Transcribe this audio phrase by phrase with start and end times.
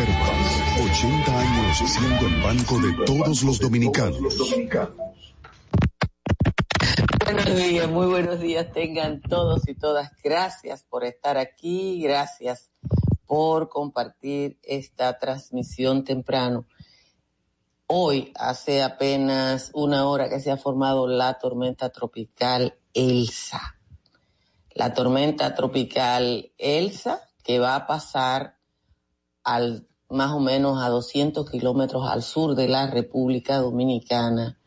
[0.00, 4.18] Banreservas, 80 años siendo el banco de todos los dominicanos.
[7.24, 10.10] Buenos días, muy buenos días tengan todos y todas.
[10.24, 12.70] Gracias por estar aquí, gracias
[13.26, 16.66] por compartir esta transmisión temprano.
[17.86, 23.76] Hoy, hace apenas una hora que se ha formado la tormenta tropical Elsa.
[24.72, 28.56] La tormenta tropical Elsa que va a pasar
[29.44, 34.58] al más o menos a 200 kilómetros al sur de la República Dominicana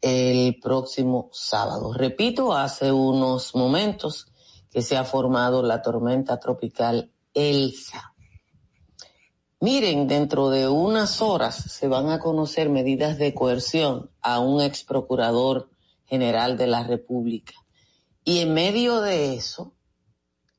[0.00, 1.92] el próximo sábado.
[1.94, 4.26] Repito, hace unos momentos
[4.70, 8.12] que se ha formado la tormenta tropical Elsa.
[9.60, 14.84] Miren, dentro de unas horas se van a conocer medidas de coerción a un ex
[14.84, 15.70] procurador
[16.04, 17.54] general de la República.
[18.24, 19.72] Y en medio de eso,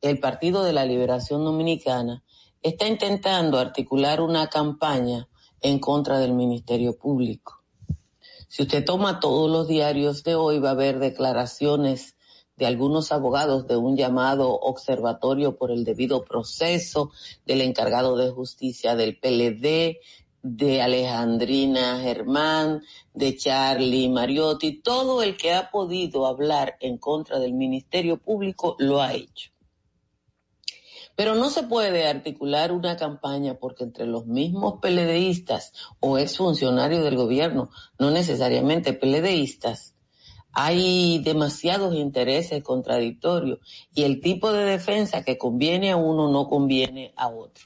[0.02, 2.24] el Partido de la Liberación Dominicana
[2.66, 5.28] está intentando articular una campaña
[5.62, 7.62] en contra del Ministerio Público.
[8.48, 12.16] Si usted toma todos los diarios de hoy, va a ver declaraciones
[12.58, 17.12] de algunos abogados de un llamado observatorio por el debido proceso,
[17.46, 20.00] del encargado de justicia del PLD,
[20.42, 22.82] de Alejandrina Germán,
[23.14, 29.04] de Charlie Mariotti, todo el que ha podido hablar en contra del Ministerio Público lo
[29.04, 29.55] ha hecho.
[31.16, 37.16] Pero no se puede articular una campaña porque entre los mismos peledeístas o exfuncionarios del
[37.16, 39.96] gobierno, no necesariamente peledeístas,
[40.52, 43.60] hay demasiados intereses contradictorios
[43.94, 47.66] y el tipo de defensa que conviene a uno no conviene a otro.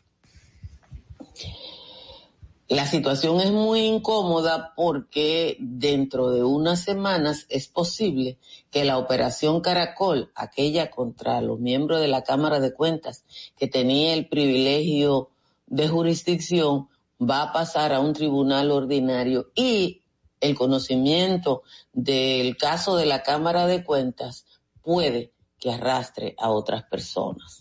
[2.69, 8.37] La situación es muy incómoda porque dentro de unas semanas es posible
[8.69, 13.25] que la operación Caracol, aquella contra los miembros de la Cámara de Cuentas
[13.57, 15.31] que tenía el privilegio
[15.65, 20.03] de jurisdicción, va a pasar a un tribunal ordinario y
[20.39, 24.45] el conocimiento del caso de la Cámara de Cuentas
[24.83, 27.58] puede que arrastre a otras personas.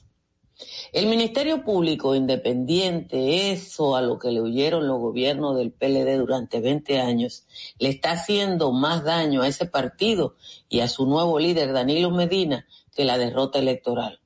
[0.93, 6.61] El Ministerio Público Independiente, eso a lo que le huyeron los gobiernos del PLD durante
[6.61, 7.47] 20 años,
[7.79, 10.37] le está haciendo más daño a ese partido
[10.69, 14.21] y a su nuevo líder, Danilo Medina, que la derrota electoral.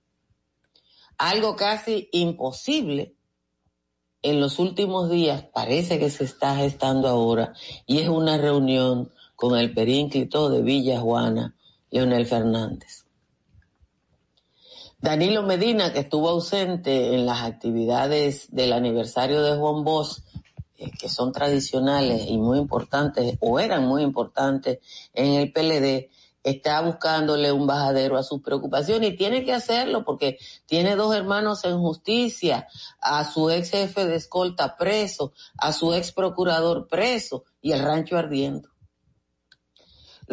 [1.19, 3.15] Algo casi imposible
[4.23, 7.53] en los últimos días parece que se está gestando ahora
[7.87, 11.57] y es una reunión con el perínclito de Villa Juana,
[11.91, 13.02] Leonel Fernández.
[15.03, 20.21] Danilo Medina, que estuvo ausente en las actividades del aniversario de Juan Bosch,
[20.79, 24.79] eh, que son tradicionales y muy importantes, o eran muy importantes
[25.13, 26.09] en el PLD,
[26.45, 31.65] está buscándole un bajadero a sus preocupaciones y tiene que hacerlo porque tiene dos hermanos
[31.65, 32.69] en justicia,
[33.01, 38.17] a su ex jefe de escolta preso, a su ex procurador preso y el rancho
[38.17, 38.72] ardiendo.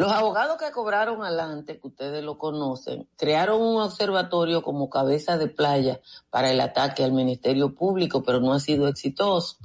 [0.00, 5.48] Los abogados que cobraron adelante, que ustedes lo conocen, crearon un observatorio como cabeza de
[5.48, 6.00] playa
[6.30, 9.58] para el ataque al Ministerio Público, pero no ha sido exitoso.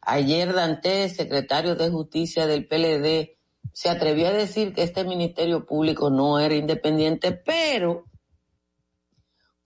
[0.00, 3.36] Ayer Dante, secretario de Justicia del PLD,
[3.74, 8.06] se atrevió a decir que este Ministerio Público no era independiente, pero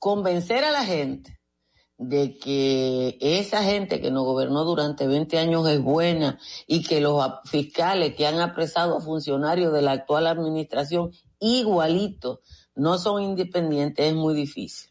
[0.00, 1.37] convencer a la gente
[1.98, 6.38] de que esa gente que nos gobernó durante 20 años es buena
[6.68, 11.10] y que los fiscales que han apresado a funcionarios de la actual administración
[11.40, 12.38] igualitos
[12.76, 14.90] no son independientes es muy difícil.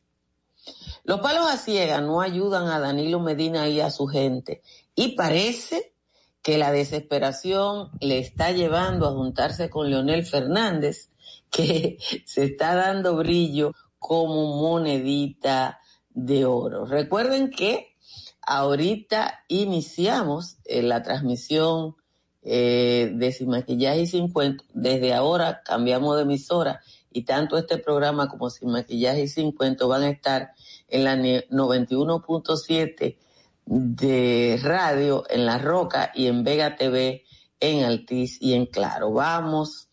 [1.06, 4.62] Los palos a ciega no ayudan a Danilo Medina y a su gente
[4.94, 5.94] y parece
[6.42, 11.10] que la desesperación le está llevando a juntarse con Leonel Fernández
[11.50, 15.80] que se está dando brillo como monedita
[16.18, 16.86] de oro.
[16.86, 17.96] Recuerden que
[18.42, 21.96] ahorita iniciamos eh, la transmisión
[22.42, 24.34] eh, de Sin Maquillaje y Sin.
[24.74, 26.82] Desde ahora cambiamos de emisora
[27.12, 30.54] y tanto este programa como Sin Maquillaje y Sin van a estar
[30.88, 33.18] en la 91.7
[33.66, 37.26] de radio en La Roca y en Vega TV
[37.60, 39.12] en Altiz y en Claro.
[39.12, 39.87] Vamos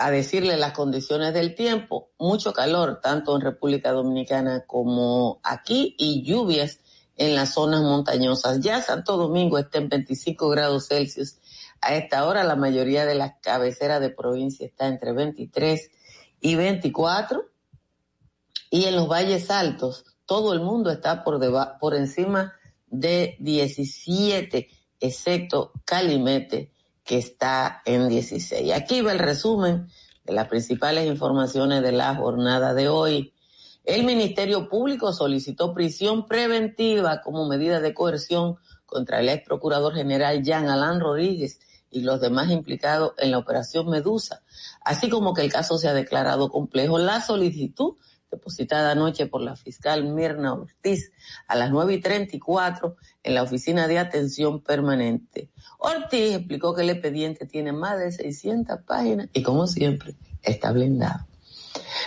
[0.00, 6.22] a decirle las condiciones del tiempo, mucho calor, tanto en República Dominicana como aquí, y
[6.22, 6.80] lluvias
[7.16, 8.60] en las zonas montañosas.
[8.60, 11.36] Ya Santo Domingo está en 25 grados Celsius.
[11.82, 15.90] A esta hora la mayoría de las cabeceras de provincia está entre 23
[16.40, 17.44] y 24.
[18.70, 21.38] Y en los valles altos, todo el mundo está por,
[21.78, 22.54] por encima
[22.86, 24.66] de 17,
[24.98, 26.72] excepto Calimete,
[27.10, 28.72] que está en 16.
[28.72, 29.88] Aquí va el resumen
[30.24, 33.34] de las principales informaciones de la jornada de hoy.
[33.82, 40.44] El Ministerio Público solicitó prisión preventiva como medida de coerción contra el ex procurador general
[40.44, 41.58] Jean Alain Rodríguez
[41.90, 44.44] y los demás implicados en la operación Medusa,
[44.84, 46.96] así como que el caso se ha declarado complejo.
[47.00, 47.96] La solicitud
[48.30, 51.12] depositada anoche por la fiscal Mirna Ortiz
[51.46, 55.50] a las nueve y treinta y cuatro en la oficina de atención permanente.
[55.78, 61.26] Ortiz explicó que el expediente tiene más de 600 páginas y como siempre está blindado.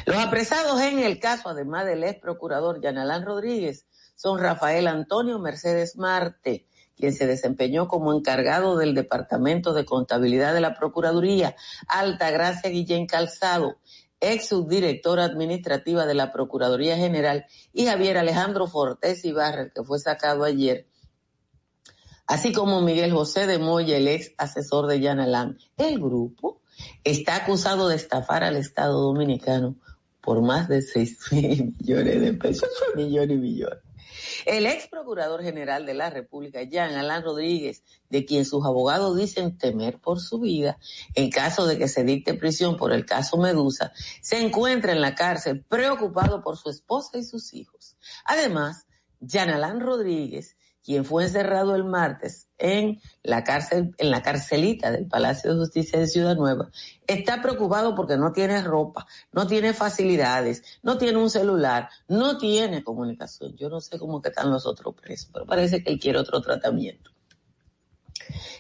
[0.06, 3.86] Los apresados en el caso, además del ex procurador Yanalán Rodríguez,
[4.16, 10.62] son Rafael Antonio Mercedes Marte, quien se desempeñó como encargado del Departamento de Contabilidad de
[10.62, 11.56] la Procuraduría,
[11.88, 13.78] Alta Gracia Guillén Calzado,
[14.32, 20.44] ex subdirectora administrativa de la Procuraduría General, y Javier Alejandro Fortés Ibarra, que fue sacado
[20.44, 20.88] ayer,
[22.28, 25.58] así como Miguel José de Moya, el ex asesor de Yanalán.
[25.78, 26.62] El grupo
[27.04, 29.76] está acusado de estafar al Estado Dominicano
[30.22, 33.80] por más de seis mil millones de pesos, millones y millones.
[34.46, 39.58] El ex procurador general de la República, Jean Alain Rodríguez, de quien sus abogados dicen
[39.58, 40.78] temer por su vida,
[41.16, 43.92] en caso de que se dicte prisión por el caso Medusa,
[44.22, 47.98] se encuentra en la cárcel preocupado por su esposa y sus hijos.
[48.26, 48.88] Además,
[49.20, 55.08] Jean Alain Rodríguez quien fue encerrado el martes en la cárcel, en la carcelita del
[55.08, 56.70] Palacio de Justicia de Ciudad Nueva,
[57.08, 62.84] está preocupado porque no tiene ropa, no tiene facilidades, no tiene un celular, no tiene
[62.84, 63.56] comunicación.
[63.56, 66.42] Yo no sé cómo que están los otros presos, pero parece que él quiere otro
[66.42, 67.12] tratamiento.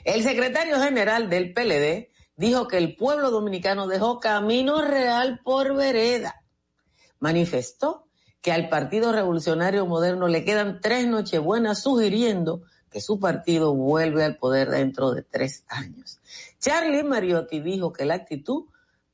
[0.03, 6.43] El secretario general del PLD dijo que el pueblo dominicano dejó camino real por vereda.
[7.19, 8.07] Manifestó
[8.43, 12.61] que al Partido Revolucionario Moderno le quedan tres Nochebuenas sugiriendo
[12.91, 16.19] que su partido vuelve al poder dentro de tres años.
[16.59, 18.65] Charlie Mariotti dijo que la actitud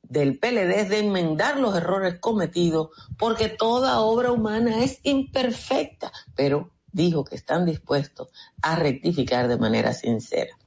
[0.02, 6.72] del PLD es de enmendar los errores cometidos porque toda obra humana es imperfecta, pero
[6.90, 8.30] dijo que están dispuestos
[8.60, 10.58] a rectificar de manera sincera.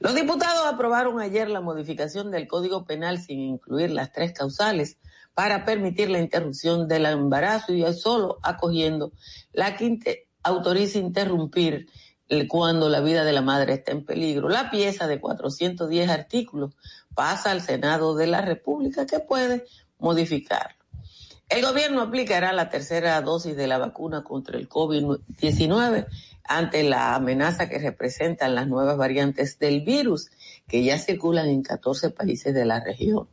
[0.00, 4.98] Los diputados aprobaron ayer la modificación del Código Penal sin incluir las tres causales
[5.36, 9.12] para permitir la interrupción del embarazo y solo acogiendo
[9.52, 11.88] la que autoriza interrumpir
[12.48, 14.48] cuando la vida de la madre está en peligro.
[14.48, 16.74] La pieza de 410 artículos
[17.14, 19.66] pasa al Senado de la República que puede
[19.98, 20.74] modificarlo.
[21.50, 26.06] El gobierno aplicará la tercera dosis de la vacuna contra el COVID-19
[26.44, 30.30] ante la amenaza que representan las nuevas variantes del virus
[30.66, 33.28] que ya circulan en 14 países de la región.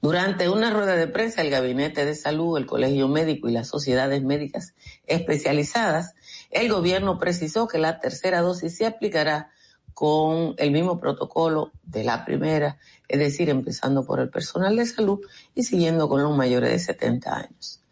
[0.00, 4.22] Durante una rueda de prensa, el Gabinete de Salud, el Colegio Médico y las sociedades
[4.22, 4.74] médicas
[5.06, 6.14] especializadas,
[6.50, 9.50] el gobierno precisó que la tercera dosis se aplicará
[9.94, 12.78] con el mismo protocolo de la primera,
[13.08, 15.18] es decir, empezando por el personal de salud
[15.56, 17.82] y siguiendo con los mayores de 70 años.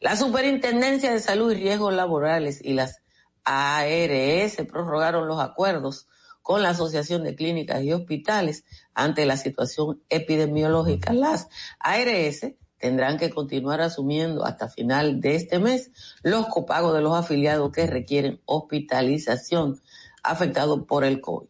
[0.00, 3.02] La Superintendencia de Salud y Riesgos Laborales y las
[3.42, 6.06] ARS prorrogaron los acuerdos
[6.42, 8.64] con la Asociación de Clínicas y Hospitales
[8.96, 11.12] ante la situación epidemiológica.
[11.12, 11.48] Las
[11.78, 17.70] ARS tendrán que continuar asumiendo hasta final de este mes los copagos de los afiliados
[17.70, 19.80] que requieren hospitalización
[20.22, 21.48] afectados por el COVID.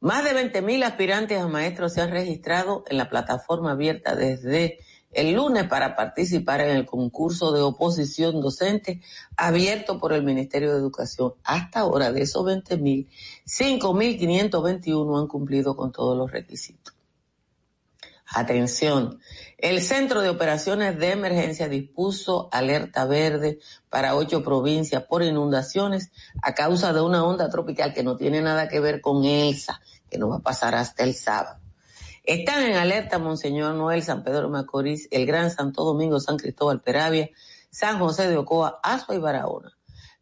[0.00, 4.78] Más de 20.000 aspirantes a maestros se han registrado en la plataforma abierta desde
[5.12, 9.00] el lunes para participar en el concurso de oposición docente
[9.36, 11.34] abierto por el Ministerio de Educación.
[11.44, 13.08] Hasta ahora, de esos 20 mil,
[13.46, 16.94] 5.521 han cumplido con todos los requisitos.
[18.32, 19.18] Atención,
[19.58, 26.54] el Centro de Operaciones de Emergencia dispuso alerta verde para ocho provincias por inundaciones a
[26.54, 30.28] causa de una onda tropical que no tiene nada que ver con Elsa, que no
[30.28, 31.59] va a pasar hasta el sábado.
[32.30, 37.28] Están en alerta Monseñor Noel, San Pedro Macorís, el Gran Santo Domingo, San Cristóbal Peravia,
[37.72, 39.76] San José de Ocoa, Azua y Barahona.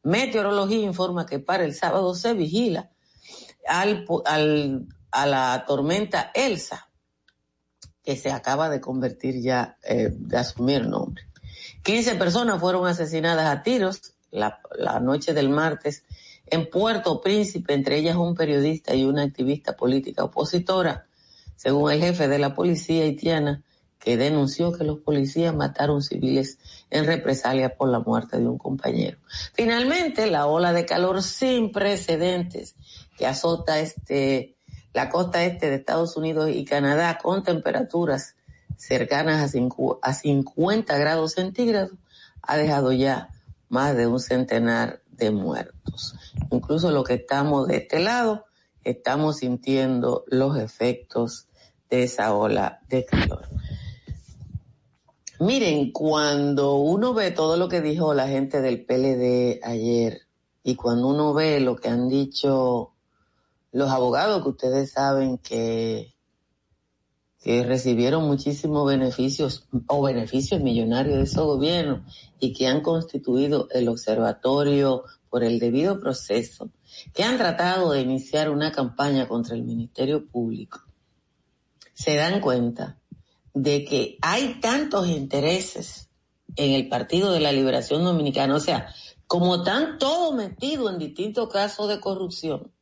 [0.05, 2.89] Meteorología informa que para el sábado se vigila
[3.67, 4.07] al,
[5.11, 6.89] a la tormenta Elsa,
[8.03, 11.25] que se acaba de convertir ya, eh, de asumir nombre.
[11.83, 16.07] 15 personas fueron asesinadas a tiros la noche del martes
[16.47, 21.08] en Puerto Príncipe, entre ellas un periodista y una activista política opositora
[21.59, 23.65] según el jefe de la policía haitiana,
[23.99, 29.19] que denunció que los policías mataron civiles en represalia por la muerte de un compañero.
[29.55, 32.77] Finalmente, la ola de calor sin precedentes
[33.17, 34.55] que azota este,
[34.95, 38.37] la costa este de Estados Unidos y Canadá con temperaturas
[38.77, 39.53] cercanas
[40.03, 41.99] a 50 grados centígrados
[42.41, 43.31] ha dejado ya
[43.69, 46.15] más de un centenar de muertos.
[46.53, 48.47] Incluso lo que estamos de este lado,
[48.85, 51.48] estamos sintiendo los efectos
[51.91, 53.49] de esa ola de calor.
[55.41, 60.23] Miren, cuando uno ve todo lo que dijo la gente del PLD ayer
[60.65, 62.95] y cuando uno ve lo que han dicho
[63.71, 66.15] los abogados, que ustedes saben que,
[67.41, 72.01] que recibieron muchísimos beneficios o beneficios millonarios de esos gobiernos
[72.41, 76.71] y que han constituido el observatorio por el debido proceso,
[77.15, 80.81] que han tratado de iniciar una campaña contra el Ministerio Público,
[81.99, 82.97] se dan cuenta
[83.55, 86.09] de que hay tantos intereses
[86.55, 88.95] en el Partido de la Liberación Dominicana, o sea,
[89.27, 92.73] como están todos metidos en distintos casos de corrupción,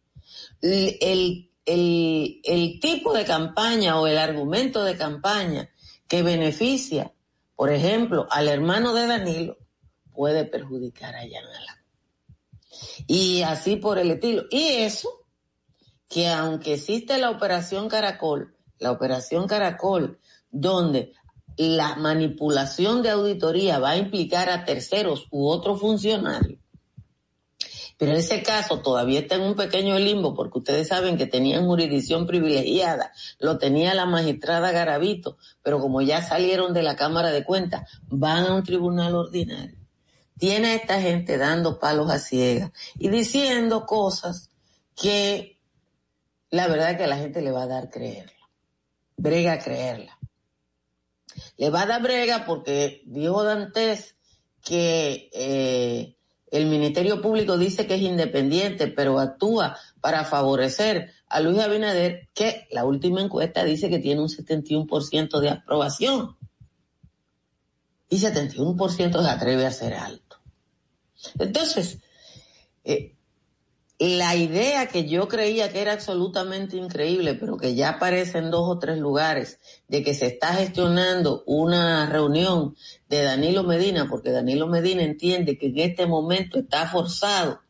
[0.60, 5.70] el, el, el tipo de campaña o el argumento de campaña
[6.08, 7.14] que beneficia,
[7.54, 9.56] por ejemplo, al hermano de Danilo,
[10.12, 11.76] puede perjudicar a Jan
[13.06, 14.44] Y así por el estilo.
[14.50, 15.08] Y eso,
[16.06, 20.18] que aunque existe la operación Caracol, la operación Caracol
[20.50, 21.12] donde
[21.56, 26.60] la manipulación de auditoría va a implicar a terceros u otros funcionarios.
[27.98, 31.64] Pero en ese caso todavía está en un pequeño limbo porque ustedes saben que tenían
[31.64, 37.42] jurisdicción privilegiada, lo tenía la magistrada Garavito, pero como ya salieron de la Cámara de
[37.42, 39.78] Cuentas, van a un tribunal ordinario.
[40.38, 44.50] Tiene a esta gente dando palos a ciegas y diciendo cosas
[44.94, 45.58] que
[46.50, 48.35] la verdad que la gente le va a dar creerla.
[49.16, 50.16] Brega creerla
[51.56, 54.16] le va a dar brega porque dijo Dantes
[54.62, 56.16] que eh,
[56.50, 62.66] el Ministerio Público dice que es independiente, pero actúa para favorecer a Luis Abinader, que
[62.70, 66.36] la última encuesta dice que tiene un 71% de aprobación.
[68.08, 70.36] Y 71% se atreve a ser alto.
[71.40, 71.98] Entonces,
[72.84, 73.15] eh,
[73.98, 78.68] la idea que yo creía que era absolutamente increíble, pero que ya aparece en dos
[78.68, 82.76] o tres lugares, de que se está gestionando una reunión
[83.08, 87.60] de Danilo Medina, porque Danilo Medina entiende que en este momento está forzado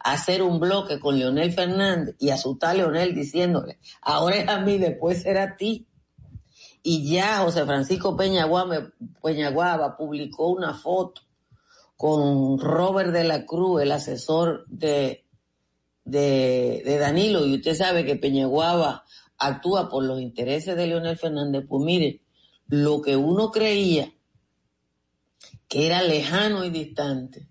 [0.00, 4.58] a hacer un bloque con Leonel Fernández y asustar a Leonel diciéndole, ahora es a
[4.58, 5.86] mí, después será a ti.
[6.82, 11.22] Y ya José Francisco Peñaguaba publicó una foto
[11.96, 15.25] con Robert de la Cruz, el asesor de
[16.06, 19.04] de, Danilo y usted sabe que Peñaguaba
[19.38, 22.22] actúa por los intereses de Leonel Fernández, pues mire,
[22.68, 24.12] lo que uno creía
[25.68, 27.48] que era lejano y distante,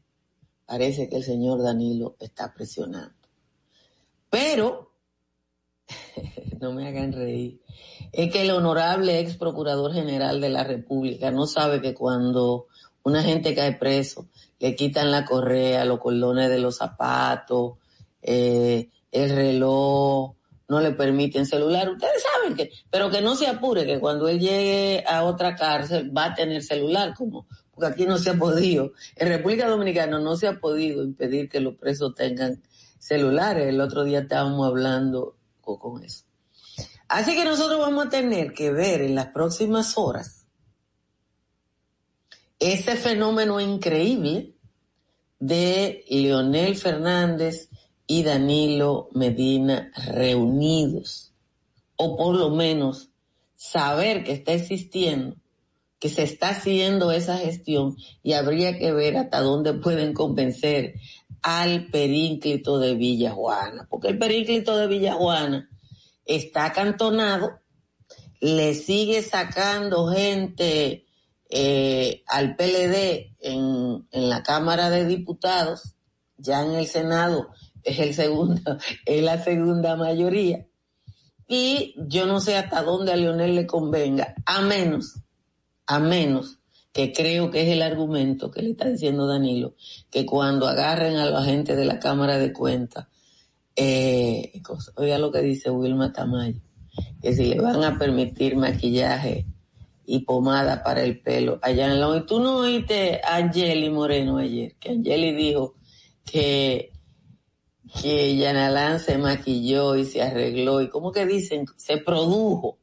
[0.66, 3.14] parece que el señor Danilo está presionando.
[4.30, 4.94] Pero,
[6.60, 7.62] no me hagan reír,
[8.14, 12.68] es que el honorable ex procurador general de la República no sabe que cuando
[13.04, 17.74] una gente cae preso, le quitan la correa, los cordones de los zapatos,
[18.28, 20.36] eh, el reloj,
[20.68, 21.90] no le permiten celular.
[21.90, 26.16] Ustedes saben que, pero que no se apure, que cuando él llegue a otra cárcel
[26.16, 28.94] va a tener celular, como, porque aquí no se ha podido.
[29.16, 32.64] En República Dominicana no se ha podido impedir que los presos tengan
[32.98, 33.68] celulares.
[33.68, 36.24] El otro día estábamos hablando con eso.
[37.08, 40.48] Así que nosotros vamos a tener que ver en las próximas horas
[42.58, 44.56] ese fenómeno increíble
[45.40, 47.70] de Leonel Fernández
[48.08, 51.34] y Danilo Medina reunidos,
[51.96, 53.10] o por lo menos
[53.56, 55.38] saber que está existiendo,
[56.00, 60.96] que se está haciendo esa gestión y habría que ver hasta dónde pueden convencer
[61.42, 65.70] al perínclito de Villajuana, porque el perínclito de Villajuana
[66.26, 67.60] está acantonado,
[68.40, 71.06] le sigue sacando gente
[71.50, 75.96] eh, al PLD en, en la Cámara de Diputados,
[76.38, 77.50] ya en el Senado
[77.86, 80.68] es el segundo, es la segunda mayoría.
[81.48, 85.22] Y yo no sé hasta dónde a Leonel le convenga, a menos,
[85.86, 86.58] a menos
[86.92, 89.76] que creo que es el argumento que le está diciendo Danilo,
[90.10, 93.08] que cuando agarren a la gente de la Cámara de Cuentas,
[93.76, 94.62] eh,
[94.96, 96.62] oiga lo que dice Wilma Tamayo,
[97.22, 99.46] que si le van a permitir maquillaje
[100.06, 102.16] y pomada para el pelo allá en la...
[102.16, 105.76] Y tú no oíste a Angeli Moreno ayer, que Angeli dijo
[106.24, 106.95] que
[108.02, 112.78] que Yanalán se maquilló y se arregló y como que dicen, se produjo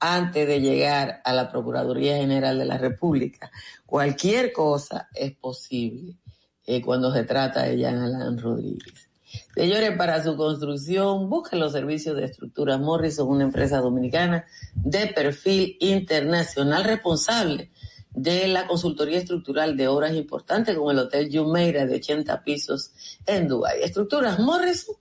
[0.00, 3.50] antes de llegar a la Procuraduría General de la República.
[3.86, 6.18] Cualquier cosa es posible
[6.66, 9.08] eh, cuando se trata de Jean Alain Rodríguez.
[9.54, 15.76] Señores, para su construcción, busquen los servicios de estructuras Morrison, una empresa dominicana de perfil
[15.80, 17.70] internacional responsable
[18.14, 22.92] de la consultoría estructural de obras importantes como el Hotel Jumeirah de 80 pisos
[23.26, 23.82] en Dubái.
[23.82, 24.94] Estructuras Morrison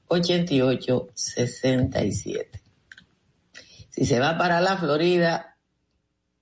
[0.09, 2.61] 809-770-8867.
[3.89, 5.57] Si se va para la Florida,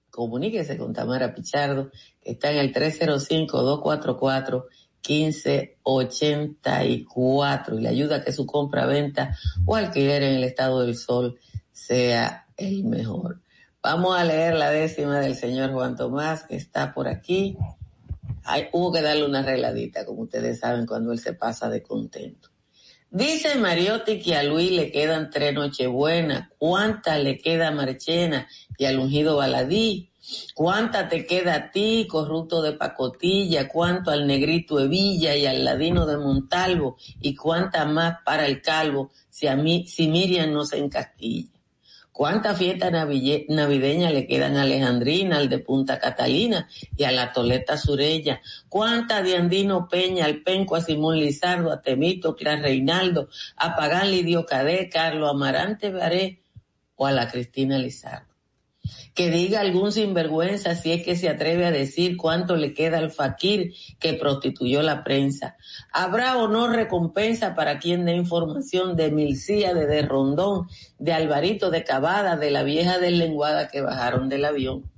[0.10, 1.90] comuníquese con Tamara Pichardo,
[2.22, 4.66] que está en el 305-244
[5.08, 10.96] 1584 y le ayuda a que su compra, venta o alquiler en el estado del
[10.96, 11.40] sol
[11.72, 13.42] sea el mejor.
[13.82, 17.58] Vamos a leer la décima del señor Juan Tomás que está por aquí.
[18.44, 22.50] Hay, hubo que darle una arregladita, como ustedes saben, cuando él se pasa de contento.
[23.10, 26.50] Dice Mariotti que a Luis le quedan tres Nochebuenas.
[26.58, 28.48] ¿Cuántas le queda a Marchena
[28.78, 30.12] y al ungido Baladí?
[30.54, 33.68] ¿Cuánta te queda a ti, corrupto de pacotilla?
[33.68, 36.98] ¿Cuánto al negrito Evilla y al ladino de Montalvo?
[37.22, 41.55] ¿Y cuánta más para el calvo si a mí, si Miriam no se encastilla?
[42.16, 47.76] ¿Cuántas fiestas navideñas le quedan a Alejandrina, al de Punta Catalina y a la Toleta
[47.76, 48.42] Surella?
[48.70, 54.12] ¿Cuántas de Andino Peña, al Penco, a Simón Lizardo, a Temito, a Reinaldo, a Pagán
[54.12, 56.42] Lidio Cadé, Carlos Amarante Baré
[56.96, 58.35] o a la Cristina Lizardo?
[59.16, 63.12] Que diga algún sinvergüenza si es que se atreve a decir cuánto le queda al
[63.12, 65.56] fakir que prostituyó la prensa.
[65.94, 70.68] ¿Habrá o no recompensa para quien dé información de Milcía, de Rondón,
[71.00, 74.92] de Alvarito, de Cavada, de la vieja deslenguada que bajaron del avión?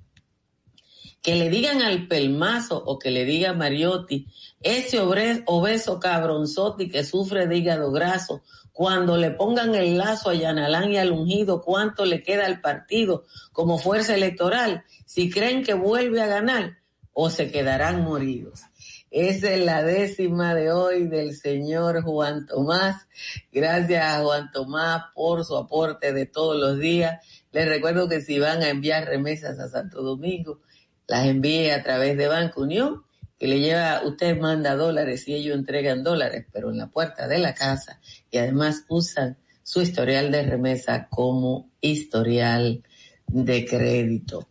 [1.21, 4.25] Que le digan al pelmazo o que le diga a Mariotti,
[4.62, 8.41] ese obeso cabronzotti que sufre de hígado graso,
[8.78, 13.26] cuando le pongan el lazo a Yanalán y al ungido, cuánto le queda al partido
[13.52, 16.78] como fuerza electoral, si creen que vuelve a ganar
[17.12, 18.62] o se quedarán moridos.
[19.10, 23.08] Esa es la décima de hoy del señor Juan Tomás.
[23.52, 27.26] Gracias a Juan Tomás por su aporte de todos los días.
[27.52, 30.62] Les recuerdo que si van a enviar remesas a Santo Domingo,
[31.08, 33.07] las envíe a través de Banco Unión
[33.38, 37.38] que le lleva, usted manda dólares y ellos entregan dólares, pero en la puerta de
[37.38, 38.00] la casa
[38.32, 42.84] y además usan su historial de remesa como historial
[43.28, 44.50] de crédito.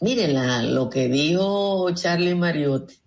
[0.00, 3.00] Miren lo que dijo Charlie Mariotti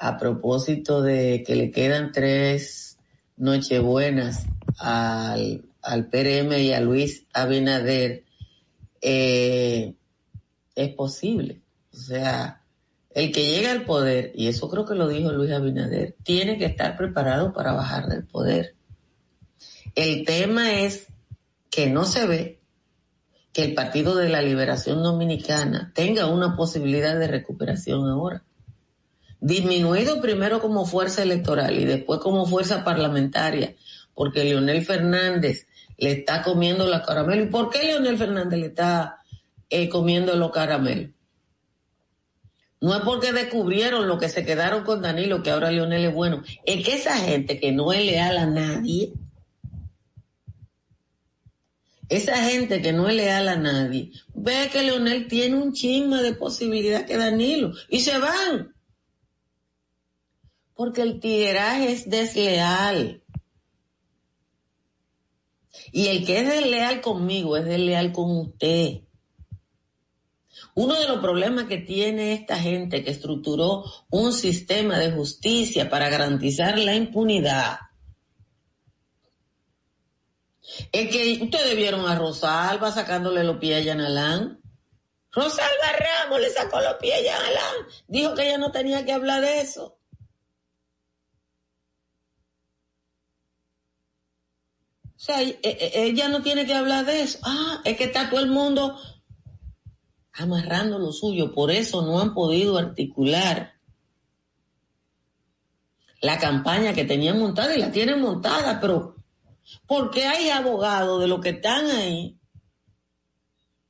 [0.00, 2.98] a propósito de que le quedan tres
[3.36, 4.46] nochebuenas
[4.78, 8.24] al, al PRM y a Luis Abinader,
[9.02, 9.94] eh,
[10.74, 11.60] es posible.
[11.92, 12.59] O sea,
[13.12, 16.66] el que llega al poder, y eso creo que lo dijo Luis Abinader, tiene que
[16.66, 18.76] estar preparado para bajar del poder.
[19.94, 21.08] El tema es
[21.70, 22.60] que no se ve
[23.52, 28.44] que el Partido de la Liberación Dominicana tenga una posibilidad de recuperación ahora.
[29.40, 33.74] Disminuido primero como fuerza electoral y después como fuerza parlamentaria,
[34.14, 37.42] porque Leonel Fernández le está comiendo la caramelo.
[37.42, 39.18] ¿Y por qué Leonel Fernández le está
[39.68, 41.10] eh, comiendo los caramelos?
[42.80, 46.42] No es porque descubrieron lo que se quedaron con Danilo, que ahora Leonel es bueno.
[46.64, 49.12] Es que esa gente que no es leal a nadie,
[52.08, 56.32] esa gente que no es leal a nadie, ve que Leonel tiene un chisme de
[56.32, 58.74] posibilidad que Danilo y se van.
[60.74, 63.22] Porque el tiraje es desleal.
[65.92, 69.02] Y el que es desleal conmigo es desleal con usted.
[70.74, 76.08] Uno de los problemas que tiene esta gente que estructuró un sistema de justicia para
[76.08, 77.78] garantizar la impunidad
[80.92, 84.60] es que ustedes vieron a Rosalba sacándole los pies a Yanalán.
[85.32, 87.74] Rosalba Ramos le sacó los pies a Yanalán.
[88.08, 89.98] Dijo que ella no tenía que hablar de eso.
[95.04, 97.38] O sea, e, e, ella no tiene que hablar de eso.
[97.42, 98.98] Ah, es que está todo el mundo
[100.40, 103.74] amarrando lo suyo, por eso no han podido articular
[106.20, 109.16] la campaña que tenían montada y la tienen montada, pero
[109.86, 112.38] porque hay abogados de los que están ahí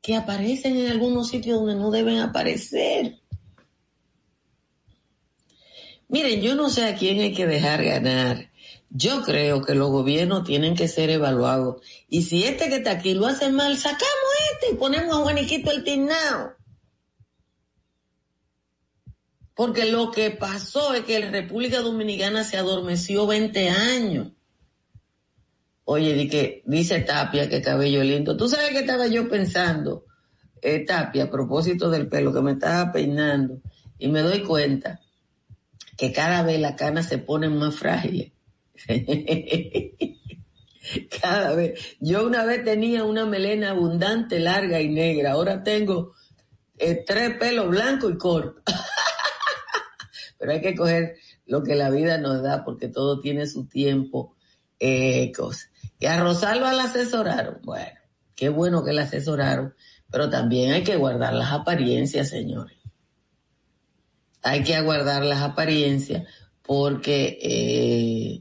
[0.00, 3.20] que aparecen en algunos sitios donde no deben aparecer.
[6.08, 8.49] Miren, yo no sé a quién hay que dejar ganar.
[8.90, 11.80] Yo creo que los gobiernos tienen que ser evaluados.
[12.08, 14.04] Y si este que está aquí lo hace mal, sacamos
[14.52, 16.54] este y ponemos a Juaniquito el tiznao.
[19.54, 24.32] Porque lo que pasó es que la República Dominicana se adormeció 20 años.
[25.84, 28.36] Oye, di que, dice Tapia que cabello lindo.
[28.36, 30.04] ¿Tú sabes qué estaba yo pensando?
[30.62, 33.60] Eh, Tapia, a propósito del pelo, que me estaba peinando.
[33.98, 35.00] Y me doy cuenta
[35.96, 38.32] que cada vez las canas se ponen más frágiles.
[41.22, 41.96] cada vez.
[42.00, 45.32] Yo una vez tenía una melena abundante, larga y negra.
[45.32, 46.12] Ahora tengo
[46.78, 48.62] eh, tres pelos blancos y cortos.
[50.38, 51.16] Pero hay que coger
[51.46, 54.36] lo que la vida nos da porque todo tiene su tiempo.
[54.78, 55.68] Eh, cosa.
[55.98, 57.58] Que a Rosalba la asesoraron.
[57.62, 57.98] Bueno,
[58.34, 59.74] qué bueno que la asesoraron,
[60.10, 62.78] pero también hay que guardar las apariencias, señores.
[64.42, 66.22] Hay que aguardar las apariencias
[66.62, 68.40] porque eh,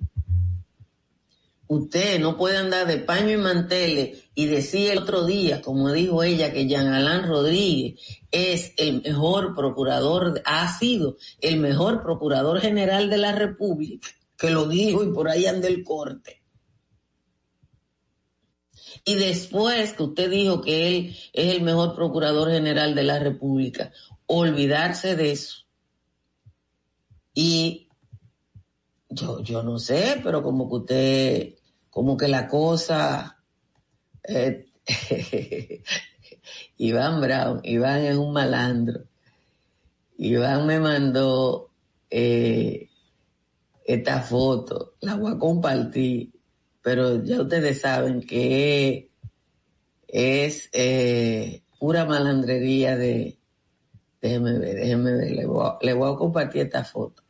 [1.69, 6.23] usted no puede andar de paño y manteles y decir el otro día, como dijo
[6.23, 8.01] ella, que Jean Alain Rodríguez
[8.31, 14.67] es el mejor procurador, ha sido el mejor procurador general de la República, que lo
[14.67, 16.41] dijo y por ahí anda el corte.
[19.05, 23.91] Y después que usted dijo que él es el mejor procurador general de la República,
[24.25, 25.67] olvidarse de eso.
[27.35, 27.89] Y
[29.07, 31.58] yo, yo no sé, pero como que usted,
[31.99, 33.43] como que la cosa,
[34.23, 34.67] eh,
[36.77, 39.03] Iván Brown, Iván es un malandro.
[40.17, 41.71] Iván me mandó
[42.09, 42.89] eh,
[43.85, 46.31] esta foto, la voy a compartir
[46.81, 49.11] pero ya ustedes saben que
[50.07, 53.37] es eh, pura malandrería de,
[54.21, 57.23] déjenme ver, déjenme ver, le voy, a, le voy a compartir esta foto,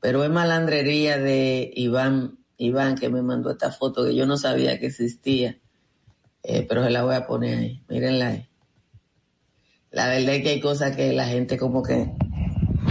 [0.00, 4.78] pero es malandrería de Iván, Iván que me mandó esta foto que yo no sabía
[4.78, 5.58] que existía,
[6.44, 8.48] eh, pero se la voy a poner ahí, mírenla ahí.
[9.90, 12.12] La verdad es que hay cosas que la gente como que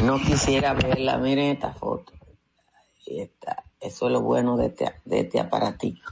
[0.04, 2.12] no quisiera verla, miren esta foto.
[3.08, 3.64] Ahí está.
[3.80, 6.12] Eso es lo bueno de este, de este aparatico.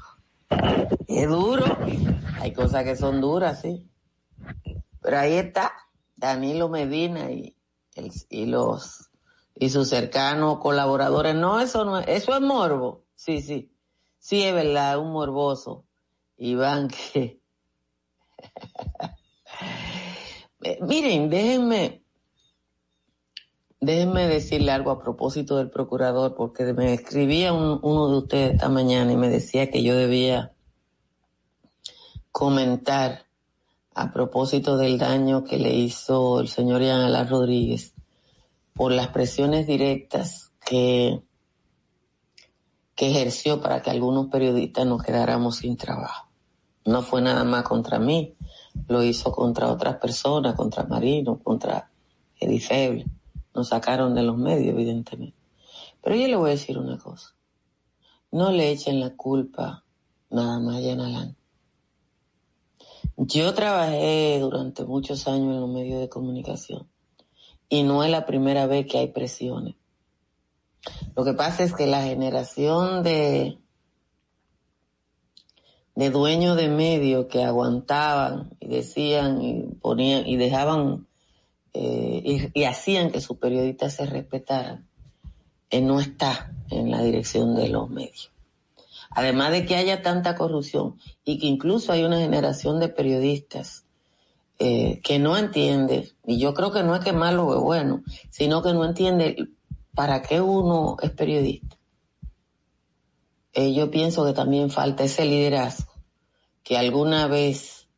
[1.08, 1.66] Es duro.
[2.40, 3.88] Hay cosas que son duras, sí.
[5.02, 5.74] Pero ahí está
[6.16, 7.56] Danilo Medina y,
[7.96, 9.10] el, y los
[9.54, 11.36] y sus cercanos colaboradores.
[11.36, 13.04] No, eso no es, eso es morbo.
[13.20, 13.70] Sí, sí.
[14.18, 15.84] Sí, es verdad, un morboso.
[16.38, 17.42] Iván que...
[20.80, 22.02] Miren, déjenme,
[23.82, 29.12] Déjenme decirle algo a propósito del procurador, porque me escribía uno de ustedes esta mañana
[29.12, 30.54] y me decía que yo debía
[32.32, 33.26] comentar
[33.96, 37.94] a propósito del daño que le hizo el señor Ian Alá Rodríguez
[38.74, 41.22] por las presiones directas que,
[43.00, 46.28] que ejerció para que algunos periodistas nos quedáramos sin trabajo.
[46.84, 48.36] No fue nada más contra mí,
[48.90, 51.90] lo hizo contra otras personas, contra Marino, contra
[52.38, 53.06] Edifeble
[53.56, 55.38] nos sacaron de los medios, evidentemente.
[56.02, 57.34] Pero yo le voy a decir una cosa.
[58.32, 59.86] No le echen la culpa
[60.30, 61.38] nada más a Yanalán.
[63.16, 66.90] Yo trabajé durante muchos años en los medios de comunicación
[67.70, 69.76] y no es la primera vez que hay presiones.
[71.16, 73.58] Lo que pasa es que la generación de,
[75.96, 81.08] de dueños de medios que aguantaban y decían y ponían y dejaban
[81.74, 84.88] eh, y, hacían que sus periodistas se respetaran,
[85.70, 88.32] eh, no está en la dirección de los medios.
[89.12, 93.86] Además de que haya tanta corrupción y que incluso hay una generación de periodistas
[94.58, 98.62] eh, que no entiende, y yo creo que no es que malo o bueno, sino
[98.62, 99.50] que no entiende
[100.00, 101.78] para qué uno es periodista.
[103.54, 105.92] yo pienso que también falta ese liderazgo
[106.64, 107.90] que alguna vez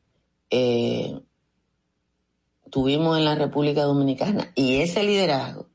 [2.71, 5.67] tuvimos en la República Dominicana y ese liderazgo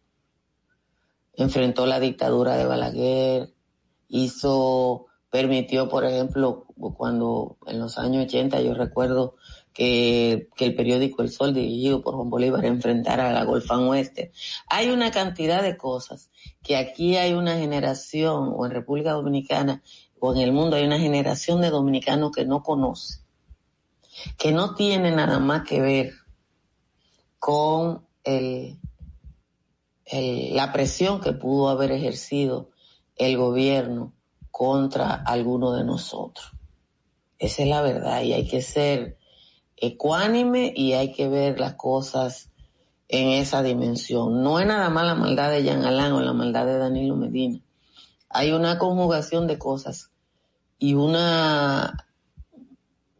[1.34, 3.54] enfrentó la dictadura de Balaguer,
[4.08, 9.36] hizo, permitió, por ejemplo, cuando en los años 80 yo recuerdo
[9.76, 14.32] que, que el periódico El Sol dirigido por Juan Bolívar enfrentara a la Golfán Oeste.
[14.68, 16.30] Hay una cantidad de cosas
[16.62, 19.82] que aquí hay una generación, o en República Dominicana,
[20.18, 23.20] o en el mundo hay una generación de dominicanos que no conoce,
[24.38, 26.12] que no tiene nada más que ver
[27.38, 28.78] con el,
[30.10, 32.70] la presión que pudo haber ejercido
[33.14, 34.14] el gobierno
[34.50, 36.52] contra alguno de nosotros.
[37.38, 39.15] Esa es la verdad y hay que ser
[39.76, 42.50] ecuánime y hay que ver las cosas
[43.08, 44.42] en esa dimensión.
[44.42, 47.60] No es nada más la maldad de Jean Alain o la maldad de Danilo Medina.
[48.28, 50.10] Hay una conjugación de cosas
[50.78, 52.06] y una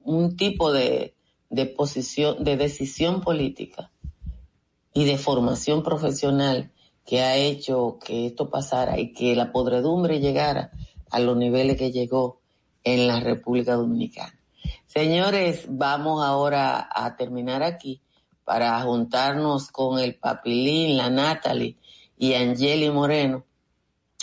[0.03, 1.17] un tipo de,
[1.51, 3.91] de posición, de decisión política
[4.95, 6.73] y de formación profesional
[7.05, 10.71] que ha hecho que esto pasara y que la podredumbre llegara
[11.11, 12.41] a los niveles que llegó
[12.83, 14.36] en la República Dominicana.
[14.97, 18.01] Señores, vamos ahora a terminar aquí
[18.45, 21.77] para juntarnos con el Papilín, la Natalie
[22.17, 23.45] y Angeli Moreno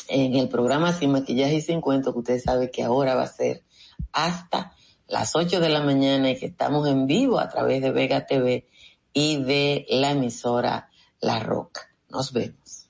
[0.07, 3.27] en el programa Sin Maquillaje y Sin Cuento, que usted sabe que ahora va a
[3.27, 3.61] ser
[4.13, 4.73] hasta
[5.07, 8.67] las 8 de la mañana y que estamos en vivo a través de Vega TV
[9.13, 11.81] y de la emisora La Roca.
[12.09, 12.89] Nos vemos.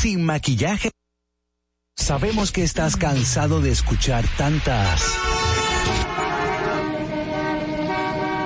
[0.00, 0.90] Sin Maquillaje.
[1.96, 5.02] Sabemos que estás cansado de escuchar tantas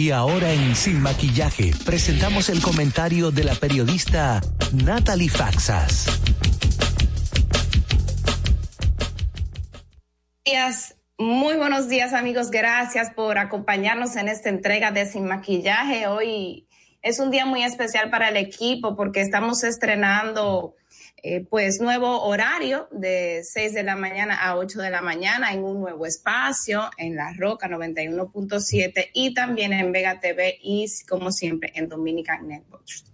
[0.00, 4.40] Y ahora en Sin Maquillaje presentamos el comentario de la periodista
[4.72, 6.06] Natalie Faxas.
[10.42, 10.94] Días.
[11.18, 16.06] Muy buenos días amigos, gracias por acompañarnos en esta entrega de Sin Maquillaje.
[16.06, 16.66] Hoy
[17.02, 20.76] es un día muy especial para el equipo porque estamos estrenando
[21.22, 25.62] eh, pues nuevo horario de 6 de la mañana a 8 de la mañana en
[25.64, 31.72] un nuevo espacio en La Roca 91.7 y también en Vega TV y como siempre
[31.74, 33.04] en Dominican Networks.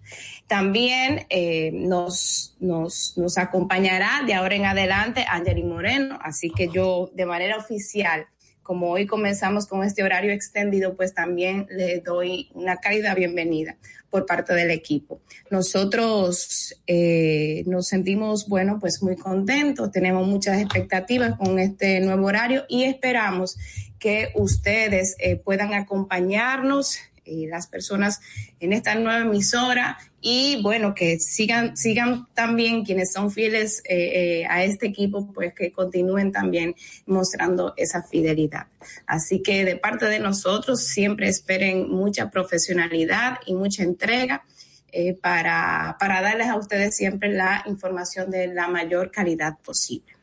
[0.47, 7.11] También eh, nos, nos, nos acompañará de ahora en adelante Angeli Moreno, así que yo
[7.15, 8.27] de manera oficial
[8.67, 13.77] como hoy comenzamos con este horario extendido, pues también le doy una cálida bienvenida
[14.11, 15.21] por parte del equipo.
[15.51, 22.65] Nosotros eh, nos sentimos, bueno, pues muy contentos, tenemos muchas expectativas con este nuevo horario
[22.69, 23.57] y esperamos
[23.99, 28.21] que ustedes eh, puedan acompañarnos eh, las personas
[28.61, 34.47] en esta nueva emisora y bueno, que sigan, sigan también quienes son fieles eh, eh,
[34.49, 36.75] a este equipo, pues que continúen también
[37.07, 38.67] mostrando esa fidelidad.
[39.07, 44.45] Así que de parte de nosotros siempre esperen mucha profesionalidad y mucha entrega.
[45.21, 50.17] para, para darles a ustedes siempre la información de la mayor calidad posible.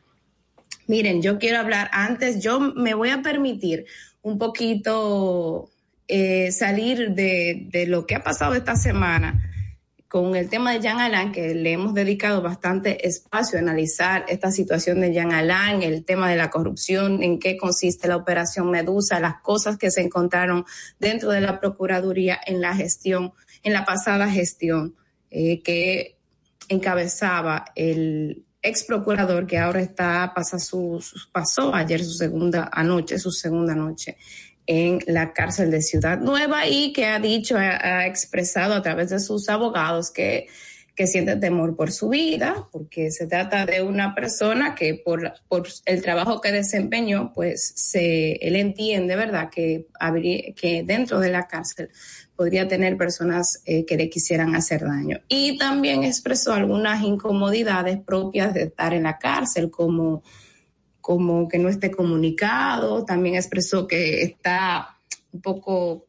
[0.86, 3.86] Miren, yo quiero hablar antes, yo me voy a permitir
[4.22, 5.70] un poquito
[6.08, 9.50] eh, salir de, de, lo que ha pasado esta semana
[10.14, 14.52] con el tema de Jean Alain, que le hemos dedicado bastante espacio a analizar esta
[14.52, 19.18] situación de Jean Alain, el tema de la corrupción, en qué consiste la operación Medusa,
[19.18, 20.66] las cosas que se encontraron
[21.00, 23.32] dentro de la Procuraduría en la gestión,
[23.64, 24.94] en la pasada gestión,
[25.32, 26.16] eh, que
[26.68, 34.16] encabezaba el ex procurador que ahora está, pasó ayer su segunda anoche, su segunda noche
[34.66, 39.20] en la cárcel de Ciudad Nueva y que ha dicho, ha, expresado a través de
[39.20, 40.46] sus abogados que,
[40.94, 45.68] que siente temor por su vida, porque se trata de una persona que por, por
[45.84, 51.46] el trabajo que desempeñó, pues se, él entiende, ¿verdad?, que, habría, que dentro de la
[51.46, 51.90] cárcel
[52.36, 55.20] podría tener personas eh, que le quisieran hacer daño.
[55.28, 60.22] Y también expresó algunas incomodidades propias de estar en la cárcel, como
[61.04, 64.96] como que no esté comunicado, también expresó que está
[65.32, 66.06] un poco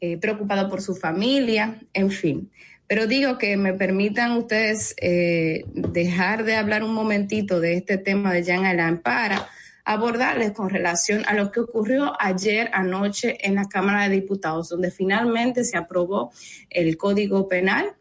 [0.00, 2.48] eh, preocupado por su familia, en fin.
[2.86, 8.32] Pero digo que me permitan ustedes eh, dejar de hablar un momentito de este tema
[8.32, 9.48] de Jean Alain para
[9.84, 14.92] abordarles con relación a lo que ocurrió ayer anoche en la Cámara de Diputados, donde
[14.92, 16.30] finalmente se aprobó
[16.70, 17.96] el Código Penal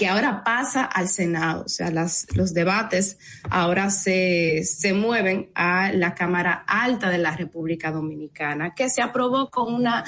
[0.00, 1.64] que ahora pasa al Senado.
[1.66, 3.18] O sea, las, los debates
[3.50, 9.50] ahora se, se mueven a la Cámara Alta de la República Dominicana, que se aprobó
[9.50, 10.02] con una...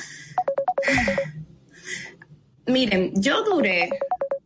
[2.67, 3.91] Miren, yo duré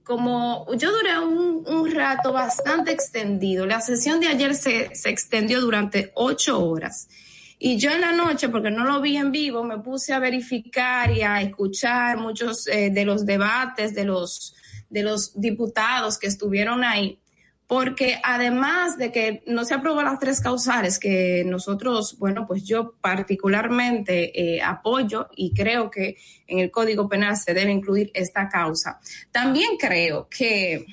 [0.02, 3.66] como yo duré un, un, rato bastante extendido.
[3.66, 7.08] La sesión de ayer se, se, extendió durante ocho horas.
[7.56, 11.12] Y yo en la noche, porque no lo vi en vivo, me puse a verificar
[11.12, 14.55] y a escuchar muchos eh, de los debates de los,
[14.96, 17.20] de los diputados que estuvieron ahí
[17.66, 22.94] porque además de que no se aprobó las tres causales que nosotros, bueno, pues yo
[23.00, 29.00] particularmente eh, apoyo y creo que en el Código Penal se debe incluir esta causa,
[29.32, 30.86] también creo que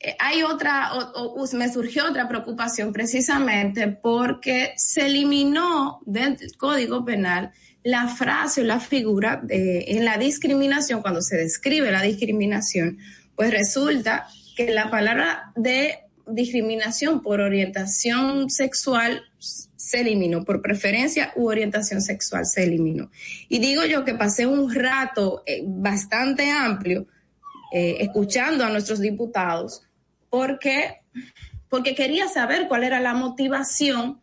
[0.00, 0.90] eh, hay otra,
[1.52, 7.52] me surgió otra preocupación precisamente porque se eliminó del Código Penal
[7.82, 12.98] la frase o la figura de, en la discriminación, cuando se describe la discriminación,
[13.34, 21.48] pues resulta que la palabra de discriminación por orientación sexual se eliminó, por preferencia u
[21.48, 23.10] orientación sexual se eliminó.
[23.48, 27.06] Y digo yo que pasé un rato eh, bastante amplio
[27.72, 29.82] eh, escuchando a nuestros diputados
[30.28, 31.00] porque,
[31.68, 34.20] porque quería saber cuál era la motivación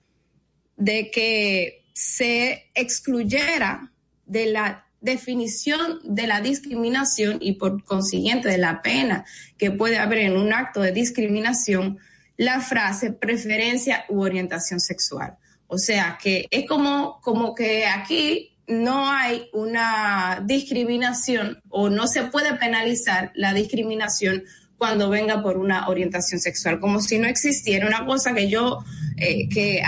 [0.77, 3.91] de que se excluyera
[4.27, 9.25] de la definición de la discriminación y por consiguiente de la pena
[9.57, 11.97] que puede haber en un acto de discriminación
[12.35, 15.37] la frase preferencia u orientación sexual.
[15.65, 22.25] O sea que es como, como que aquí no hay una discriminación o no se
[22.25, 24.43] puede penalizar la discriminación
[24.77, 28.83] cuando venga por una orientación sexual, como si no existiera una cosa que yo,
[29.17, 29.81] eh, que,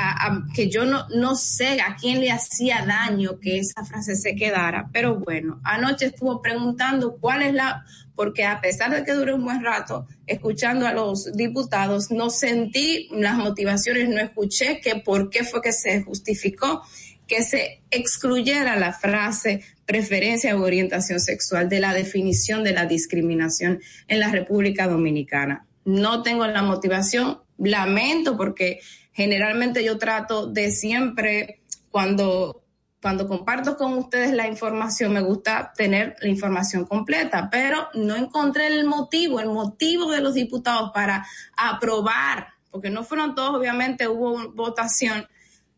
[0.56, 4.90] que yo no, no sé a quién le hacía daño que esa frase se quedara,
[4.92, 9.46] pero bueno, anoche estuvo preguntando cuál es la, porque a pesar de que duré un
[9.46, 15.44] buen rato escuchando a los diputados, no sentí las motivaciones, no escuché que por qué
[15.44, 16.84] fue que se justificó
[17.30, 23.80] que se excluyera la frase preferencia u orientación sexual de la definición de la discriminación
[24.08, 25.66] en la República Dominicana.
[25.84, 28.82] No tengo la motivación, lamento porque
[29.14, 32.64] generalmente yo trato de siempre cuando
[33.02, 38.68] cuando comparto con ustedes la información, me gusta tener la información completa, pero no encontré
[38.68, 41.26] el motivo, el motivo de los diputados para
[41.58, 45.26] aprobar, porque no fueron todos, obviamente hubo votación,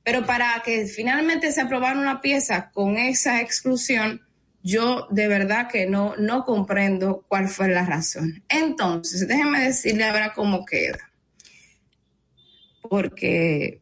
[0.03, 4.21] pero para que finalmente se aprobara una pieza con esa exclusión,
[4.63, 8.43] yo de verdad que no, no comprendo cuál fue la razón.
[8.49, 11.11] Entonces, déjenme decirle ahora cómo queda.
[12.81, 13.79] Porque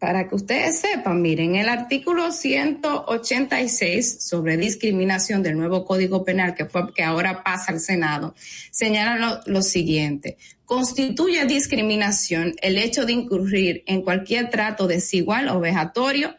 [0.00, 6.64] para que ustedes sepan, miren, el artículo 186 sobre discriminación del nuevo Código Penal, que
[6.64, 8.34] fue que ahora pasa al Senado,
[8.70, 10.38] señala lo, lo siguiente.
[10.70, 16.36] Constituye discriminación el hecho de incurrir en cualquier trato desigual o vejatorio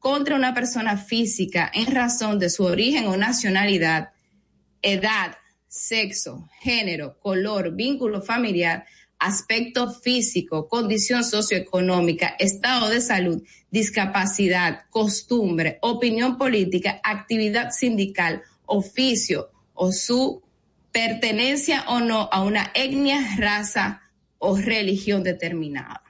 [0.00, 4.08] contra una persona física en razón de su origen o nacionalidad,
[4.82, 5.36] edad,
[5.68, 8.84] sexo, género, color, vínculo familiar,
[9.20, 19.92] aspecto físico, condición socioeconómica, estado de salud, discapacidad, costumbre, opinión política, actividad sindical, oficio o
[19.92, 20.42] su
[20.98, 24.02] pertenencia o no a una etnia, raza
[24.38, 26.02] o religión determinada.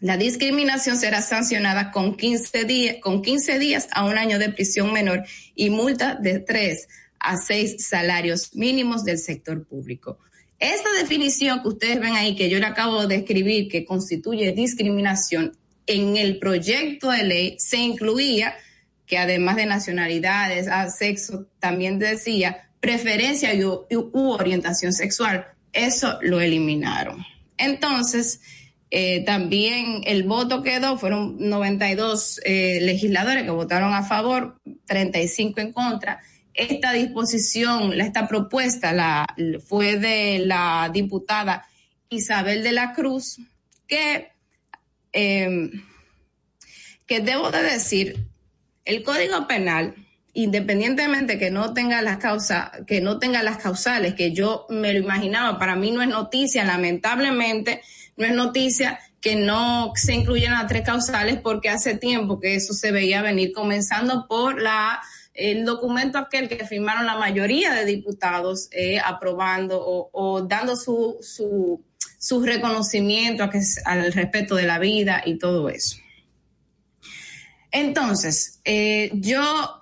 [0.00, 4.94] La discriminación será sancionada con 15 días, con 15 días a un año de prisión
[4.94, 10.18] menor y multa de 3 a 6 salarios mínimos del sector público.
[10.58, 15.58] Esta definición que ustedes ven ahí, que yo le acabo de escribir, que constituye discriminación,
[15.86, 18.54] en el proyecto de ley se incluía
[19.06, 25.46] que además de nacionalidades, a sexo, también decía preferencia u, u orientación sexual.
[25.72, 27.24] Eso lo eliminaron.
[27.56, 28.40] Entonces,
[28.90, 35.72] eh, también el voto quedó, fueron 92 eh, legisladores que votaron a favor, 35 en
[35.72, 36.20] contra
[36.54, 39.26] esta disposición, esta propuesta la,
[39.66, 41.66] fue de la diputada
[42.08, 43.38] Isabel de la Cruz,
[43.86, 44.32] que,
[45.12, 45.70] eh,
[47.06, 48.26] que debo de decir,
[48.84, 49.94] el Código Penal,
[50.32, 55.00] independientemente que no tenga las causas, que no tenga las causales, que yo me lo
[55.00, 57.82] imaginaba, para mí no es noticia, lamentablemente
[58.16, 62.72] no es noticia que no se incluyan las tres causales porque hace tiempo que eso
[62.72, 65.00] se veía venir, comenzando por la
[65.32, 71.82] el documento aquel que firmaron la mayoría de diputados eh, aprobando o, dando su, su,
[72.18, 73.48] su reconocimiento
[73.84, 75.96] al respeto de la vida y todo eso.
[77.70, 79.79] Entonces, eh, yo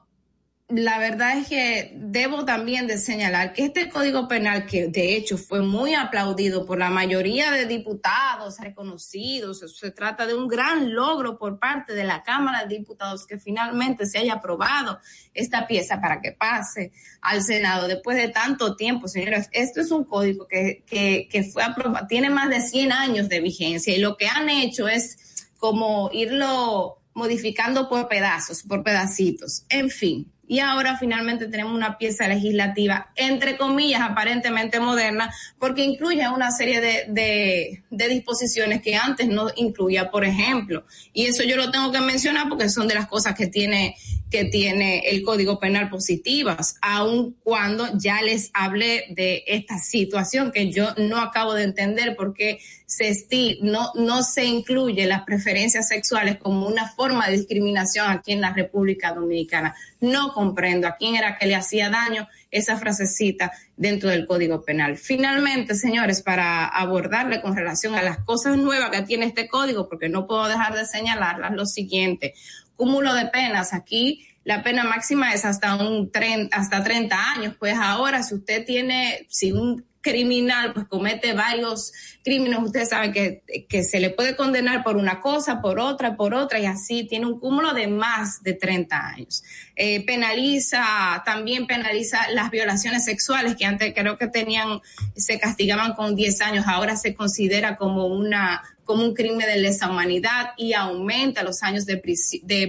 [0.71, 5.39] la verdad es que debo también de señalar que este código penal, que de hecho
[5.39, 11.39] fue muy aplaudido por la mayoría de diputados reconocidos, se trata de un gran logro
[11.39, 15.01] por parte de la Cámara de Diputados que finalmente se haya aprobado
[15.33, 16.93] esta pieza para que pase
[17.23, 19.49] al Senado después de tanto tiempo, señores.
[19.53, 23.41] Esto es un código que, que, que fue aprobado, tiene más de 100 años de
[23.41, 29.65] vigencia y lo que han hecho es como irlo modificando por pedazos, por pedacitos.
[29.71, 36.27] En fin, y ahora finalmente tenemos una pieza legislativa, entre comillas, aparentemente moderna, porque incluye
[36.29, 40.85] una serie de, de, disposiciones que antes no incluía, por ejemplo.
[41.13, 43.95] Y eso yo lo tengo que mencionar porque son de las cosas que tiene
[44.31, 50.71] que tiene el Código Penal positivas, aun cuando ya les hablé de esta situación que
[50.71, 53.17] yo no acabo de entender porque se
[53.61, 58.53] no, no se incluye las preferencias sexuales como una forma de discriminación aquí en la
[58.53, 59.75] República Dominicana.
[60.01, 64.97] No comprendo a quién era que le hacía daño esa frasecita dentro del Código Penal.
[64.97, 70.09] Finalmente, señores, para abordarle con relación a las cosas nuevas que tiene este código, porque
[70.09, 72.35] no puedo dejar de señalarlas, lo siguiente
[72.79, 73.75] cúmulo de penas.
[73.75, 76.11] Aquí la pena máxima es hasta un
[76.53, 77.55] hasta 30 años.
[77.59, 81.93] Pues ahora, si usted tiene, si un criminal pues comete varios
[82.25, 86.35] crímenes, usted sabe que, que se le puede condenar por una cosa, por otra, por
[86.35, 89.43] otra, y así tiene un cúmulo de más de 30 años.
[89.77, 94.81] Eh, penaliza, también penaliza las violaciones sexuales, que antes creo que tenían,
[95.17, 99.91] se castigaban con 10 años, ahora se considera como una como un crimen de lesa
[99.91, 101.99] humanidad y aumenta los años de,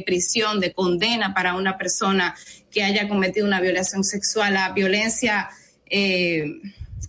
[0.05, 2.35] prisión, de condena para una persona
[2.69, 4.55] que haya cometido una violación sexual.
[4.55, 5.47] La violencia,
[5.89, 6.43] eh,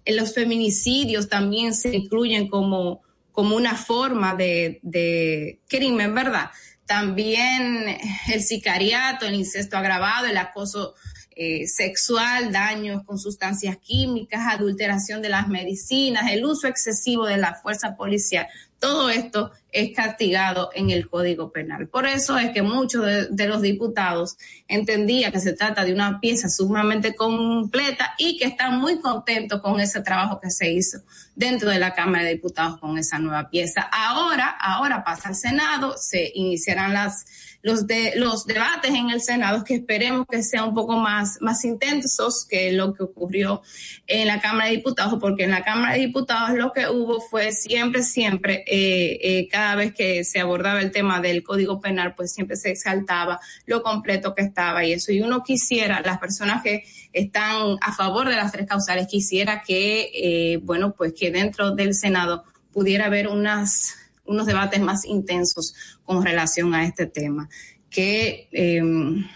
[0.06, 3.02] los feminicidios también se incluyen como,
[3.32, 6.52] como una forma de, de crimen, ¿verdad?
[6.86, 7.98] También
[8.32, 10.94] el sicariato, el incesto agravado, el acoso
[11.34, 17.54] eh, sexual, daños con sustancias químicas, adulteración de las medicinas, el uso excesivo de la
[17.54, 18.46] fuerza policial.
[18.80, 21.88] Todo esto es castigado en el Código Penal.
[21.88, 26.48] Por eso es que muchos de, los diputados entendían que se trata de una pieza
[26.48, 30.98] sumamente completa y que están muy contentos con ese trabajo que se hizo
[31.34, 33.82] dentro de la Cámara de Diputados con esa nueva pieza.
[33.92, 37.26] Ahora, ahora pasa al Senado, se iniciarán las
[37.62, 41.64] los, de, los debates en el Senado que esperemos que sean un poco más, más
[41.64, 43.62] intensos que lo que ocurrió
[44.06, 47.52] en la Cámara de Diputados, porque en la Cámara de Diputados lo que hubo fue
[47.52, 52.32] siempre, siempre, eh, eh, cada vez que se abordaba el tema del Código Penal, pues
[52.32, 55.12] siempre se exaltaba lo completo que estaba y eso.
[55.12, 60.10] Y uno quisiera, las personas que están a favor de las tres causales, quisiera que,
[60.14, 63.99] eh, bueno, pues que dentro del Senado pudiera haber unas
[64.30, 65.74] unos debates más intensos
[66.04, 67.48] con relación a este tema,
[67.90, 69.26] que em,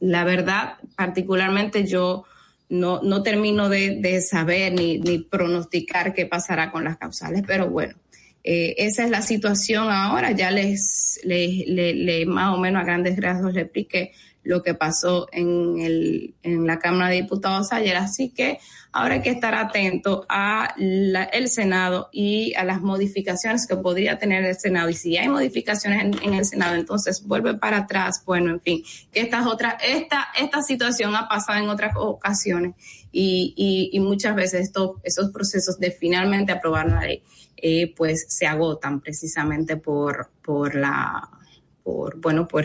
[0.00, 2.24] la verdad, particularmente yo
[2.68, 7.94] no, no termino de, saber ni, ni, pronosticar qué pasará con las causales, pero bueno,
[8.42, 13.54] eh, esa es la situación ahora, ya les, le más o menos a grandes rasgos
[13.54, 14.12] le expliqué
[14.42, 17.96] lo que pasó en, el, en la Cámara de Diputados ayer.
[17.96, 18.58] Así que
[18.92, 24.44] ahora hay que estar atento a el Senado y a las modificaciones que podría tener
[24.44, 24.88] el Senado.
[24.88, 28.22] Y si hay modificaciones en, el Senado, entonces vuelve para atrás.
[28.24, 28.82] Bueno, en fin,
[29.12, 32.74] que estas otras, esta, esta situación ha pasado en otras ocasiones
[33.12, 37.22] y, y, y muchas veces estos, esos procesos de finalmente aprobar la ley,
[37.56, 41.28] eh, pues se agotan precisamente por, por la
[41.82, 42.64] por, bueno, por,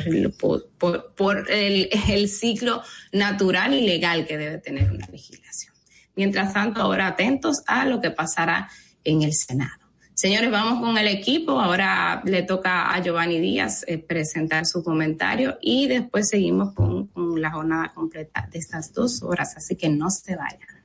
[0.78, 5.74] por, por el, el, ciclo natural y legal que debe tener una legislación.
[6.16, 8.70] Mientras tanto, ahora atentos a lo que pasará
[9.04, 9.86] en el Senado.
[10.14, 11.60] Señores, vamos con el equipo.
[11.60, 17.42] Ahora le toca a Giovanni Díaz eh, presentar su comentario y después seguimos con, con
[17.42, 20.76] la jornada completa de estas dos horas, así que no se vayan.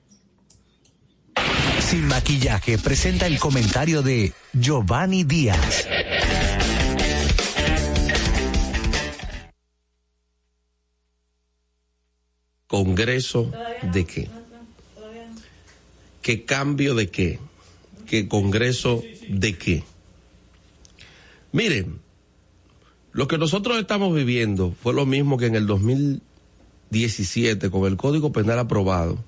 [1.81, 5.87] Sin maquillaje presenta el comentario de Giovanni Díaz.
[12.71, 13.51] ¿Congreso
[13.93, 14.31] de qué?
[16.23, 17.41] ¿Qué cambio de qué?
[18.07, 19.83] ¿Qué Congreso de qué?
[21.51, 21.99] Miren,
[23.11, 28.31] lo que nosotros estamos viviendo fue lo mismo que en el 2017 con el Código
[28.31, 29.19] Penal aprobado.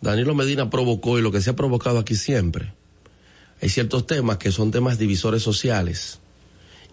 [0.00, 2.72] Danilo Medina provocó y lo que se ha provocado aquí siempre.
[3.60, 6.20] Hay ciertos temas que son temas divisores sociales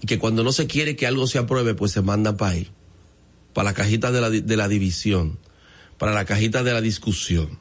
[0.02, 2.70] y que cuando no se quiere que algo se apruebe, pues se manda para ahí
[3.54, 5.40] para la cajita de la, de la división,
[5.98, 7.60] para la cajita de la discusión,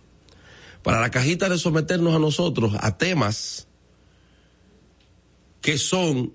[0.83, 3.67] para la cajita de someternos a nosotros a temas
[5.61, 6.33] que son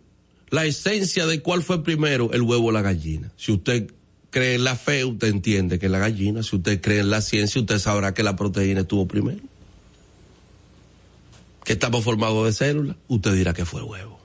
[0.49, 3.31] la esencia de cuál fue primero, el huevo o la gallina.
[3.37, 3.91] Si usted
[4.29, 6.43] cree en la fe, usted entiende que es la gallina.
[6.43, 9.41] Si usted cree en la ciencia, usted sabrá que la proteína estuvo primero.
[11.63, 14.19] Que estamos formados de células, usted dirá que fue huevo.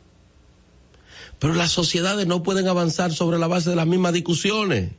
[1.39, 4.91] Pero las sociedades no pueden avanzar sobre la base de las mismas discusiones.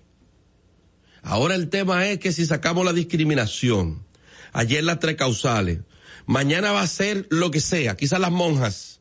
[1.22, 4.06] Ahora el tema es que si sacamos la discriminación,
[4.54, 5.80] ayer las tres causales,
[6.26, 9.00] mañana va a ser lo que sea, quizás las monjas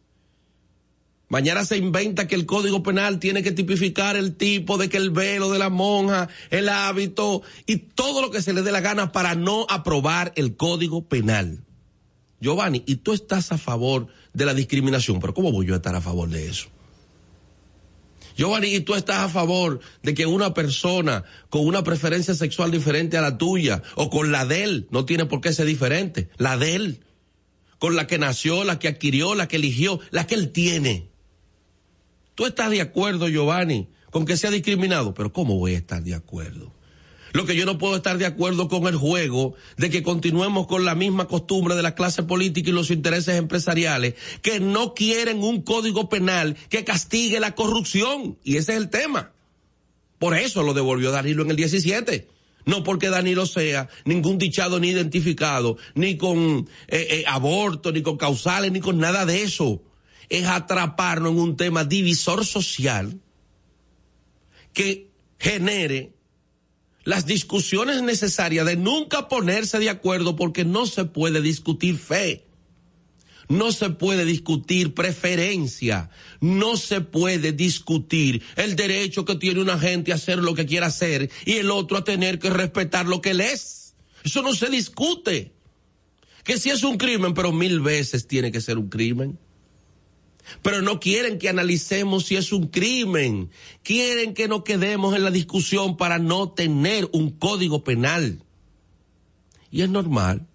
[1.28, 5.10] Mañana se inventa que el Código Penal tiene que tipificar el tipo de que el
[5.10, 9.12] velo de la monja, el hábito y todo lo que se le dé la gana
[9.12, 11.64] para no aprobar el Código Penal.
[12.40, 15.20] Giovanni, ¿y tú estás a favor de la discriminación?
[15.20, 16.70] Pero ¿cómo voy yo a estar a favor de eso?
[18.38, 23.18] Giovanni, ¿y tú estás a favor de que una persona con una preferencia sexual diferente
[23.18, 26.56] a la tuya o con la de él, no tiene por qué ser diferente, la
[26.56, 27.04] de él,
[27.80, 31.10] con la que nació, la que adquirió, la que eligió, la que él tiene?
[32.36, 35.14] ¿Tú estás de acuerdo, Giovanni, con que sea discriminado?
[35.14, 36.77] Pero ¿cómo voy a estar de acuerdo?
[37.32, 40.84] Lo que yo no puedo estar de acuerdo con el juego de que continuemos con
[40.84, 45.62] la misma costumbre de la clase política y los intereses empresariales que no quieren un
[45.62, 48.38] código penal que castigue la corrupción.
[48.44, 49.32] Y ese es el tema.
[50.18, 52.28] Por eso lo devolvió Danilo en el 17.
[52.64, 58.16] No porque Danilo sea ningún dichado ni identificado, ni con eh, eh, aborto, ni con
[58.16, 59.82] causales, ni con nada de eso
[60.28, 63.20] es atraparnos en un tema divisor social
[64.72, 66.12] que genere
[67.08, 72.44] las discusiones necesarias de nunca ponerse de acuerdo porque no se puede discutir fe.
[73.48, 76.10] No se puede discutir preferencia,
[76.42, 80.88] no se puede discutir el derecho que tiene una gente a hacer lo que quiera
[80.88, 83.94] hacer y el otro a tener que respetar lo que él es.
[84.22, 85.54] Eso no se discute.
[86.44, 89.38] Que si es un crimen, pero mil veces tiene que ser un crimen
[90.62, 93.50] pero no quieren que analicemos si es un crimen.
[93.82, 98.42] Quieren que nos quedemos en la discusión para no tener un código penal.
[99.70, 100.46] Y es normal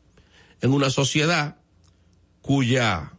[0.62, 1.58] en una sociedad
[2.41, 3.14] cuya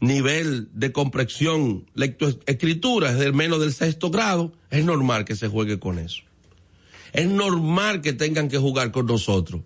[0.00, 5.78] nivel de comprensión, lectoescritura es del menos del sexto grado, es normal que se juegue
[5.78, 6.22] con eso.
[7.12, 9.62] Es normal que tengan que jugar con nosotros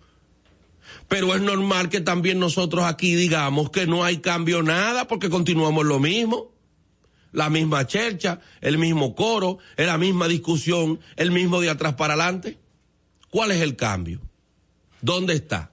[1.12, 5.84] pero es normal que también nosotros aquí digamos que no hay cambio nada porque continuamos
[5.84, 6.50] lo mismo.
[7.32, 12.58] La misma chercha, el mismo coro, la misma discusión, el mismo de atrás para adelante.
[13.28, 14.22] ¿Cuál es el cambio?
[15.02, 15.72] ¿Dónde está?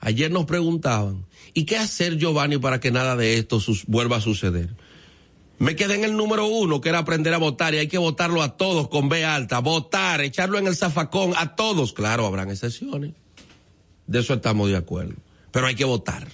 [0.00, 4.74] Ayer nos preguntaban, ¿y qué hacer Giovanni para que nada de esto vuelva a suceder?
[5.58, 8.40] Me quedé en el número uno, que era aprender a votar, y hay que votarlo
[8.40, 11.92] a todos con B alta, votar, echarlo en el zafacón a todos.
[11.92, 13.12] Claro, habrán excepciones.
[14.06, 15.14] De eso estamos de acuerdo.
[15.50, 16.26] Pero hay que votar.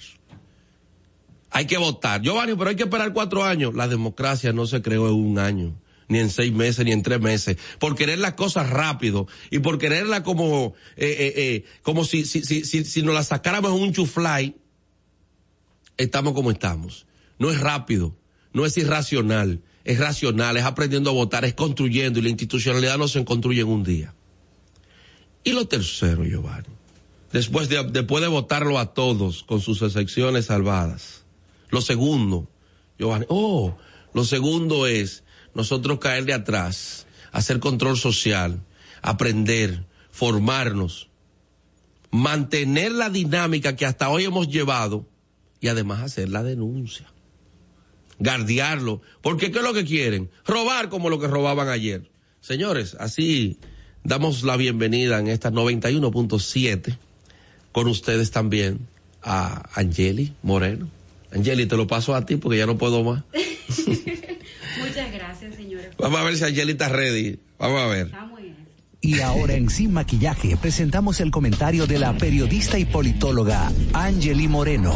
[1.51, 2.21] Hay que votar.
[2.21, 3.75] Giovanni, pero hay que esperar cuatro años.
[3.75, 5.75] La democracia no se creó en un año,
[6.07, 7.57] ni en seis meses, ni en tres meses.
[7.77, 12.43] Por querer las cosas rápido y por quererla como, eh, eh, eh, como si, si,
[12.43, 14.55] si, si, nos la sacáramos en un chuflay,
[15.97, 17.05] estamos como estamos.
[17.37, 18.15] No es rápido,
[18.53, 23.09] no es irracional, es racional, es aprendiendo a votar, es construyendo y la institucionalidad no
[23.09, 24.13] se construye en un día.
[25.43, 26.70] Y lo tercero, Giovanni
[27.31, 31.23] después de, después de votarlo a todos con sus excepciones salvadas.
[31.69, 32.49] Lo segundo,
[32.99, 33.77] Giovanni, oh,
[34.13, 35.23] lo segundo es
[35.53, 38.61] nosotros caer de atrás, hacer control social,
[39.01, 41.09] aprender, formarnos,
[42.11, 45.07] mantener la dinámica que hasta hoy hemos llevado
[45.59, 47.11] y además hacer la denuncia.
[48.19, 49.01] Guardiarlo.
[49.21, 50.29] Porque ¿qué es lo que quieren?
[50.45, 52.11] Robar como lo que robaban ayer.
[52.39, 53.59] Señores, así
[54.03, 56.97] damos la bienvenida en esta 91.7
[57.71, 58.87] con ustedes también
[59.21, 60.87] a Angeli Moreno.
[61.33, 63.23] Angeli, te lo paso a ti porque ya no puedo más.
[64.79, 65.89] Muchas gracias, señores.
[65.97, 67.39] Vamos a ver si Angeli está ready.
[67.57, 68.11] Vamos a ver.
[69.03, 74.95] Y ahora en Sin Maquillaje presentamos el comentario de la periodista y politóloga Angeli Moreno.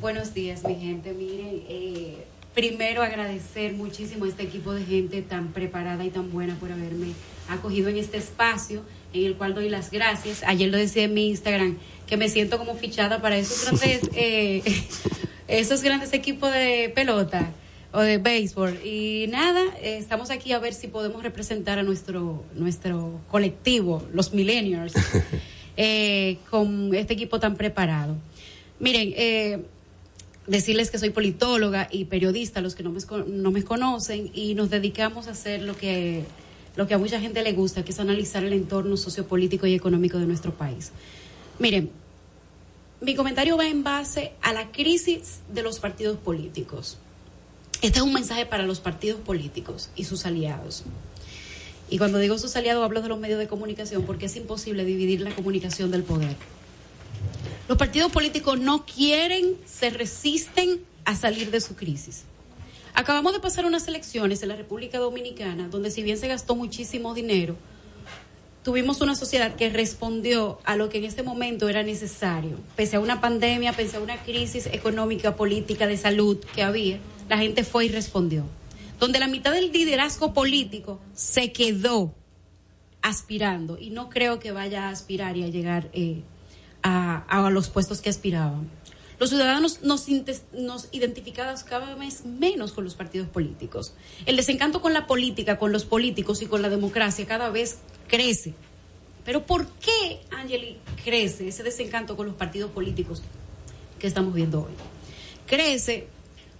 [0.00, 1.12] Buenos días, mi gente.
[1.12, 6.54] Miren, eh, primero agradecer muchísimo a este equipo de gente tan preparada y tan buena
[6.54, 7.08] por haberme
[7.50, 8.82] acogido en este espacio
[9.12, 10.42] en el cual doy las gracias.
[10.46, 11.76] Ayer lo decía en mi Instagram
[12.06, 14.62] que me siento como fichada para esos grandes, eh,
[15.48, 17.50] esos grandes equipos de pelota
[17.92, 18.80] o de béisbol.
[18.84, 24.32] Y nada, eh, estamos aquí a ver si podemos representar a nuestro, nuestro colectivo, los
[24.32, 24.94] millennials,
[25.76, 28.16] eh, con este equipo tan preparado.
[28.78, 29.66] Miren,
[30.46, 34.70] decirles que soy politóloga y periodista, los que no me, no me conocen, y nos
[34.70, 36.24] dedicamos a hacer lo que,
[36.76, 40.18] lo que a mucha gente le gusta, que es analizar el entorno sociopolítico y económico
[40.18, 40.92] de nuestro país.
[41.58, 41.90] Miren,
[43.00, 46.98] mi comentario va en base a la crisis de los partidos políticos.
[47.82, 50.84] Este es un mensaje para los partidos políticos y sus aliados.
[51.88, 55.22] Y cuando digo sus aliados hablo de los medios de comunicación porque es imposible dividir
[55.22, 56.36] la comunicación del poder.
[57.68, 62.24] Los partidos políticos no quieren, se resisten a salir de su crisis.
[62.94, 67.14] Acabamos de pasar unas elecciones en la República Dominicana donde si bien se gastó muchísimo
[67.14, 67.56] dinero,
[68.62, 72.58] tuvimos una sociedad que respondió a lo que en ese momento era necesario.
[72.76, 77.38] Pese a una pandemia, pese a una crisis económica, política, de salud que había, la
[77.38, 78.44] gente fue y respondió.
[78.98, 82.14] Donde la mitad del liderazgo político se quedó
[83.02, 86.22] aspirando y no creo que vaya a aspirar y a llegar eh,
[86.82, 88.68] a, los puestos que aspiraban.
[89.20, 90.06] Los ciudadanos nos,
[90.54, 90.88] nos
[91.68, 93.92] cada vez menos con los partidos políticos.
[94.24, 97.76] El desencanto con la política, con los políticos y con la democracia cada vez
[98.08, 98.54] crece.
[99.26, 103.22] Pero ¿por qué, Angeli, crece ese desencanto con los partidos políticos
[103.98, 104.72] que estamos viendo hoy?
[105.46, 106.06] Crece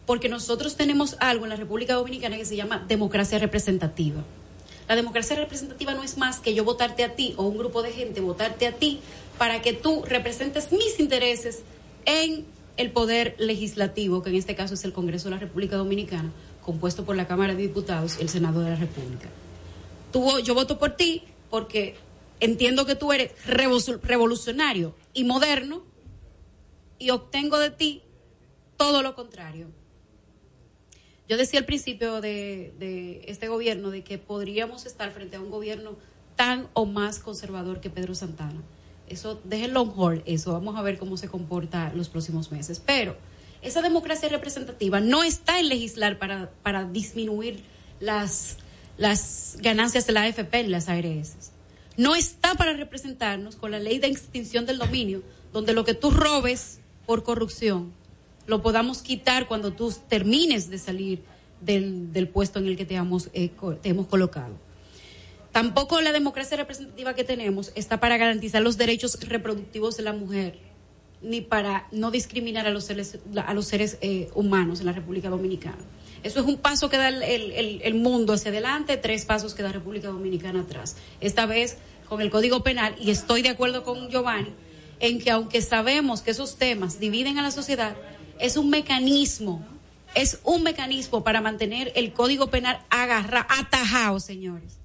[0.05, 4.23] porque nosotros tenemos algo en la República Dominicana que se llama democracia representativa.
[4.87, 7.93] La democracia representativa no es más que yo votarte a ti o un grupo de
[7.93, 9.01] gente votarte a ti
[9.39, 11.61] para que tú representes mis intereses
[12.05, 12.47] en
[12.77, 16.31] el poder legislativo, que en este caso es el Congreso de la República Dominicana,
[16.63, 19.29] compuesto por la Cámara de Diputados y el Senado de la República.
[20.43, 21.97] Yo voto por ti porque
[22.41, 25.85] entiendo que tú eres revolucionario y moderno
[26.99, 28.03] y obtengo de ti
[28.77, 29.69] todo lo contrario.
[31.29, 35.97] Yo decía al principio de, este gobierno de que podríamos estar frente a un gobierno
[36.35, 38.61] tan o más conservador que Pedro Santana.
[39.11, 42.81] Eso, déjenlo on eso, vamos a ver cómo se comporta los próximos meses.
[42.85, 43.17] Pero
[43.61, 47.63] esa democracia representativa no está en legislar para, para disminuir
[48.01, 48.57] las
[49.01, 51.53] las ganancias de la AFP y las ARS.
[51.97, 55.23] No está para representarnos con la ley de extinción del dominio,
[55.55, 57.93] donde lo que tú robes por corrupción
[58.47, 61.23] lo podamos quitar cuando tú termines de salir
[61.63, 63.51] del, puesto en el que te hemos, eh,
[63.81, 64.55] te hemos colocado.
[65.53, 70.59] Tampoco la democracia representativa que tenemos está para garantizar los derechos reproductivos de la mujer,
[71.23, 73.19] ni para no discriminar a los seres,
[73.63, 75.79] seres eh, humanos en la República Dominicana.
[76.23, 80.09] Eso es un paso que da el, mundo hacia adelante, tres pasos que da República
[80.09, 80.97] Dominicana atrás.
[81.21, 81.79] Esta vez
[82.09, 84.53] con el Código Penal, y estoy de acuerdo con Giovanni,
[85.01, 87.97] en que aunque sabemos que esos temas dividen a la sociedad,
[88.39, 89.65] es un mecanismo,
[90.15, 94.80] es un mecanismo para mantener el Código Penal agarrado, atajado, señores,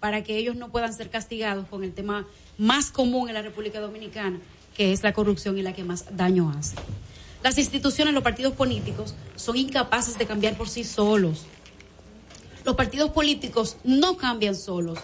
[0.00, 2.26] para que ellos no puedan ser castigados con el tema
[2.58, 4.40] más común en la República Dominicana,
[4.76, 6.76] que es la corrupción y la que más daño hace.
[7.42, 11.46] Las instituciones, los partidos políticos son incapaces de cambiar por sí solos.
[12.64, 14.98] Los partidos políticos no cambian solos.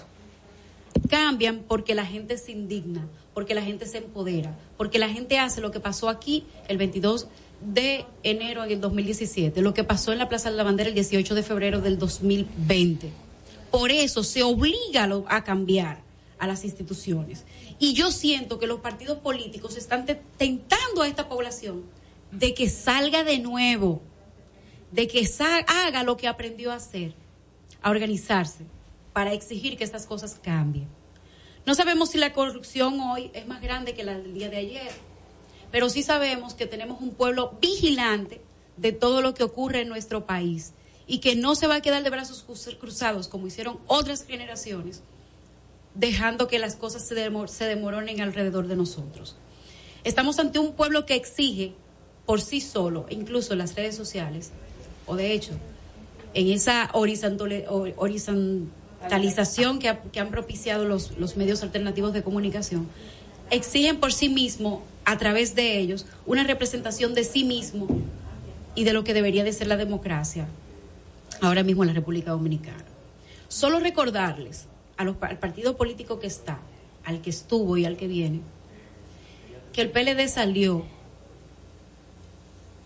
[1.08, 5.60] Cambian porque la gente se indigna, porque la gente se empodera, porque la gente hace
[5.60, 7.28] lo que pasó aquí el 22
[7.60, 10.94] de enero en el 2017, lo que pasó en la Plaza de la Bandera el
[10.94, 13.25] 18 de febrero del 2020.
[13.76, 16.02] Por eso se obliga a cambiar
[16.38, 17.44] a las instituciones.
[17.78, 20.06] Y yo siento que los partidos políticos están
[20.38, 21.84] tentando a esta población
[22.30, 24.00] de que salga de nuevo,
[24.92, 25.28] de que
[25.68, 27.12] haga lo que aprendió a hacer,
[27.82, 28.64] a organizarse,
[29.12, 30.88] para exigir que estas cosas cambien.
[31.66, 34.92] No sabemos si la corrupción hoy es más grande que la del día de ayer,
[35.70, 38.40] pero sí sabemos que tenemos un pueblo vigilante
[38.78, 40.72] de todo lo que ocurre en nuestro país
[41.06, 42.44] y que no se va a quedar de brazos
[42.78, 45.02] cruzados como hicieron otras generaciones,
[45.94, 47.14] dejando que las cosas se,
[47.48, 49.36] se demoronen alrededor de nosotros.
[50.04, 51.72] Estamos ante un pueblo que exige
[52.26, 54.50] por sí solo, incluso en las redes sociales,
[55.06, 55.52] o de hecho,
[56.34, 62.88] en esa horizontalización que, han propiciado los, los medios alternativos de comunicación,
[63.50, 67.86] exigen por sí mismo, a través de ellos, una representación de sí mismo
[68.74, 70.48] y de lo que debería de ser la democracia
[71.40, 72.84] ahora mismo en la República Dominicana.
[73.48, 74.66] Solo recordarles
[74.96, 76.58] a los, al partido político que está,
[77.04, 78.40] al que estuvo y al que viene,
[79.72, 80.84] que el PLD salió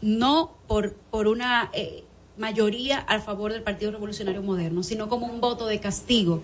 [0.02, 2.04] no por, por una eh,
[2.36, 6.42] mayoría a favor del Partido Revolucionario Moderno, sino como un voto de castigo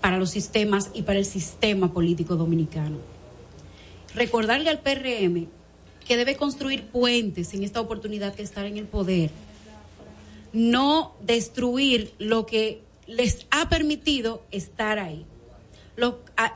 [0.00, 2.98] para los sistemas y para el sistema político dominicano.
[4.14, 5.48] Recordarle al PRM
[6.06, 9.30] que debe construir puentes en esta oportunidad de estar en el poder,
[10.54, 15.26] no destruir lo que les ha permitido estar ahí.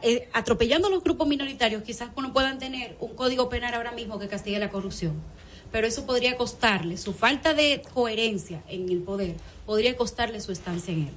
[0.02, 4.18] Eh, atropellando a los grupos minoritarios, quizás no puedan tener un código penal ahora mismo
[4.18, 5.22] que castigue la corrupción
[5.70, 9.36] pero eso podría costarle, su falta de coherencia en el poder,
[9.66, 11.14] podría costarle su estancia en él.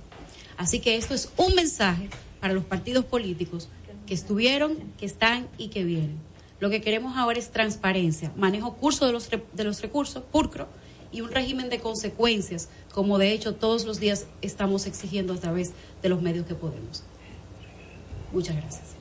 [0.57, 2.09] Así que esto es un mensaje
[2.39, 3.69] para los partidos políticos
[4.05, 6.17] que estuvieron, que están y que vienen.
[6.59, 10.67] Lo que queremos ahora es transparencia, manejo curso de los, de los recursos, pulcro,
[11.11, 15.71] y un régimen de consecuencias, como de hecho todos los días estamos exigiendo a través
[16.01, 17.03] de los medios que podemos.
[18.31, 19.00] Muchas gracias.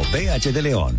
[0.00, 0.98] BH de León.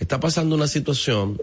[0.00, 1.38] está pasando una situación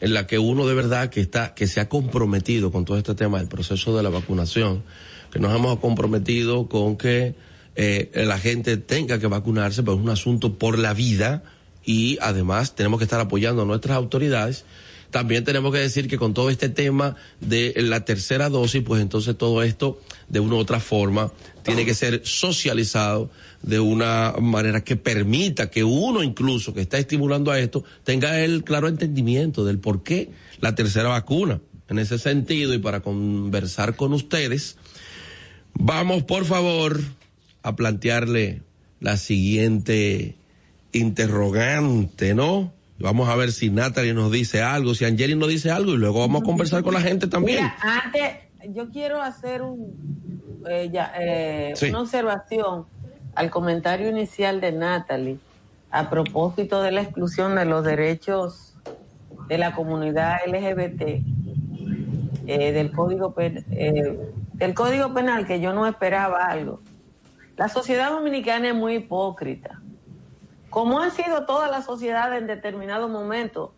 [0.00, 3.14] en la que uno de verdad que está, que se ha comprometido con todo este
[3.14, 4.82] tema del proceso de la vacunación,
[5.30, 7.36] que nos hemos comprometido con que
[7.82, 11.42] eh, la gente tenga que vacunarse, pero es un asunto por la vida
[11.82, 14.66] y además tenemos que estar apoyando a nuestras autoridades.
[15.10, 19.34] También tenemos que decir que con todo este tema de la tercera dosis, pues entonces
[19.38, 23.30] todo esto de una u otra forma tiene que ser socializado
[23.62, 28.62] de una manera que permita que uno incluso que está estimulando a esto tenga el
[28.62, 30.28] claro entendimiento del por qué
[30.60, 31.62] la tercera vacuna.
[31.88, 34.76] En ese sentido y para conversar con ustedes,
[35.72, 37.00] vamos por favor
[37.62, 38.62] a plantearle
[39.00, 40.36] la siguiente
[40.92, 42.72] interrogante, ¿no?
[42.98, 46.20] Vamos a ver si Natalie nos dice algo, si Angeli nos dice algo y luego
[46.20, 47.58] vamos a conversar con la gente también.
[47.64, 51.86] Mira, antes, yo quiero hacer un, eh, ya, eh, Sí.
[51.88, 52.84] una observación
[53.34, 55.38] al comentario inicial de Natalie
[55.90, 58.74] a propósito de la exclusión de los derechos
[59.48, 61.22] de la comunidad LGBT
[62.46, 66.80] eh, del código Pen- del código penal que yo no esperaba algo.
[67.60, 69.80] La sociedad dominicana es muy hipócrita
[70.70, 73.74] como han sido todas las sociedades en determinado momento.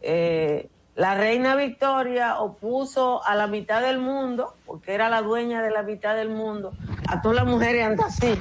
[0.00, 5.70] Eh, la reina Victoria opuso a la mitad del mundo, porque era la dueña de
[5.70, 6.72] la mitad del mundo,
[7.06, 8.34] a todas las mujeres andan así.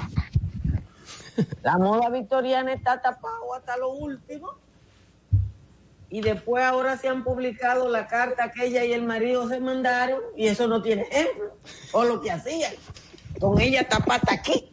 [1.62, 4.54] La moda victoriana está tapado hasta lo último.
[6.12, 10.20] y después ahora se han publicado la carta que ella y el marido se mandaron
[10.36, 11.54] y eso no tiene ejemplo.
[11.92, 12.74] O lo que hacían.
[13.40, 14.72] Con ella tapata aquí.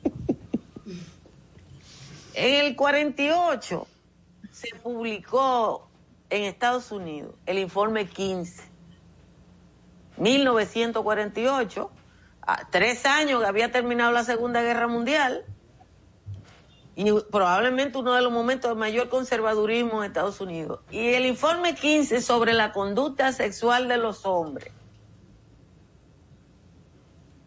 [2.35, 3.87] En el 48
[4.53, 5.89] se publicó
[6.31, 8.63] en Estados Unidos el informe 15.
[10.19, 11.91] 1948,
[12.43, 15.45] a tres años que había terminado la Segunda Guerra Mundial
[16.95, 20.81] y probablemente uno de los momentos de mayor conservadurismo en Estados Unidos.
[20.91, 24.73] Y el informe 15 sobre la conducta sexual de los hombres.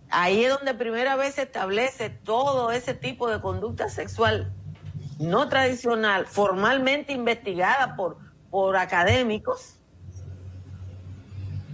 [0.10, 4.52] Ahí es donde primera vez se establece todo ese tipo de conducta sexual
[5.20, 8.18] no tradicional, formalmente investigada por,
[8.50, 9.76] por académicos.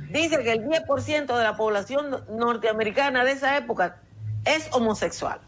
[0.10, 4.02] Dice que el 10% de la población norteamericana de esa época
[4.46, 5.40] es homosexual.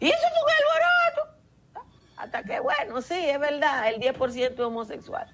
[0.00, 1.96] Y eso fue un alboroto.
[2.16, 5.26] Hasta que, bueno, sí, es verdad, el 10% es homosexual.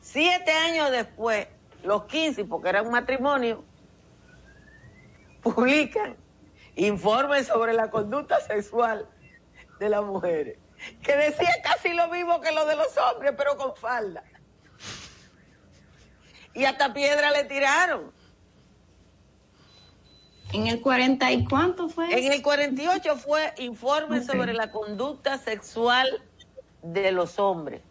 [0.00, 1.46] Siete años después,
[1.84, 3.64] los 15, porque era un matrimonio,
[5.42, 6.16] publican
[6.76, 9.08] informes sobre la conducta sexual
[9.78, 10.58] de las mujeres,
[11.02, 14.22] que decía casi lo mismo que lo de los hombres, pero con falda.
[16.54, 18.12] Y hasta piedra le tiraron.
[20.52, 22.12] ¿En el 40 y cuánto fue?
[22.12, 26.22] En el 48 fue informe sobre la conducta sexual
[26.82, 27.82] de los hombres.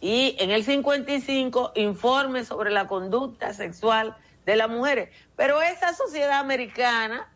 [0.00, 4.16] Y en el 55, informe sobre la conducta sexual
[4.46, 5.10] de las mujeres.
[5.42, 7.28] Pero esa sociedad americana,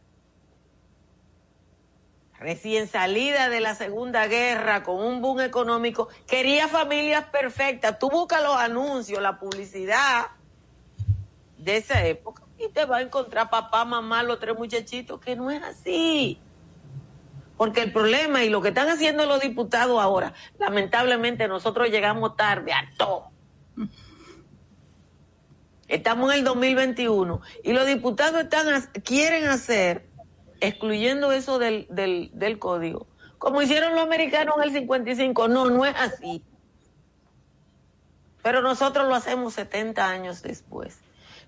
[2.39, 7.99] recién salida de la Segunda Guerra, con un boom económico, quería familias perfectas.
[7.99, 10.29] Tú buscas los anuncios, la publicidad
[11.59, 15.51] de esa época y te va a encontrar papá, mamá, los tres muchachitos, que no
[15.51, 16.39] es así.
[17.57, 22.73] Porque el problema y lo que están haciendo los diputados ahora, lamentablemente nosotros llegamos tarde
[22.73, 23.33] a todo.
[25.89, 28.45] Estamos en el 2021 y los diputados
[29.05, 30.07] quieren hacer,
[30.61, 33.07] excluyendo eso del, del, del código,
[33.39, 35.49] como hicieron los americanos en el 55.
[35.49, 36.43] No, no es así.
[38.43, 40.99] Pero nosotros lo hacemos 70 años después.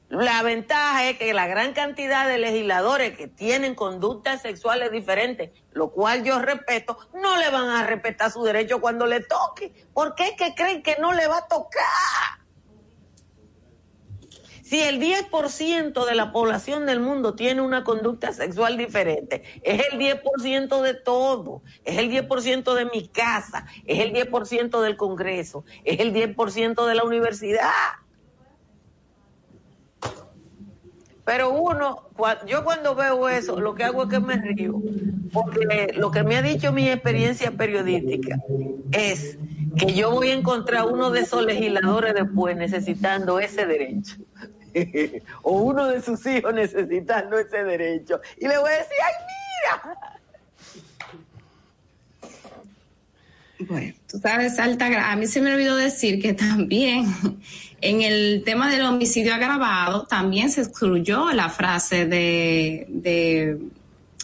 [0.08, 5.90] La ventaja es que la gran cantidad de legisladores que tienen conductas sexuales diferentes, lo
[5.90, 9.72] cual yo respeto, no le van a respetar su derecho cuando le toque.
[9.92, 12.38] ¿Por qué es que creen que no le va a tocar?
[14.68, 19.98] Si el 10% de la población del mundo tiene una conducta sexual diferente, es el
[19.98, 26.00] 10% de todo, es el 10% de mi casa, es el 10% del Congreso, es
[26.00, 27.70] el 10% de la universidad.
[31.24, 32.10] Pero uno,
[32.46, 34.82] yo cuando veo eso, lo que hago es que me río,
[35.32, 38.36] porque lo que me ha dicho mi experiencia periodística
[38.92, 39.38] es
[39.78, 44.16] que yo voy a encontrar uno de esos legisladores después necesitando ese derecho.
[45.42, 48.20] o uno de sus hijos necesitando ese derecho.
[48.38, 49.12] Y le voy a decir, ay,
[49.82, 49.98] mira.
[53.60, 57.06] Bueno, tú sabes, Alta, a mí se me olvidó decir que también
[57.80, 63.58] en el tema del homicidio agravado también se excluyó la frase de, de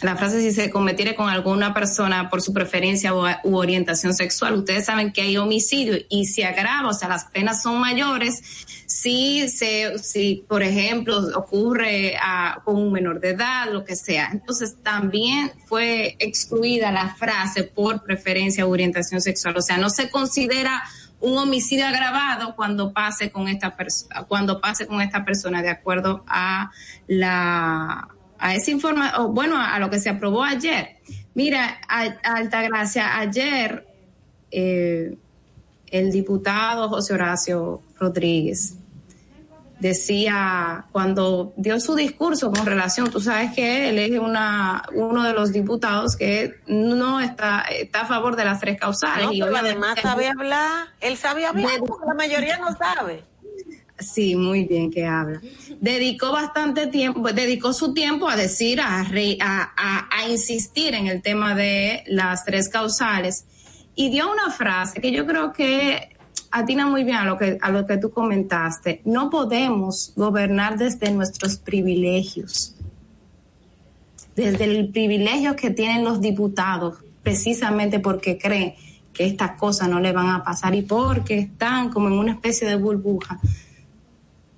[0.05, 4.53] la frase si se cometiere con alguna persona por su preferencia u, orientación sexual.
[4.55, 8.43] Ustedes saben que hay homicidio y se agrava, o sea, las penas son mayores
[8.87, 12.19] si se, si por ejemplo ocurre
[12.67, 14.29] con un menor de edad, lo que sea.
[14.31, 19.57] Entonces también fue excluida la frase por preferencia u orientación sexual.
[19.57, 20.83] O sea, no se considera
[21.21, 26.23] un homicidio agravado cuando pase con esta persona, cuando pase con esta persona de acuerdo
[26.29, 26.71] a
[27.07, 28.14] la
[28.45, 30.99] a esa información, bueno, a lo que se aprobó ayer.
[31.33, 33.87] Mira, a, a Altagracia, ayer
[34.51, 35.17] eh,
[35.91, 38.77] el diputado José Horacio Rodríguez
[39.81, 45.33] decía cuando dio su discurso con relación, tú sabes que él es una uno de
[45.33, 49.57] los diputados que no está está a favor de las tres causales No, y pero
[49.57, 50.89] además sabe hablar.
[51.01, 53.25] Él sabe hablar, porque la mayoría no sabe.
[54.13, 55.41] Sí, muy bien que habla.
[55.81, 61.55] Dedicó bastante tiempo, dedicó su tiempo a decir, a, re- a insistir en el tema
[61.55, 63.45] de las tres causales
[63.95, 66.17] y dio una frase que yo creo que
[66.51, 69.01] atina muy bien a lo que, a lo que tú comentaste.
[69.05, 72.75] No podemos gobernar desde nuestros privilegios,
[74.37, 78.75] desde el privilegio que tienen los diputados, precisamente porque creen
[79.13, 82.67] que estas cosas no le van a pasar y porque están como en una especie
[82.69, 83.39] de burbuja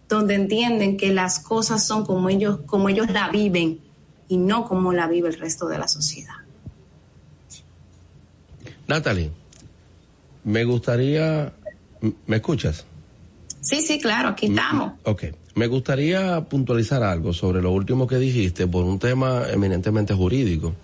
[0.08, 3.80] donde entienden que las cosas son como ellos, como ellos la viven
[4.28, 6.34] y no como la vive el resto de la sociedad.
[8.86, 9.30] Natalie,
[10.44, 11.52] me gustaría
[12.26, 12.84] ¿Me escuchas?
[13.60, 14.92] Sí, sí, claro, aquí estamos.
[15.04, 15.24] Ok.
[15.54, 20.74] Me gustaría puntualizar algo sobre lo último que dijiste por un tema eminentemente jurídico.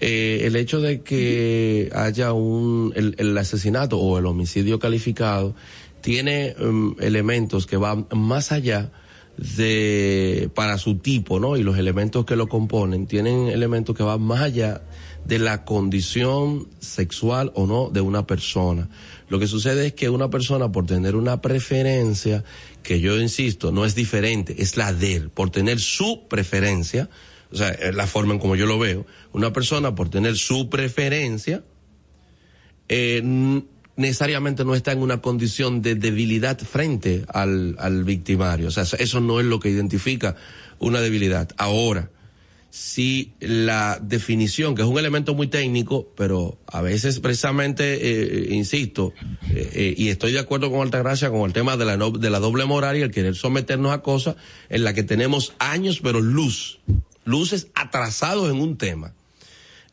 [0.00, 5.54] Eh, el hecho de que haya un, el, el asesinato o el homicidio calificado
[6.00, 8.90] tiene um, elementos que van más allá
[9.36, 11.56] de, para su tipo, ¿no?
[11.56, 14.82] Y los elementos que lo componen tienen elementos que van más allá
[15.24, 18.88] de la condición sexual o no de una persona.
[19.28, 22.44] Lo que sucede es que una persona por tener una preferencia,
[22.82, 27.08] que yo insisto, no es diferente, es la de él, por tener su preferencia,
[27.52, 31.64] o sea, la forma en como yo lo veo, una persona por tener su preferencia,
[32.88, 33.62] eh,
[34.00, 38.68] necesariamente no está en una condición de debilidad frente al, al victimario.
[38.68, 40.36] O sea, eso no es lo que identifica
[40.78, 41.50] una debilidad.
[41.56, 42.10] Ahora,
[42.70, 49.12] si la definición, que es un elemento muy técnico, pero a veces precisamente, eh, insisto,
[49.50, 52.30] eh, eh, y estoy de acuerdo con Altagracia con el tema de la, no, de
[52.30, 54.36] la doble moral y el querer someternos a cosas
[54.68, 56.78] en la que tenemos años, pero luz,
[57.24, 59.14] luces atrasados en un tema.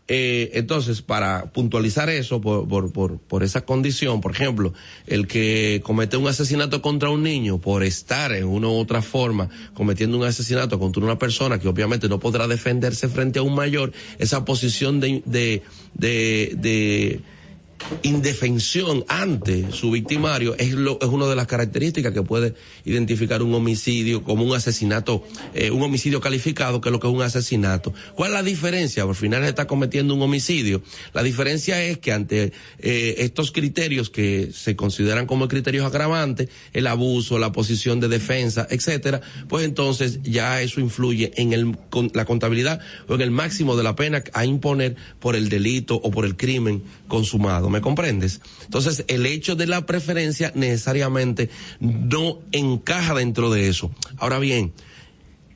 [0.10, 4.74] Eh, entonces, para puntualizar eso, por, por, por, por, esa condición, por ejemplo,
[5.06, 9.50] el que comete un asesinato contra un niño por estar en una u otra forma
[9.74, 13.92] cometiendo un asesinato contra una persona que obviamente no podrá defenderse frente a un mayor,
[14.18, 17.22] esa posición de, de, de, de
[18.04, 22.54] indefensión ante su victimario es, lo, es una de las características que puede
[22.86, 25.24] identificar un homicidio como un asesinato,
[25.54, 27.94] eh, un homicidio calificado, que es lo que es un asesinato.
[28.16, 29.04] ¿Cuál es la diferencia?
[29.04, 30.82] Al final se está cometiendo un homicidio.
[31.14, 36.88] La diferencia es que ante eh, estos criterios que se consideran como criterios agravantes, el
[36.88, 42.26] abuso, la posición de defensa, etcétera, pues entonces ya eso influye en el, con, la
[42.26, 46.26] contabilidad o en el máximo de la pena a imponer por el delito o por
[46.26, 47.70] el crimen consumado.
[47.70, 48.42] ¿Me comprendes?
[48.66, 51.50] Entonces, el hecho de la preferencia necesariamente
[51.80, 53.92] no encaja dentro de eso.
[54.18, 54.74] Ahora bien,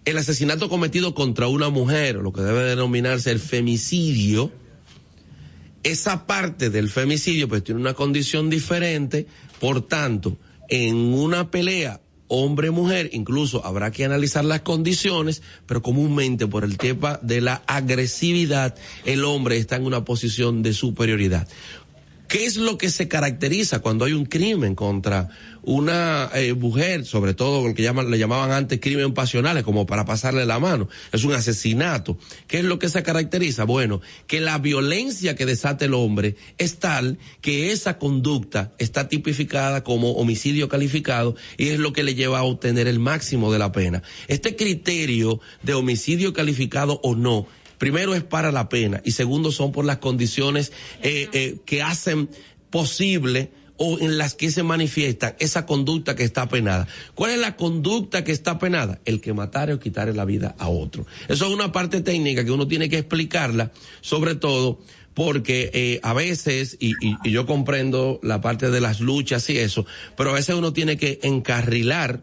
[0.06, 4.52] el asesinato cometido contra una mujer, lo que debe denominarse el femicidio,
[5.84, 9.28] esa parte del femicidio pues tiene una condición diferente,
[9.60, 10.38] por tanto,
[10.70, 12.02] en una pelea
[12.32, 18.76] hombre-mujer, incluso habrá que analizar las condiciones, pero comúnmente por el tema de la agresividad,
[19.06, 21.48] el hombre está en una posición de superioridad.
[22.32, 25.28] ¿Qué es lo que se caracteriza cuando hay un crimen contra
[25.64, 30.06] una eh, mujer, sobre todo lo que llaman, le llamaban antes crimen pasionales, como para
[30.06, 30.88] pasarle la mano?
[31.12, 32.18] Es un asesinato.
[32.48, 33.66] ¿Qué es lo que se caracteriza?
[33.66, 39.84] Bueno, que la violencia que desata el hombre es tal que esa conducta está tipificada
[39.84, 43.74] como homicidio calificado y es lo que le lleva a obtener el máximo de la
[43.74, 44.04] pena.
[44.30, 47.46] Este criterio de homicidio calificado o no
[47.82, 50.72] primero es para la pena y segundo son por las condiciones
[51.02, 52.30] eh, eh, que hacen
[52.70, 56.88] posible o en las que se manifiesta esa conducta que está penada.
[57.16, 59.02] ¿Cuál es la conducta que está penada?
[59.04, 61.08] El que matare o quitarle la vida a otro.
[61.28, 63.72] Eso es una parte técnica que uno tiene que explicarla,
[64.02, 64.80] sobre todo
[65.16, 69.58] porque eh, a veces, y, y, y yo comprendo la parte de las luchas y
[69.58, 72.22] eso, pero a veces uno tiene que encarrilar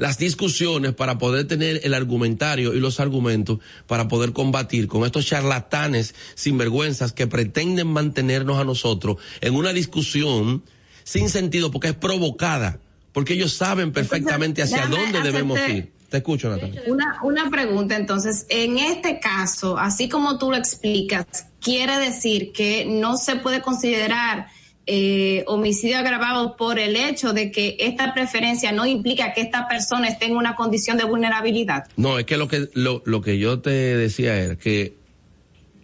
[0.00, 5.26] las discusiones para poder tener el argumentario y los argumentos para poder combatir con estos
[5.26, 10.62] charlatanes sinvergüenzas que pretenden mantenernos a nosotros en una discusión
[11.04, 12.80] sin sentido porque es provocada,
[13.12, 15.92] porque ellos saben perfectamente hacia dónde debemos ir.
[16.08, 16.82] Te escucho, Natalia.
[16.86, 21.26] Una, una pregunta, entonces, en este caso, así como tú lo explicas,
[21.60, 24.48] quiere decir que no se puede considerar
[24.86, 30.08] eh, homicidio agravado por el hecho de que esta preferencia no implica que esta persona
[30.08, 31.86] esté en una condición de vulnerabilidad.
[31.96, 34.94] No, es que lo que lo, lo que yo te decía era que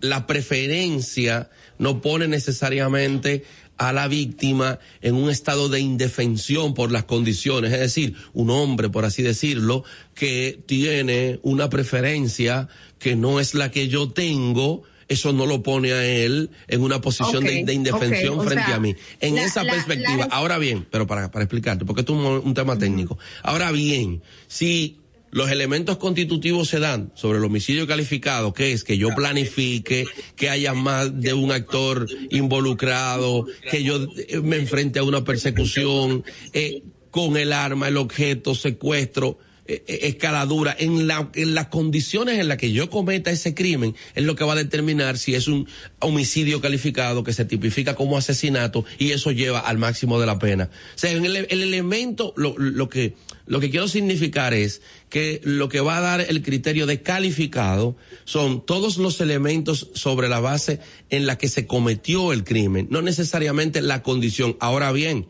[0.01, 3.45] la preferencia no pone necesariamente
[3.79, 8.89] a la víctima en un estado de indefensión por las condiciones, es decir, un hombre,
[8.89, 9.85] por así decirlo,
[10.15, 12.69] que tiene una preferencia
[12.99, 17.01] que no es la que yo tengo, eso no lo pone a él en una
[17.01, 18.49] posición okay, de, de, indefensión okay.
[18.49, 18.95] frente sea, a mí.
[19.21, 20.35] En la, esa la, perspectiva, la...
[20.35, 23.19] ahora bien, pero para, para explicarte, porque esto es un, un tema técnico.
[23.43, 24.99] Ahora bien, si
[25.31, 30.49] los elementos constitutivos se dan sobre el homicidio calificado, que es que yo planifique, que
[30.49, 34.07] haya más de un actor involucrado, que yo
[34.43, 39.39] me enfrente a una persecución, eh, con el arma, el objeto, secuestro,
[39.69, 44.35] escaladura, en, la, en las condiciones en las que yo cometa ese crimen, es lo
[44.37, 49.12] que va a determinar si es un homicidio calificado que se tipifica como asesinato y
[49.12, 50.71] eso lleva al máximo de la pena.
[50.95, 53.14] O sea, el, el elemento, lo, lo que,
[53.47, 57.97] lo que quiero significar es que lo que va a dar el criterio de calificado
[58.25, 63.03] son todos los elementos sobre la base en la que se cometió el crimen, no
[63.03, 64.57] necesariamente la condición.
[64.61, 65.27] Ahora bien,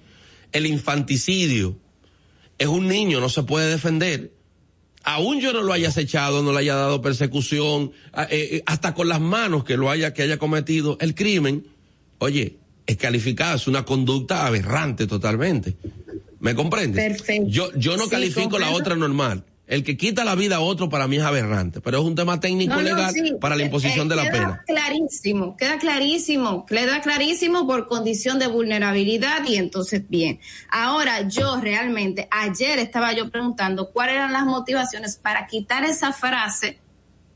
[0.52, 1.78] el infanticidio,
[2.58, 4.32] es un niño, no se puede defender.
[5.04, 9.08] Aún yo no lo haya acechado, no le haya dado persecución, eh, eh, hasta con
[9.08, 11.66] las manos que lo haya, que haya cometido el crimen,
[12.18, 15.76] oye, es calificada, es una conducta aberrante totalmente.
[16.40, 17.04] ¿Me comprendes?
[17.04, 17.48] Perfecto.
[17.48, 19.44] Yo, yo no Sí, califico la otra normal.
[19.66, 22.38] El que quita la vida a otro para mí es aberrante, pero es un tema
[22.38, 23.34] técnico No, no, legal sí.
[23.40, 24.64] para la imposición Eh, de la queda pena.
[24.64, 30.38] Clarísimo, queda clarísimo, queda clarísimo por condición de vulnerabilidad y entonces bien.
[30.70, 36.78] Ahora yo realmente, ayer estaba yo preguntando cuáles eran las motivaciones para quitar esa frase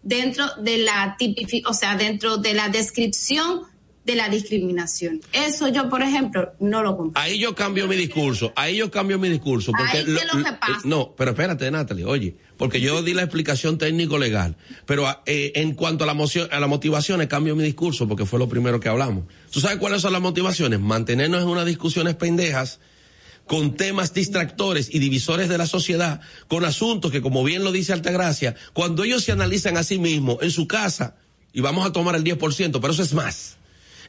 [0.03, 3.63] dentro de la tipifi- o sea, dentro de la descripción
[4.05, 5.21] de la discriminación.
[5.33, 7.21] Eso yo, por ejemplo, no lo comprendo.
[7.21, 9.73] Ahí yo cambio mi discurso, ahí yo cambio mi discurso.
[9.73, 10.81] Porque Ahí, ¿qué es lo que pasa?
[10.85, 16.05] No, pero espérate, Natalie, oye, porque yo di la explicación técnico-legal, pero eh, en cuanto
[16.05, 19.25] a la, moción, a las motivaciones, cambio mi discurso porque fue lo primero que hablamos.
[19.51, 20.81] ¿Tú sabes cuáles son las motivaciones?
[20.81, 22.81] Mantenernos en unas discusiones pendejas
[23.47, 27.93] con temas distractores y divisores de la sociedad, con asuntos que, como bien lo dice
[27.93, 31.17] Altagracia, cuando ellos se analizan a sí mismos en su casa,
[31.53, 33.57] y vamos a tomar el 10%, pero eso es más.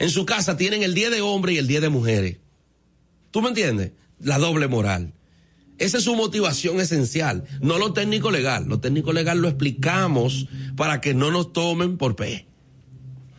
[0.01, 2.37] En su casa tienen el día de hombre y el día de mujeres.
[3.31, 3.91] ¿Tú me entiendes?
[4.19, 5.13] La doble moral.
[5.77, 8.65] Esa es su motivación esencial, no lo técnico legal.
[8.67, 12.45] Lo técnico legal lo explicamos para que no nos tomen por pe.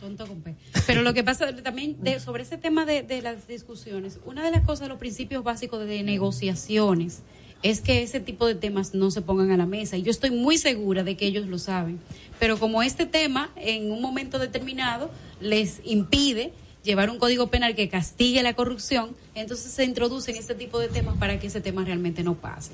[0.01, 0.53] Tonto con P.
[0.85, 4.51] Pero lo que pasa también de- sobre ese tema de, de las discusiones, una de
[4.51, 7.21] las cosas, los principios básicos de negociaciones,
[7.61, 9.95] es que ese tipo de temas no se pongan a la mesa.
[9.95, 11.99] Y yo estoy muy segura de que ellos lo saben.
[12.37, 15.09] Pero como este tema, en un momento determinado,
[15.43, 16.51] les impide
[16.83, 21.17] llevar un código penal que castigue la corrupción, entonces se introducen este tipo de temas
[21.17, 22.71] para que ese tema realmente no pase.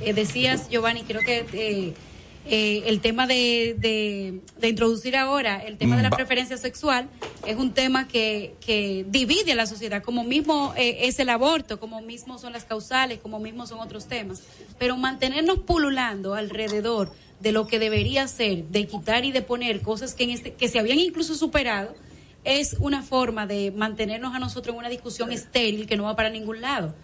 [0.00, 1.94] Eh, decías, Giovanni, creo que eh,
[2.48, 7.08] eh, el tema de, de, de introducir ahora el tema de la Va- preferencia sexual
[7.46, 11.80] es un tema que, que divide a la sociedad, como mismo eh, es el aborto,
[11.80, 14.42] como mismo son las causales, como mismo son otros temas.
[14.78, 17.10] Pero mantenernos pululando alrededor
[17.40, 20.68] de lo que debería ser, de quitar y de poner cosas que, en este, que
[20.68, 21.94] se habían incluso superado,
[22.46, 26.30] es una forma de mantenernos a nosotros en una discusión estéril que no va para
[26.30, 26.94] ningún lado.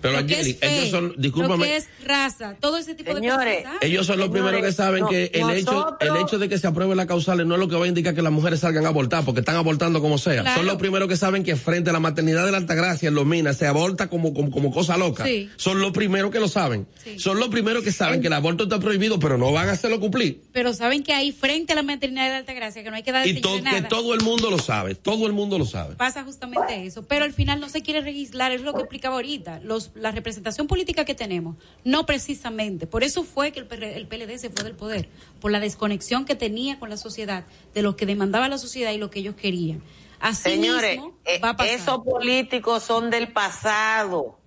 [0.00, 2.94] Pero Lo que Angeli, es fe, ellos son, lo discúlpame, que es raza, todo ese
[2.94, 3.78] tipo Señores, de cosas.
[3.82, 6.58] ellos son los Señores, primeros que saben no, que el hecho, el hecho de que
[6.58, 8.84] se apruebe la causal no es lo que va a indicar que las mujeres salgan
[8.86, 10.42] a abortar, porque están abortando como sea.
[10.42, 10.56] Claro.
[10.58, 13.26] Son los primeros que saben que frente a la maternidad de la Altagracia en los
[13.26, 15.24] minas se aborta como, como, como cosa loca.
[15.24, 15.48] Sí.
[15.56, 16.86] Son los primeros que lo saben.
[17.02, 17.18] Sí.
[17.18, 20.00] Son los primeros que saben que el aborto está prohibido, pero no van a hacerlo
[20.00, 20.42] cumplir.
[20.52, 23.26] pero saben que ahí frente a la maternidad de Altagracia, que no hay que dar
[23.26, 25.94] Y to- que todo el mundo lo sabe, todo el mundo lo sabe.
[25.96, 27.06] pasa justamente eso.
[27.06, 29.60] Pero al final no se quiere legislar, es lo que explicaba ahorita.
[29.62, 32.86] Los, la representación política que tenemos, no precisamente.
[32.86, 35.08] Por eso fue que el, PR el PLD se fue del poder,
[35.40, 38.98] por la desconexión que tenía con la sociedad, de lo que demandaba la sociedad y
[38.98, 39.82] lo que ellos querían.
[40.20, 41.74] Así Señores, mismo eh, va a pasar.
[41.74, 44.38] esos políticos son del pasado.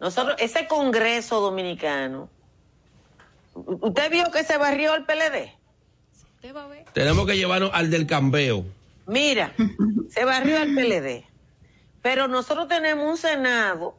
[0.00, 2.28] Nosotros, ese Congreso Dominicano,
[3.54, 5.52] ¿u- ¿usted vio que se barrió el PLD?
[6.36, 6.84] Usted va a ver.
[6.92, 8.64] Tenemos que llevarnos al del cambeo.
[9.06, 9.54] Mira,
[10.10, 11.24] se barrió el PLD.
[12.06, 13.98] Pero nosotros tenemos un Senado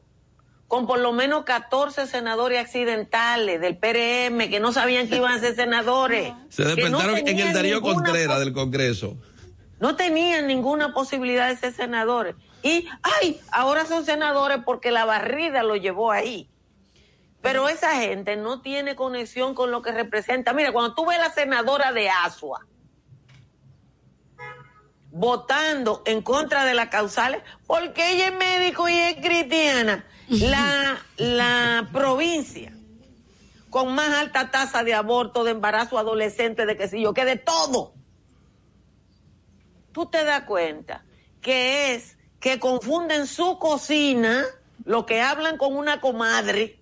[0.70, 5.40] con por lo menos 14 senadores accidentales del PRM que no sabían que iban a
[5.40, 6.32] ser senadores.
[6.50, 9.18] Se que no despertaron en el tenían Darío ninguna Contreras del Congreso.
[9.82, 12.36] no tenían ninguna posibilidad de ser senadores.
[12.64, 16.50] Y, ay, ahora son senadores porque la barrida lo llevó ahí.
[17.42, 20.54] Pero esa gente no tiene conexión con lo que representa.
[20.54, 22.66] Mira, cuando tú ves a la senadora de Asua
[25.18, 31.90] votando en contra de las causales, porque ella es médico y es cristiana, la, la
[31.92, 32.74] provincia
[33.70, 37.36] con más alta tasa de aborto, de embarazo adolescente, de que si yo, que de
[37.36, 37.94] todo.
[39.92, 41.04] Tú te das cuenta
[41.42, 44.46] que es que confunden su cocina,
[44.86, 46.80] lo que hablan con una comadre,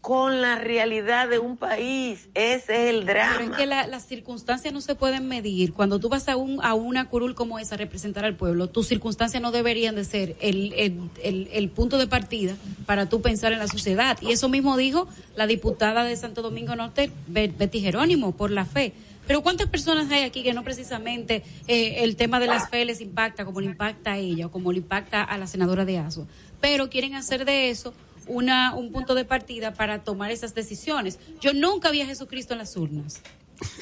[0.00, 2.28] con la realidad de un país.
[2.34, 3.44] Ese es el Pero drama.
[3.44, 5.74] es que la- las circunstancias no se pueden medir.
[5.74, 8.86] Cuando tú vas a, un, a una curul como esa a representar al pueblo, tus
[8.88, 12.56] circunstancias no deberían de ser el, el, el- el punto de partida
[12.86, 14.16] para tú pensar en la sociedad.
[14.22, 15.06] Y eso mismo dijo
[15.36, 18.94] la diputada de Santo Domingo Norte, Bet- Betty Jerónimo, por la fe.
[19.26, 23.00] Pero ¿cuántas personas hay aquí que no precisamente eh, el tema de las fe les
[23.00, 26.26] impacta como le impacta a ella o como le impacta a la senadora de ASO?
[26.60, 27.94] Pero quieren hacer de eso
[28.26, 31.18] una, un punto de partida para tomar esas decisiones.
[31.40, 33.20] Yo nunca vi a Jesucristo en las urnas.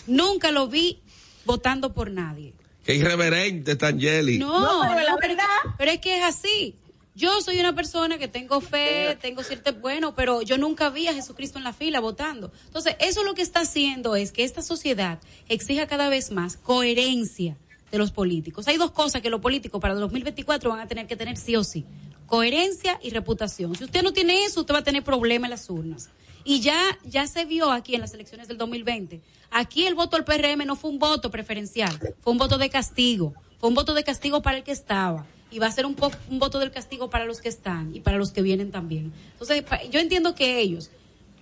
[0.06, 1.00] Nunca lo vi
[1.44, 2.54] votando por nadie.
[2.84, 4.38] Qué irreverente está Angeli.
[4.38, 6.74] No, No, pero la pero, verdad- pero es que es así.
[7.14, 11.14] Yo soy una persona que tengo fe, tengo cierto, bueno, pero yo nunca vi a
[11.14, 12.52] Jesucristo en la fila votando.
[12.66, 17.56] Entonces, eso lo que está haciendo es que esta sociedad exija cada vez más coherencia
[17.90, 18.68] de los políticos.
[18.68, 21.56] Hay dos cosas que los políticos para el 2024 van a tener que tener sí
[21.56, 21.84] o sí.
[22.28, 23.74] Coherencia y reputación.
[23.74, 26.10] Si usted no tiene eso, usted va a tener problemas en las urnas.
[26.44, 29.20] Y ya, ya se vio aquí en las elecciones del 2020.
[29.50, 33.34] Aquí el voto al PRM no fue un voto preferencial, fue un voto de castigo.
[33.58, 35.26] Fue un voto de castigo para el que estaba.
[35.50, 35.96] Y va a ser un,
[36.30, 39.12] un voto del castigo para los que están y para los que vienen también.
[39.32, 40.90] Entonces, yo entiendo que ellos,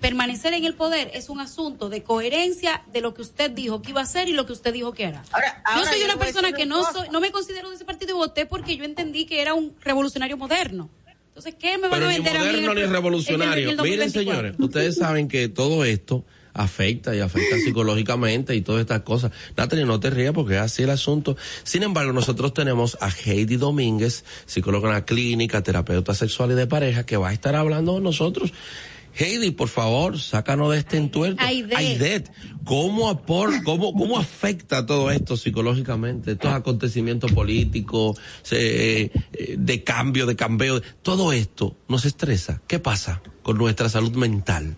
[0.01, 3.90] permanecer en el poder es un asunto de coherencia de lo que usted dijo que
[3.90, 5.06] iba a hacer y lo que usted dijo que.
[5.06, 5.24] Ahora,
[5.64, 8.18] ahora yo soy una persona que no soy, no me considero de ese partido y
[8.18, 10.90] voté porque yo entendí que era un revolucionario moderno.
[11.28, 12.47] Entonces, ¿qué me van Pero a ni vender a mí?
[12.60, 13.70] ni en el- en revolucionario.
[13.70, 14.23] el Miren, 2024?
[14.43, 16.24] señores, ustedes saben que todo esto
[16.55, 19.32] afecta y afecta psicológicamente y todas estas cosas.
[19.55, 21.36] Natalie, no te rías porque es así el asunto.
[21.62, 26.66] Sin embargo, nosotros tenemos a Heidi Domínguez, psicóloga en la clínica, terapeuta sexual y de
[26.66, 28.55] pareja, que va a estar hablando con nosotros.
[29.19, 31.43] Heidi, por favor, sácanos de este entuerto.
[31.43, 32.31] Aidet.
[32.65, 36.33] ¿cómo, apor, cómo, ¿cómo afecta todo esto psicológicamente?
[36.33, 38.19] Estos acontecimientos políticos,
[38.51, 39.11] eh,
[39.57, 42.61] de cambio, de cambio, todo esto nos estresa.
[42.67, 44.77] ¿Qué pasa con nuestra salud mental?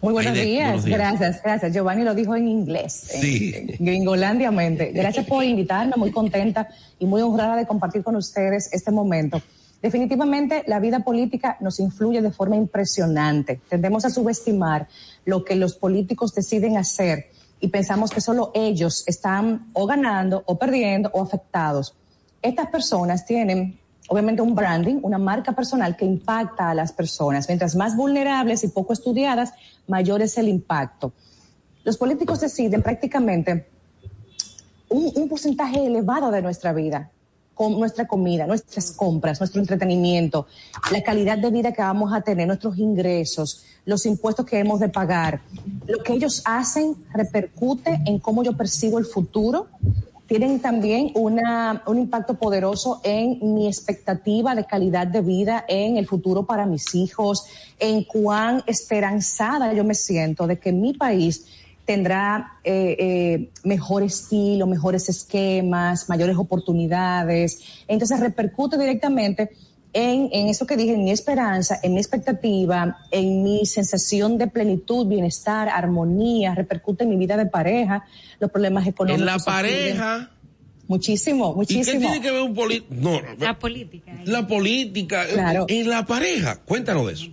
[0.00, 0.66] Muy buenos Aide, días.
[0.66, 0.98] buenos días.
[0.98, 1.72] gracias, gracias.
[1.72, 3.52] Giovanni lo dijo en inglés, Sí.
[3.54, 4.92] en gringolandiamente.
[4.92, 6.68] Gracias por invitarme, muy contenta
[6.98, 9.40] y muy honrada de compartir con ustedes este momento.
[9.84, 13.60] Definitivamente la vida política nos influye de forma impresionante.
[13.68, 14.88] Tendemos a subestimar
[15.26, 17.26] lo que los políticos deciden hacer
[17.60, 21.94] y pensamos que solo ellos están o ganando o perdiendo o afectados.
[22.40, 23.78] Estas personas tienen
[24.08, 27.46] obviamente un branding, una marca personal que impacta a las personas.
[27.46, 29.52] Mientras más vulnerables y poco estudiadas,
[29.86, 31.12] mayor es el impacto.
[31.82, 33.66] Los políticos deciden prácticamente
[34.88, 37.10] un, un porcentaje elevado de nuestra vida,
[37.58, 40.46] nuestra comida, nuestras compras, nuestro entretenimiento,
[40.90, 44.88] la calidad de vida que vamos a tener, nuestros ingresos, los impuestos que hemos de
[44.88, 45.40] pagar.
[45.86, 49.68] Lo que ellos hacen repercute en cómo yo percibo el futuro.
[50.26, 56.06] Tienen también una, un impacto poderoso en mi expectativa de calidad de vida en el
[56.06, 57.44] futuro para mis hijos,
[57.78, 61.44] en cuán esperanzada yo me siento de que mi país
[61.84, 67.60] tendrá eh, eh, mejor estilo, mejores esquemas, mayores oportunidades.
[67.88, 69.50] Entonces repercute directamente
[69.92, 74.48] en, en eso que dije, en mi esperanza, en mi expectativa, en mi sensación de
[74.48, 78.04] plenitud, bienestar, armonía, repercute en mi vida de pareja,
[78.40, 79.20] los problemas económicos.
[79.20, 80.30] En la pareja.
[80.86, 82.00] Muchísimo, ¿Y qué muchísimo.
[82.00, 82.94] tiene que ver un político?
[82.94, 84.12] No, no, La política.
[84.12, 84.22] ¿eh?
[84.26, 85.24] la política.
[85.32, 85.64] Claro.
[85.66, 86.56] En la pareja.
[86.56, 87.26] Cuéntanos de eso.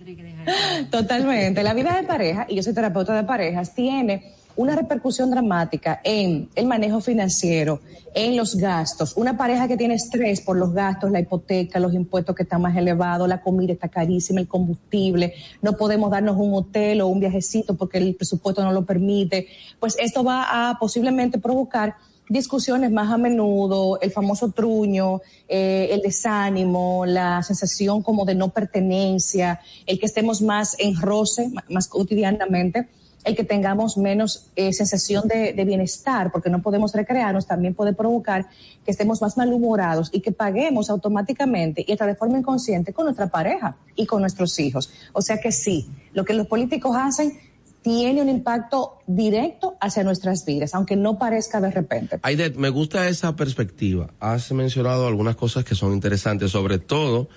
[0.90, 1.62] Totalmente.
[1.62, 6.48] La vida de pareja, y yo soy terapeuta de parejas, tiene una repercusión dramática en
[6.54, 7.80] el manejo financiero,
[8.14, 9.16] en los gastos.
[9.16, 12.76] Una pareja que tiene estrés por los gastos, la hipoteca, los impuestos que están más
[12.76, 17.74] elevados, la comida está carísima, el combustible, no podemos darnos un hotel o un viajecito
[17.74, 19.48] porque el presupuesto no lo permite.
[19.80, 21.96] Pues esto va a posiblemente provocar
[22.28, 28.48] discusiones más a menudo, el famoso truño, eh, el desánimo, la sensación como de no
[28.48, 32.88] pertenencia, el que estemos más en roce, más cotidianamente,
[33.24, 38.46] el que tengamos menos eh, sensación de, bienestar, porque no podemos recrearnos, también puede provocar
[38.84, 43.28] que estemos más malhumorados y que paguemos automáticamente y hasta de forma inconsciente con nuestra
[43.28, 44.92] pareja y con nuestros hijos.
[45.12, 47.38] O sea que sí, lo que los políticos hacen
[47.82, 52.18] tiene un impacto directo hacia nuestras vidas, aunque no parezca de repente.
[52.22, 54.10] Aidet, me gusta esa perspectiva.
[54.20, 57.28] Has mencionado algunas cosas que son interesantes, sobre todo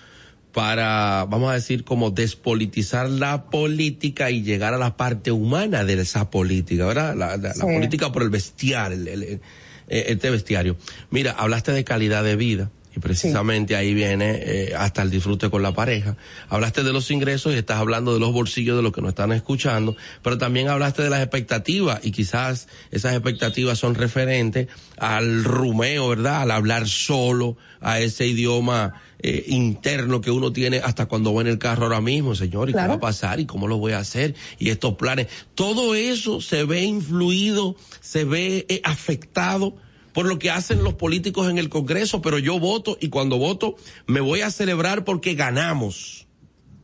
[0.55, 5.99] para, vamos a decir, como despolitizar la política y llegar a la parte humana de
[6.01, 7.13] esa política, ¿verdad?
[7.13, 7.59] La, la- la Sí.
[7.61, 9.41] política por el bestial, el, el- el-
[9.89, 10.77] este bestiario.
[11.11, 12.71] Mira, hablaste de calidad de vida.
[12.95, 16.15] Y precisamente ahí viene eh, hasta el disfrute con la pareja.
[16.47, 19.33] Hablaste de los ingresos y estás hablando de los bolsillos de los que nos están
[19.33, 26.07] escuchando, pero también hablaste de las expectativas y quizás esas expectativas son referentes al rumeo,
[26.07, 26.43] ¿verdad?
[26.43, 31.47] Al hablar solo, a ese idioma eh, interno que uno tiene hasta cuando va en
[31.47, 33.39] el carro ahora mismo, señor, ¿y qué va a pasar?
[33.39, 34.35] ¿Y cómo lo voy a hacer?
[34.59, 35.27] Y estos planes.
[35.55, 39.75] Todo eso se ve influido, se ve eh, afectado
[40.13, 43.75] por lo que hacen los políticos en el Congreso, pero yo voto y cuando voto
[44.07, 46.25] me voy a celebrar porque ganamos.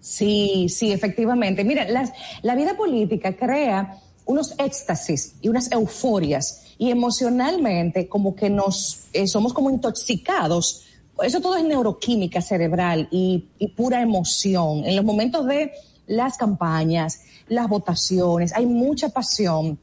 [0.01, 1.63] Sí, sí, efectivamente.
[1.63, 8.49] Mira, las- la vida política crea unos éxtasis y unas euforias y emocionalmente como que
[8.49, 10.83] nos eh, somos como intoxicados.
[11.23, 14.83] Eso todo es neuroquímica cerebral y, y pura emoción.
[14.85, 15.71] En los momentos de
[16.07, 19.77] las campañas, las votaciones, hay mucha pasión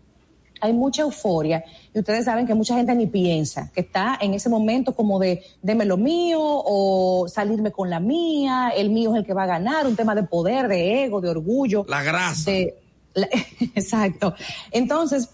[0.60, 1.62] hay mucha euforia
[1.94, 5.40] y ustedes saben que mucha gente ni piensa, que está en ese momento como de
[5.62, 9.46] deme lo mío o salirme con la mía, el mío es el que va a
[9.46, 11.84] ganar, un tema de poder, de ego, de orgullo.
[11.88, 12.50] La grasa.
[12.50, 12.74] de-
[13.14, 13.28] la-
[13.76, 14.34] exacto.
[14.72, 15.28] Entonces,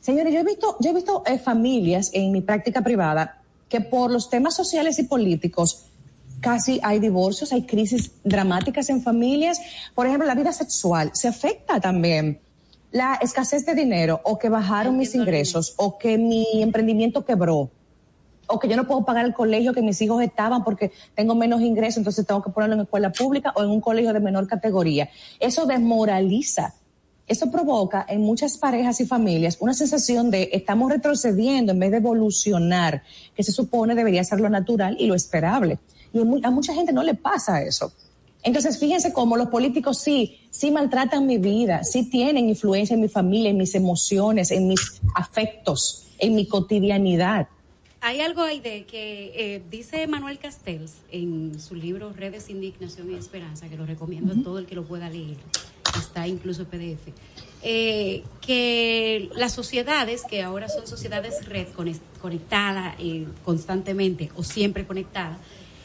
[0.00, 3.37] Señores, yo he visto, yo he visto eh, familias en mi práctica privada
[3.68, 5.84] que por los temas sociales y políticos
[6.40, 9.60] casi hay divorcios, hay crisis dramáticas en familias.
[9.94, 12.40] Por ejemplo, la vida sexual se afecta también.
[12.90, 17.70] La escasez de dinero o que bajaron mis ingresos o que mi emprendimiento quebró
[18.48, 21.60] o que yo no puedo pagar el colegio que mis hijos estaban porque tengo menos
[21.60, 25.10] ingresos, entonces tengo que ponerlo en escuela pública o en un colegio de menor categoría.
[25.38, 26.74] Eso desmoraliza.
[27.28, 31.98] Eso provoca en muchas parejas y familias una sensación de estamos retrocediendo en vez de
[31.98, 33.02] evolucionar,
[33.36, 35.78] que se supone debería ser lo natural y lo esperable.
[36.14, 37.92] Y a mucha gente no le pasa eso.
[38.42, 43.08] Entonces, fíjense cómo los políticos sí, sí maltratan mi vida, sí tienen influencia en mi
[43.08, 47.48] familia, en mis emociones, en mis afectos, en mi cotidianidad.
[48.00, 53.16] Hay algo ahí de que eh, dice Manuel Castells en su libro Redes, Indignación y
[53.16, 55.36] Esperanza, que lo recomiendo a todo el que lo pueda leer,
[55.96, 57.12] está incluso PDF,
[57.62, 61.66] eh, que las sociedades, que ahora son sociedades red
[62.20, 65.38] conectadas eh, constantemente o siempre conectadas,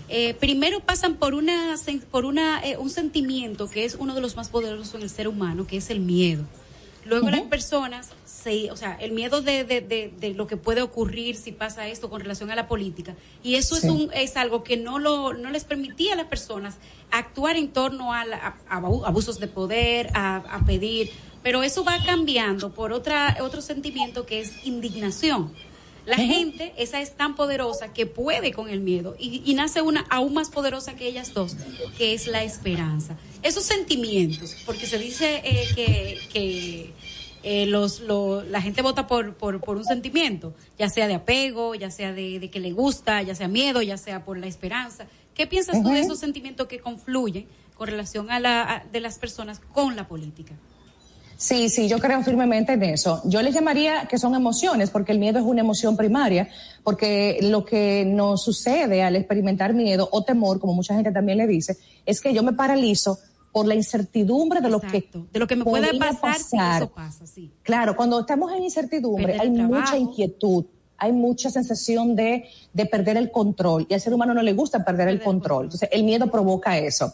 [0.09, 1.75] eh, primero pasan por una
[2.11, 5.65] por una un sentimiento que es uno de los más poderosos en el ser humano,
[5.65, 6.43] que es el miedo.
[7.05, 11.35] Luego las personas, se, o sea, el miedo de, de, de, lo que puede ocurrir
[11.35, 13.15] si pasa esto con relación a la política.
[13.43, 16.77] Y eso es, un, es algo que no, lo, no les permitía a las personas
[17.17, 18.23] actuar en torno a,
[18.69, 21.11] abusos de poder, a, a, pedir.
[21.43, 25.53] Pero eso va cambiando por otra, otro sentimiento que es indignación.
[26.05, 30.33] La gente, esa es tan poderosa que puede con el miedo y, nace una aún
[30.33, 31.55] más poderosa que ellas dos,
[31.97, 33.15] que es la esperanza.
[33.41, 36.93] Esos sentimientos, porque se dice eh, que, que
[37.43, 41.89] eh, los, la gente vota por, por, por, un sentimiento, ya sea de apego, ya
[41.89, 45.07] sea de, que le gusta, ya sea miedo, ya sea por la esperanza.
[45.33, 49.59] ¿Qué piensas tú de esos sentimientos que confluyen con relación a la de las personas
[49.59, 50.53] con la política?
[51.37, 53.21] Sí, sí, yo creo firmemente en eso.
[53.25, 56.47] Yo les llamaría que son emociones, porque el miedo es una emoción primaria,
[56.83, 61.47] porque lo que nos sucede al experimentar miedo o temor, como mucha gente también le
[61.47, 63.19] dice, es que yo me paralizo
[63.51, 67.27] por la incertidumbre de lo que de lo que me puede pasar, Si eso pasa,
[67.27, 67.51] sí.
[67.61, 70.65] Claro, cuando estamos en incertidumbre hay mucha inquietud,
[71.03, 74.85] hay mucha sensación de, de perder el control y al ser humano no le gusta
[74.85, 75.65] perder el control.
[75.65, 77.13] Entonces, el miedo provoca eso.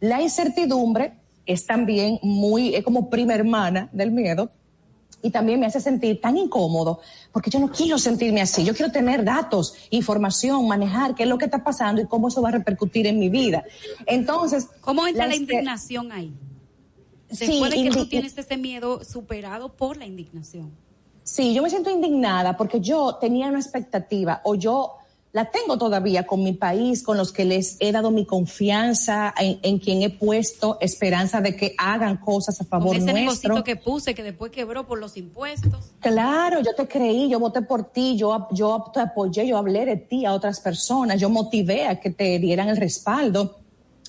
[0.00, 1.12] La incertidumbre
[1.46, 4.50] es también muy, es como prima hermana del miedo
[5.22, 7.00] y también me hace sentir tan incómodo
[7.32, 11.38] porque yo no quiero sentirme así, yo quiero tener datos, información, manejar qué es lo
[11.38, 13.62] que está pasando y cómo eso va a repercutir en mi vida.
[14.06, 16.34] Entonces, ¿cómo entra la, indignación ahí?
[17.28, 20.87] Después sí, de que tú tienes ese miedo superado por la indignación.
[21.28, 24.94] Sí, yo me siento indignada porque yo tenía una expectativa o yo
[25.32, 29.78] la tengo todavía con mi país, con los que les he dado mi confianza, en,
[29.78, 33.62] quien he puesto esperanza de que hagan cosas a favor con ese nuestro.
[33.62, 35.92] que puse que después quebró por los impuestos.
[36.00, 39.96] Claro, yo te creí, yo voté por ti, yo, yo te apoyé, yo hablé de
[39.96, 43.58] ti a otras personas, yo motivé a que te dieran el respaldo.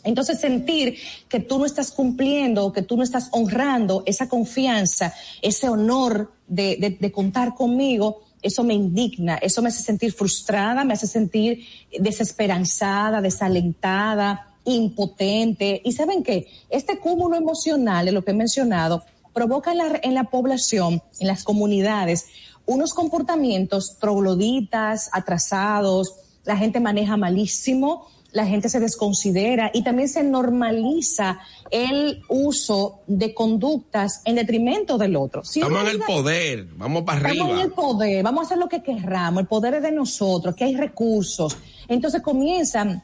[0.04, 0.98] Entonces sentir
[1.28, 7.12] que tú no estás cumpliendo, que tú no estás honrando esa confianza, ese honor de,
[7.14, 11.66] contar conmigo, eso me indigna, eso me hace sentir frustrada, me hace sentir
[12.00, 15.82] desesperanzada, desalentada, impotente.
[15.84, 19.04] Y saben qué, este cúmulo emocional de lo que he mencionado
[19.34, 22.26] provoca en la población, en las comunidades,
[22.66, 26.16] unos comportamientos trogloditas, atrasados,
[26.46, 31.40] la gente maneja malísimo, la gente se desconsidera y también se normaliza
[31.72, 35.42] el uso de conductas en detrimento del otro.
[35.42, 37.34] estamos en el poder, vamos para arriba.
[37.34, 40.56] Estamos en el poder, vamos a hacer lo que querramos, el poder es de nosotros,
[40.56, 41.58] que hay recursos.
[41.88, 43.04] Entonces comienzan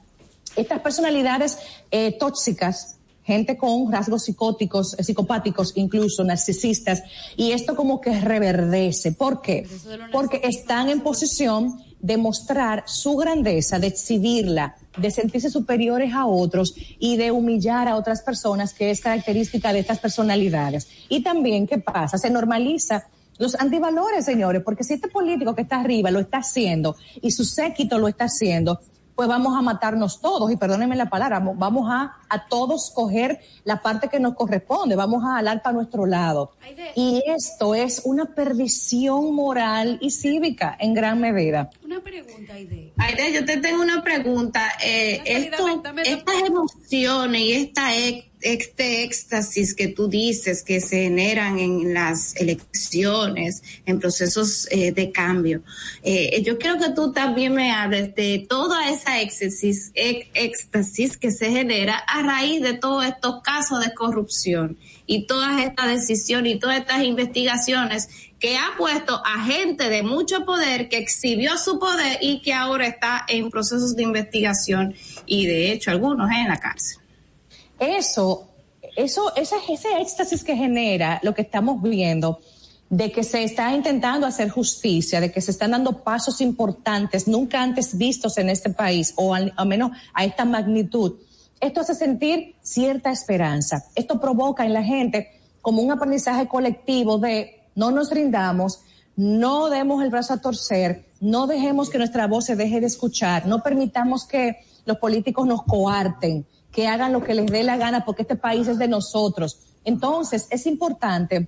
[0.55, 1.57] estas personalidades
[1.91, 7.01] eh, tóxicas, gente con rasgos psicóticos, eh, psicopáticos, incluso narcisistas,
[7.35, 9.11] y esto como que reverdece.
[9.11, 9.67] ¿Por qué?
[10.11, 16.75] Porque están en posición de mostrar su grandeza, de exhibirla, de sentirse superiores a otros
[16.99, 20.87] y de humillar a otras personas, que es característica de estas personalidades.
[21.09, 22.17] Y también, ¿qué pasa?
[22.17, 23.07] Se normaliza
[23.37, 27.43] los antivalores, señores, porque si este político que está arriba lo está haciendo y su
[27.43, 28.79] séquito lo está haciendo,
[29.15, 33.81] pues vamos a matarnos todos, y perdónenme la palabra, vamos a, a todos coger la
[33.81, 36.51] parte que nos corresponde, vamos a alar para nuestro lado.
[36.95, 41.69] Y esto es una perdición moral y cívica en gran medida.
[41.83, 42.93] Una pregunta, Aide.
[42.97, 44.61] Aide, yo te tengo una pregunta.
[44.83, 47.95] Eh, esto, estas emociones y esta,
[48.45, 55.11] este éxtasis que tú dices que se generan en las elecciones, en procesos eh, de
[55.11, 55.63] cambio,
[56.03, 61.49] eh, yo quiero que tú también me hables de toda esa éxtasis, éxtasis que se
[61.49, 64.77] genera a raíz de todos estos casos de corrupción
[65.07, 68.09] y todas estas decisiones y todas estas investigaciones
[68.39, 72.85] que ha puesto a gente de mucho poder que exhibió su poder y que ahora
[72.85, 74.93] está en procesos de investigación
[75.25, 77.04] y de hecho algunos en la cárcel.
[77.79, 78.47] Eso,
[78.95, 82.39] eso, ese, ese éxtasis que genera lo que estamos viendo
[82.89, 87.61] de que se está intentando hacer justicia, de que se están dando pasos importantes nunca
[87.61, 91.15] antes vistos en este país, o al, al menos a esta magnitud.
[91.59, 93.85] Esto hace sentir cierta esperanza.
[93.95, 98.81] Esto provoca en la gente como un aprendizaje colectivo de no nos rindamos,
[99.15, 103.47] no demos el brazo a torcer, no dejemos que nuestra voz se deje de escuchar,
[103.47, 106.45] no permitamos que los políticos nos coarten,
[106.75, 109.57] que hagan lo que les dé la gana porque este país es de nosotros.
[109.85, 111.47] Entonces, es importante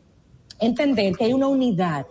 [0.58, 2.06] entender que hay una unidad,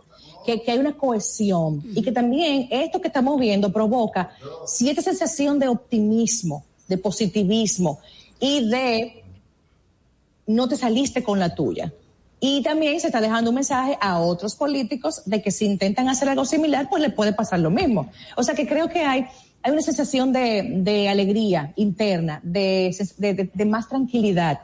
[0.45, 4.31] que, que hay una cohesión y que también esto que estamos viendo provoca
[4.67, 8.01] cierta sensación de optimismo, de positivismo
[8.39, 9.25] y de
[10.47, 11.91] no te saliste con la tuya.
[12.39, 16.29] Y también se está dejando un mensaje a otros políticos de que si intentan hacer
[16.29, 18.11] algo similar, pues le puede pasar lo mismo.
[18.37, 19.27] O sea que creo que hay,
[19.67, 24.61] hay una sensación de, de alegría interna, de, de, de- de más tranquilidad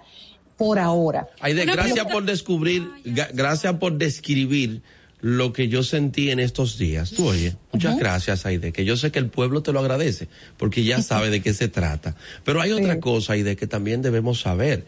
[0.56, 1.26] por ahora.
[1.40, 2.88] Aide, gracias por descubrir,
[3.34, 4.82] gracias por describir
[5.20, 7.10] lo que yo sentí en estos días.
[7.10, 10.84] Tú oye, muchas gracias, Aide, que yo sé que el pueblo te lo agradece, porque
[10.84, 12.14] ya sabe de qué se trata.
[12.44, 14.84] Pero hay otra cosa, Aide, que también debemos saber.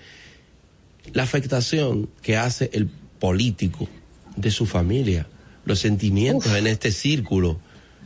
[1.12, 2.86] La afectación que hace el
[3.18, 3.88] político
[4.36, 5.26] de su familia,
[5.64, 7.58] los sentimientos en este círculo,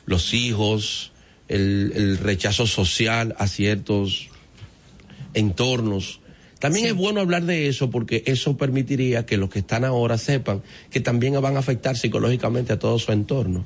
[0.07, 1.13] los hijos,
[1.49, 4.29] el, el rechazo social a ciertos
[5.35, 6.21] entornos.
[6.59, 10.63] También es bueno hablar de eso porque eso permitiría que los que están ahora sepan
[10.91, 13.65] que también van a afectar psicológicamente a todo su entorno.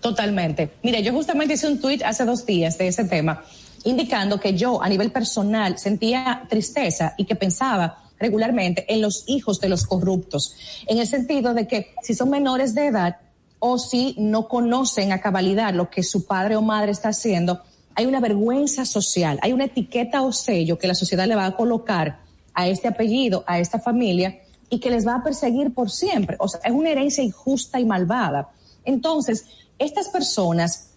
[0.00, 0.70] Totalmente.
[0.82, 3.44] Mire, yo justamente hice un tweet hace dos días de ese tema,
[3.84, 9.60] indicando que yo a nivel personal sentía tristeza y que pensaba regularmente en los hijos
[9.60, 10.56] de los corruptos,
[10.88, 13.16] en el sentido de que si son menores de edad
[13.64, 17.62] o si no conocen a cabalidad lo que su padre o madre está haciendo,
[17.94, 21.54] hay una vergüenza social, hay una etiqueta o sello que la sociedad le va a
[21.54, 22.18] colocar
[22.54, 26.36] a este apellido, a esta familia, y que les va a perseguir por siempre.
[26.40, 28.48] O sea, es una herencia injusta y malvada.
[28.84, 29.44] Entonces,
[29.78, 30.88] estas personas,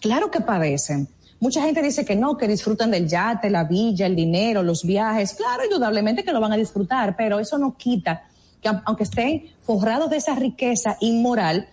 [0.00, 1.08] claro que padecen.
[1.40, 5.32] Mucha gente dice que no, que disfrutan del yate, la villa, el dinero, los viajes.
[5.34, 8.22] Claro, indudablemente que lo van a disfrutar, pero eso no quita
[8.62, 11.66] que au- aunque estén forrados de esa riqueza inmoral,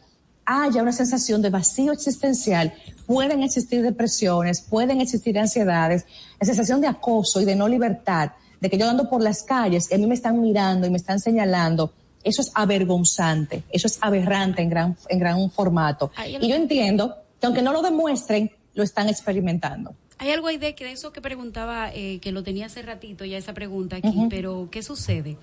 [0.45, 2.73] haya una sensación de vacío existencial,
[3.05, 6.05] pueden existir depresiones, pueden existir ansiedades,
[6.39, 8.31] la sensación de acoso y de no libertad,
[8.61, 10.97] de que yo ando por las calles y a mí me están mirando y me
[10.97, 11.93] están señalando,
[12.23, 16.11] eso es avergonzante, eso es aberrante en gran, en gran formato.
[16.27, 19.95] Y yo entiendo que aunque no lo demuestren, lo están experimentando.
[20.17, 23.37] Hay algo ahí de que eso que preguntaba, eh, que lo tenía hace ratito ya
[23.37, 25.37] esa pregunta aquí, pero ¿qué sucede?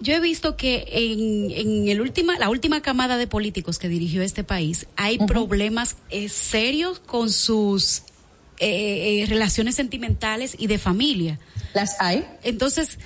[0.00, 4.22] Yo he visto que en, en el última, la última camada de políticos que dirigió
[4.22, 8.02] este país hay problemas eh, serios con sus
[8.58, 11.38] eh, eh, relaciones sentimentales y de familia.
[11.74, 12.26] ¿Las hay?
[12.42, 12.98] Entonces,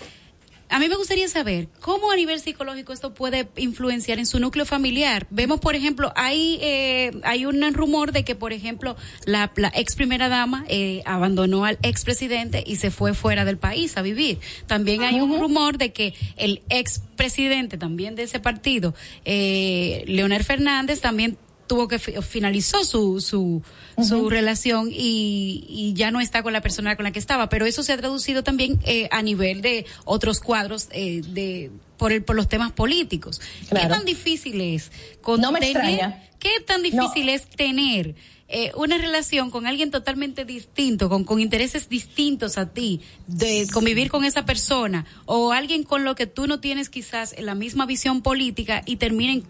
[0.75, 4.67] a mí me gustaría saber cómo a nivel psicológico esto puede influenciar en su núcleo
[4.67, 5.25] familiar.
[5.31, 9.95] Vemos, por ejemplo, hay eh, hay un rumor de que, por ejemplo, la, la ex
[9.95, 14.41] primera dama eh, abandonó al ex presidente y se fue fuera del país a vivir.
[14.67, 20.43] También hay un rumor de que el ex presidente también de ese partido, eh, Leonel
[20.43, 21.39] Fernández, también
[21.75, 23.63] tuvo que fi- finalizó su su,
[24.03, 27.49] su relación y, y ya no está con la persona con la que estaba.
[27.49, 32.13] Pero eso se ha traducido también eh, a nivel de otros cuadros eh, de por
[32.13, 33.41] el por los temas políticos.
[33.69, 33.89] Claro.
[33.89, 34.93] qué tan difícil es
[35.27, 36.23] No me tener- extraña.
[36.39, 38.15] qué tan difícil es tener
[38.47, 44.11] eh, una relación con alguien totalmente distinto, con, con intereses distintos a ti, de convivir
[44.11, 48.21] con esa persona, o alguien con lo que tú no tienes quizás la misma visión
[48.23, 49.43] política y terminen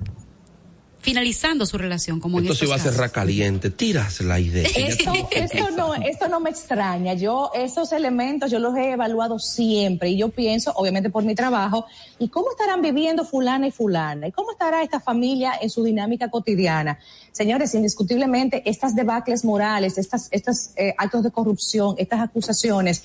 [1.05, 3.68] finalizando su relación, como en Esto sí estos va a ser caliente.
[3.68, 4.66] Tiras la idea.
[4.74, 7.12] Esto, esto no, esto no me extraña.
[7.12, 11.85] Yo, esos elementos yo los he evaluado siempre y yo pienso, obviamente por mi trabajo,
[12.18, 14.28] ¿y cómo estarán viviendo fulana y fulana?
[14.28, 16.98] ¿Y cómo estará esta familia en su dinámica cotidiana?
[17.32, 23.05] Señores, indiscutiblemente estas debacles morales, estas, estos eh, actos de corrupción, estas acusaciones,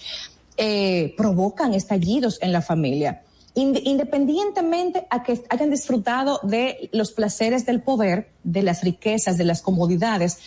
[0.56, 3.24] eh, provocan estallidos en la familia.
[3.62, 9.44] Ind- independientemente a que hayan disfrutado de los placeres del poder, de las riquezas, de
[9.44, 10.38] las comodidades,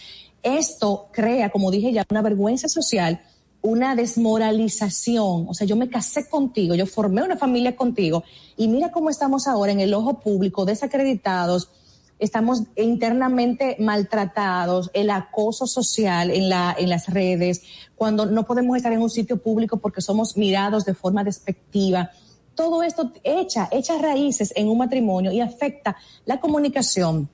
[0.43, 3.21] esto crea, como dije ya, una vergüenza social
[3.65, 5.47] una desmoralización.
[5.49, 8.25] O sea, yo me casé contigo, yo formé una familia contigo
[8.57, 11.69] y mira cómo estamos ahora en el ojo público, desacreditados,
[12.19, 17.63] estamos internamente maltratados, el acoso social en, en las redes,
[17.95, 22.11] cuando no podemos estar en un sitio público porque somos mirados de forma despectiva.
[22.55, 25.97] Todo esto echa, echa raíces en un matrimonio y afecta
[26.27, 27.29] la comunicación,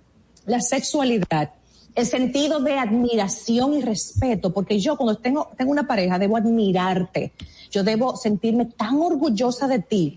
[0.47, 1.53] la sexualidad,
[1.95, 7.33] el sentido de admiración y respeto, porque yo cuando tengo, tengo una pareja debo admirarte,
[7.71, 10.17] yo debo sentirme tan orgullosa de ti.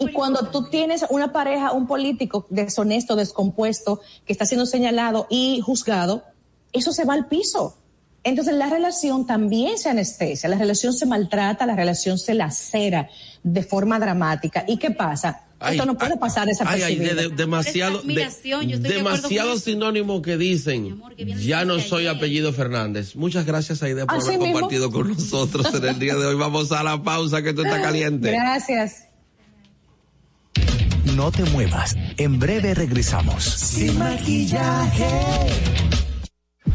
[0.00, 5.60] Y cuando tú tienes una pareja, un político deshonesto, descompuesto, que está siendo señalado y
[5.60, 6.24] juzgado,
[6.72, 7.76] eso se va al piso.
[8.22, 13.08] Entonces la relación también se anestesia, la relación se maltrata, la relación se lacera
[13.42, 14.64] de forma dramática.
[14.68, 15.44] ¿Y qué pasa?
[15.68, 16.86] Esto no puede pasar desapercibido.
[16.86, 21.02] Ay, de, de, demasiado, de, demasiado sinónimo que dicen,
[21.38, 23.14] ya no soy apellido Fernández.
[23.14, 24.52] Muchas gracias, Aide, por haber mismo?
[24.52, 26.34] compartido con nosotros en el día de hoy.
[26.34, 28.30] Vamos a la pausa, que esto está caliente.
[28.30, 29.04] Gracias.
[31.14, 31.94] No te muevas.
[32.16, 33.44] En breve regresamos.
[33.44, 35.08] Sin maquillaje.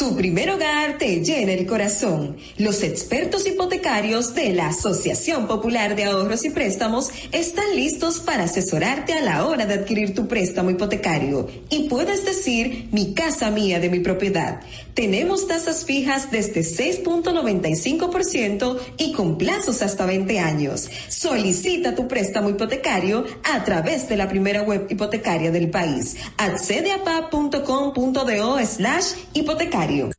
[0.00, 2.38] Tu primer hogar te llena el corazón.
[2.56, 9.12] Los expertos hipotecarios de la Asociación Popular de Ahorros y Préstamos están listos para asesorarte
[9.12, 11.50] a la hora de adquirir tu préstamo hipotecario.
[11.68, 14.62] Y puedes decir, mi casa mía de mi propiedad.
[14.94, 20.88] Tenemos tasas fijas desde 6.95% y con plazos hasta 20 años.
[21.08, 26.16] Solicita tu préstamo hipotecario a través de la primera web hipotecaria del país.
[26.36, 30.10] Accede a pa.com.do slash hipotecario.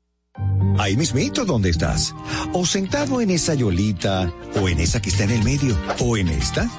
[0.78, 2.16] Ahí mismito donde estás.
[2.54, 6.30] O sentado en esa yolita, o en esa que está en el medio, o en
[6.30, 6.70] esta,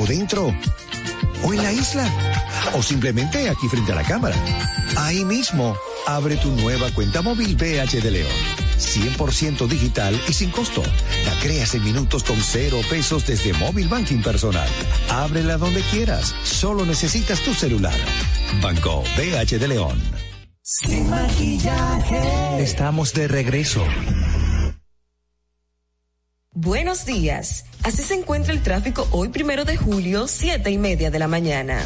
[0.00, 0.54] o dentro,
[1.42, 2.08] o en la isla,
[2.74, 4.36] o simplemente aquí frente a la cámara.
[4.96, 5.76] Ahí mismo,
[6.06, 8.32] abre tu nueva cuenta móvil BH de León.
[8.78, 10.82] 100% digital y sin costo.
[11.26, 14.68] La creas en minutos con cero pesos desde móvil banking personal.
[15.10, 16.34] Ábrela donde quieras.
[16.42, 17.94] Solo necesitas tu celular.
[18.62, 20.00] Banco BH de León.
[20.62, 22.62] Sin maquillaje.
[22.62, 23.84] Estamos de regreso.
[26.52, 27.64] Buenos días.
[27.84, 31.80] Así se encuentra el tráfico hoy primero de julio, siete y media de la mañana.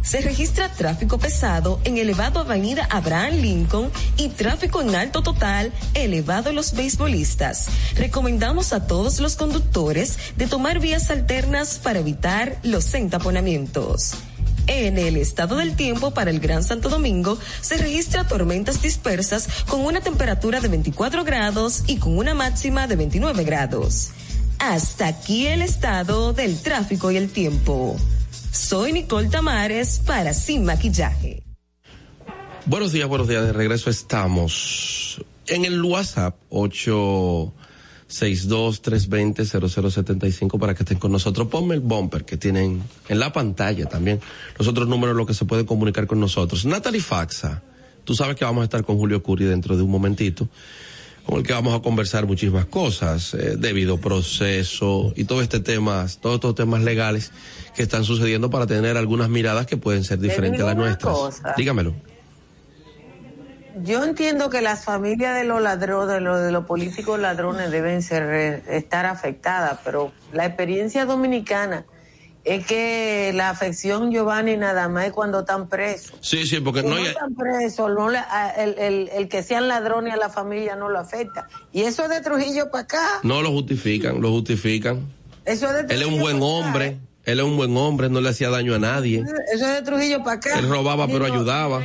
[0.00, 6.54] Se registra tráfico pesado en elevado Avenida Abraham Lincoln y tráfico en alto total elevado
[6.54, 7.66] los beisbolistas.
[7.96, 14.14] Recomendamos a todos los conductores de tomar vías alternas para evitar los entaponamientos.
[14.68, 19.80] En el estado del tiempo para el Gran Santo Domingo se registra tormentas dispersas con
[19.80, 24.10] una temperatura de 24 grados y con una máxima de 29 grados.
[24.58, 27.96] Hasta aquí el estado del tráfico y el tiempo.
[28.52, 31.42] Soy Nicole Tamares para Sin Maquillaje.
[32.66, 33.44] Buenos días, buenos días.
[33.44, 37.54] De regreso estamos en el WhatsApp 8
[38.08, 41.48] 62-320-0075 para que estén con nosotros.
[41.48, 44.20] Ponme el bumper que tienen en la pantalla también.
[44.58, 46.64] Los otros números, lo que se puede comunicar con nosotros.
[46.64, 47.62] Natalie Faxa,
[48.04, 50.48] tú sabes que vamos a estar con Julio Curi dentro de un momentito,
[51.26, 56.18] con el que vamos a conversar muchísimas cosas, eh, debido proceso y todo este temas,
[56.18, 57.32] todos estos temas legales
[57.76, 61.14] que están sucediendo para tener algunas miradas que pueden ser diferentes a las nuestras.
[61.14, 61.54] Cosa.
[61.58, 62.07] Dígamelo.
[63.82, 68.02] Yo entiendo que las familias de los ladrones, de los, de los políticos ladrones deben
[68.02, 71.84] ser eh, estar afectadas, pero la experiencia dominicana
[72.44, 76.14] es que la afección Giovanni nada más es cuando están presos.
[76.20, 77.06] Sí, sí, porque no hay...
[77.06, 78.22] están presos, no le-
[78.56, 81.46] el, el- el que sean ladrones a la familia no lo afecta.
[81.72, 83.06] Y eso es de Trujillo para acá.
[83.22, 85.06] No lo justifican, lo justifican.
[85.44, 86.98] Eso es de Él es un Trujillo buen hombre,
[87.28, 89.22] él es un buen hombre, no le hacía daño a nadie.
[89.52, 90.58] Eso es de Trujillo para acá.
[90.58, 91.84] Él robaba pero ayudaba.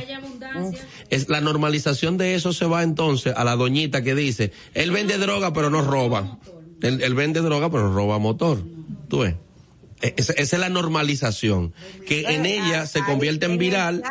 [1.10, 5.18] Es la normalización de eso se va entonces a la doñita que dice, él vende
[5.18, 6.38] droga pero no roba.
[6.80, 8.62] Él, él vende droga pero roba motor.
[9.08, 9.34] Tú ves.
[10.00, 11.74] E, Esa, esa es la normalización,
[12.06, 14.02] que en ella se convierte en viral.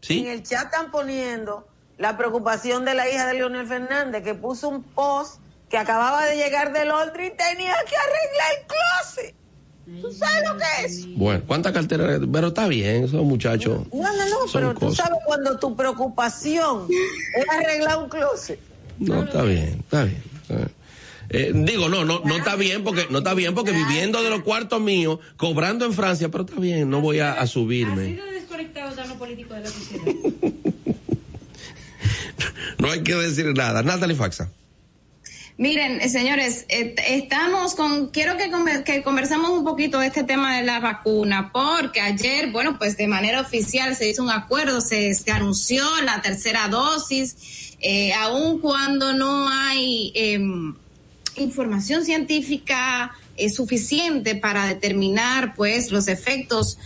[0.00, 0.20] ¿Sí?
[0.20, 1.68] En el chat están poniendo
[1.98, 6.36] la preocupación de la hija de Leonel Fernández, que puso un post que acababa de
[6.36, 9.43] llegar del otro y tenía que arreglar el closet.
[10.00, 11.16] ¿Tú sabes lo que es?
[11.16, 12.20] Bueno, ¿cuántas carteras?
[12.32, 13.80] Pero está bien, esos muchachos.
[13.92, 18.58] No, no, no, pero tú sabes cuando tu preocupación es arreglar un closet.
[18.98, 20.22] No, está bien, está bien.
[20.42, 20.70] está bien.
[21.30, 24.42] Eh, digo, no, no, no está bien porque, no está bien porque viviendo de los
[24.42, 28.02] cuartos míos, cobrando en Francia, pero está bien, no voy a, subirme.
[28.02, 30.04] de desconectados están los políticos de la sociedad.
[32.78, 33.82] No hay que decir nada.
[33.82, 34.50] Natalie Faxa.
[35.56, 38.50] Miren, eh, señores, eh, estamos con, quiero que,
[38.84, 43.06] que conversemos un poquito de este tema de la vacuna, porque ayer, bueno, pues de
[43.06, 49.12] manera oficial se hizo un acuerdo, se, se anunció la tercera dosis, eh, aun cuando
[49.12, 50.74] no hay em,
[51.36, 56.78] información científica eh, suficiente para determinar, pues, los efectos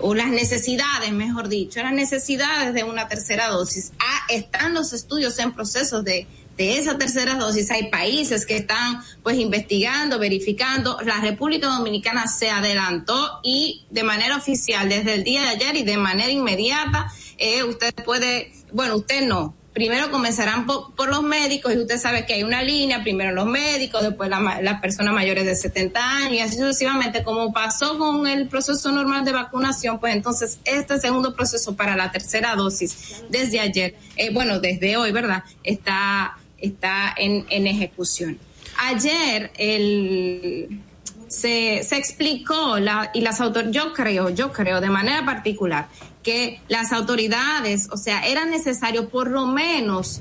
[0.00, 3.92] o las necesidades, mejor dicho, las necesidades de una tercera dosis.
[3.98, 6.26] Ah, están los estudios en proceso de
[6.60, 7.70] de esa tercera dosis.
[7.70, 10.98] Hay países que están pues investigando, verificando.
[11.02, 15.84] La República Dominicana se adelantó y de manera oficial desde el día de ayer y
[15.84, 19.54] de manera inmediata, eh, usted puede, bueno, usted no.
[19.72, 24.02] Primero comenzarán por, los médicos y usted sabe que hay una línea, primero los médicos,
[24.02, 28.48] después la las personas mayores de 70 años y así sucesivamente, como pasó con el
[28.48, 33.94] proceso normal de vacunación, pues entonces este segundo proceso para la tercera dosis desde ayer,
[34.16, 35.44] eh, bueno, desde hoy, ¿verdad?
[35.62, 38.38] Está, está en, en ejecución.
[38.78, 40.80] Ayer el,
[41.28, 45.88] se, se explicó la, y las autor yo creo, yo creo de manera particular
[46.22, 50.20] que las autoridades, o sea, era necesario por lo menos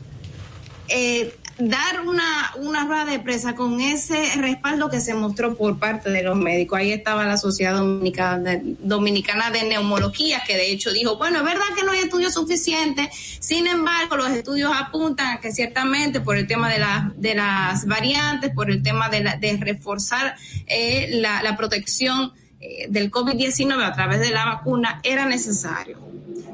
[0.87, 6.09] eh, dar una, una rueda de prensa con ese respaldo que se mostró por parte
[6.09, 6.79] de los médicos.
[6.79, 11.43] Ahí estaba la Sociedad Dominicana de, Dominicana de Neumología, que de hecho dijo, bueno, es
[11.43, 13.09] verdad que no hay estudios suficientes,
[13.39, 17.85] sin embargo, los estudios apuntan a que ciertamente por el tema de, la, de las
[17.85, 22.31] variantes, por el tema de, la, de reforzar eh, la, la protección
[22.61, 25.99] eh, del COVID-19 a través de la vacuna, era necesario.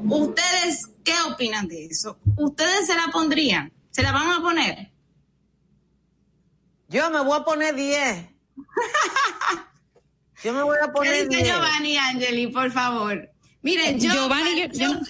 [0.08, 2.18] ¿Ustedes qué opinan de eso?
[2.36, 3.72] ¿Ustedes se la pondrían?
[3.90, 4.95] ¿Se la van a poner?
[6.88, 8.26] Yo me voy a poner 10.
[10.44, 11.48] Yo me voy a ¿Qué poner dice 10.
[11.48, 13.28] Giovanni Angeli, por favor?
[13.62, 15.00] Miren, yo, Giovanni, yo, yo no,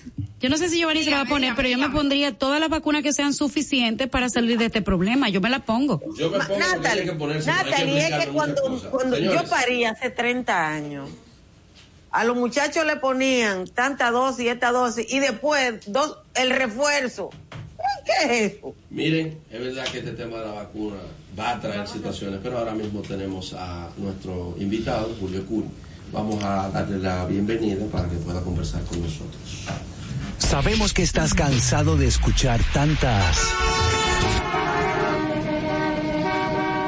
[0.41, 2.59] yo no sé si Giovanni se la va a poner, pero yo me pondría todas
[2.59, 5.29] las vacunas que sean suficientes para salir de este problema.
[5.29, 6.01] Yo me la pongo.
[6.17, 7.05] Yo me pongo Natalie,
[7.45, 11.11] Natalie, es que cuando, cuando yo parí hace 30 años,
[12.11, 17.31] a los muchachos le ponían tanta dosis, esta dosis, y después dos, el refuerzo.
[18.07, 18.13] ¿Qué
[18.47, 18.75] es eso?
[18.91, 20.97] Miren, es verdad que este tema de la vacuna
[21.39, 25.67] va a traer situaciones, pero ahora mismo tenemos a nuestro invitado, Julio Curi.
[26.13, 29.67] Vamos a darle la bienvenida para que pueda conversar con nosotros.
[30.39, 33.37] Sabemos que estás cansado de escuchar tantas.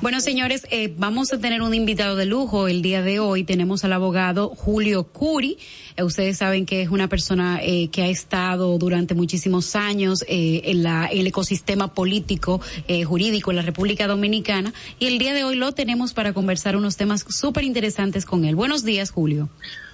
[0.00, 3.42] Bueno, señores, eh, vamos a tener un invitado de lujo el día de hoy.
[3.42, 5.58] Tenemos al abogado Julio Curi.
[5.96, 10.62] Eh, ustedes saben que es una persona eh, que ha estado durante muchísimos años eh,
[10.66, 12.60] en, la, en el ecosistema político,
[13.06, 14.72] jurídico en la República Dominicana.
[15.00, 18.54] Y el día de hoy lo tenemos para conversar unos temas súper interesantes con él.
[18.54, 19.48] Buenos días, Julio.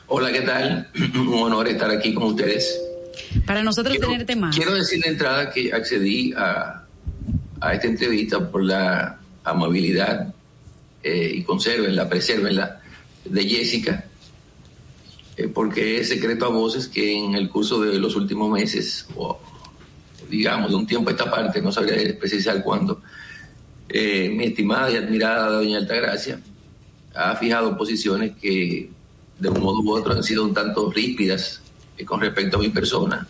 [0.07, 0.91] Hola, ¿qué tal?
[1.15, 2.79] Un honor estar aquí con ustedes.
[3.47, 4.55] Para nosotros Quiero- tenerte más.
[4.55, 6.85] Quiero decir de entrada que accedí a,
[7.61, 10.35] a esta entrevista por la amabilidad
[11.03, 12.81] eh, y consérvenla, presérvenla
[13.25, 14.05] de Jessica,
[15.37, 19.41] eh, porque es secreto a voces que en el curso de los últimos meses, o
[20.29, 23.03] digamos de un tiempo a esta parte, no sabría precisar cuándo,
[23.89, 26.41] eh, mi estimada y admirada doña Altagracia
[27.15, 28.91] ha fijado posiciones que
[29.39, 31.61] de un modo u otro han sido un tanto ríspidas
[31.99, 33.27] eh, con respecto a mi persona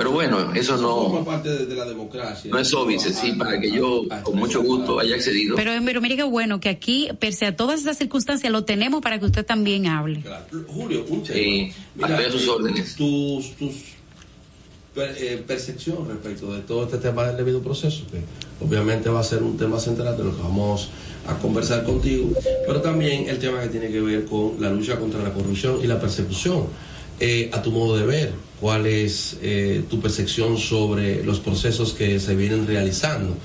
[0.00, 2.50] Pero bueno, eso Forma no, parte de, de la democracia.
[2.50, 5.56] no es óbice, sí, para que yo con mucho gusto haya accedido.
[5.56, 9.18] Pero, pero mire qué bueno que aquí, pese a todas esas circunstancias, lo tenemos para
[9.18, 10.22] que usted también hable.
[10.68, 11.26] Julio, un.
[11.26, 12.96] Sí, estoy a sus eh, órdenes.
[12.96, 13.74] Tus, tus
[14.94, 18.22] per- eh, percepción respecto de todo este tema del debido proceso, que
[18.64, 20.88] obviamente va a ser un tema central de lo que vamos
[21.26, 22.30] a conversar contigo,
[22.66, 25.86] pero también el tema que tiene que ver con la lucha contra la corrupción y
[25.86, 26.68] la persecución.
[27.22, 32.20] Eh, a tu modo de ver, ¿cuál es eh, tu percepción sobre los procesos que
[32.20, 33.36] se vienen realizando?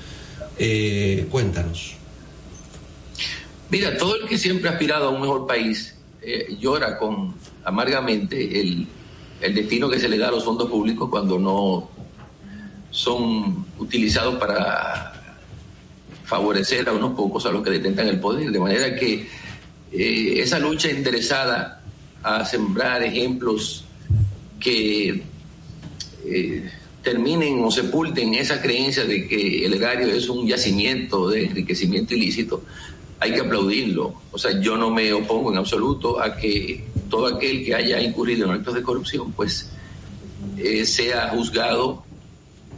[0.58, 1.94] Eh, cuéntanos.
[3.70, 7.34] Mira, todo el que siempre ha aspirado a un mejor país eh, llora con
[7.64, 8.86] amargamente el,
[9.40, 11.90] el destino que se le da a los fondos públicos cuando no
[12.90, 15.12] son utilizados para
[16.24, 18.50] favorecer a unos pocos a los que detentan el poder.
[18.50, 19.28] De manera que
[19.92, 21.82] eh, esa lucha interesada
[22.22, 23.85] a sembrar ejemplos
[24.58, 25.22] que
[26.24, 26.70] eh,
[27.02, 32.64] terminen o sepulten esa creencia de que el erario es un yacimiento de enriquecimiento ilícito,
[33.20, 34.22] hay que aplaudirlo.
[34.32, 38.46] O sea, yo no me opongo en absoluto a que todo aquel que haya incurrido
[38.46, 39.70] en actos de corrupción, pues
[40.58, 42.04] eh, sea juzgado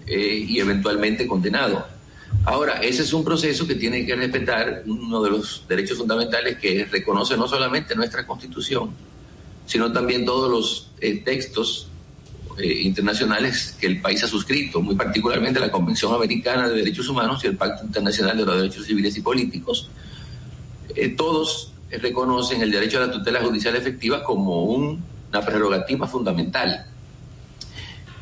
[0.06, 1.86] eh, y eventualmente condenado.
[2.44, 6.84] Ahora, ese es un proceso que tiene que respetar uno de los derechos fundamentales que
[6.84, 8.90] reconoce no solamente nuestra Constitución,
[9.68, 11.86] sino también todos los eh, textos
[12.58, 17.44] eh, internacionales que el país ha suscrito, muy particularmente la Convención Americana de Derechos Humanos
[17.44, 19.88] y el Pacto Internacional de los Derechos Civiles y Políticos.
[20.96, 26.08] Eh, todos eh, reconocen el derecho a la tutela judicial efectiva como un- una prerrogativa
[26.08, 26.86] fundamental.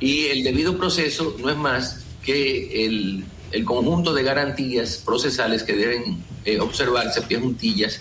[0.00, 5.74] Y el debido proceso no es más que el, el conjunto de garantías procesales que
[5.74, 8.00] deben eh, observarse a pie juntillas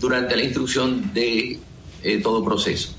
[0.00, 1.60] durante la instrucción de
[2.02, 2.94] eh, todo proceso.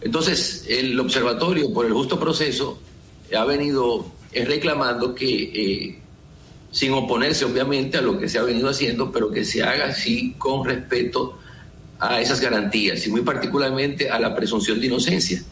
[0.00, 2.78] Entonces, el observatorio por el justo proceso
[3.36, 5.98] ha venido eh, reclamando que, eh,
[6.70, 10.34] sin oponerse obviamente a lo que se ha venido haciendo, pero que se haga así
[10.38, 11.38] con respeto
[11.98, 15.42] a esas garantías y muy particularmente a la presunción de inocencia,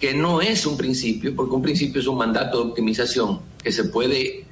[0.00, 3.84] que no es un principio, porque un principio es un mandato de optimización que se
[3.84, 4.44] puede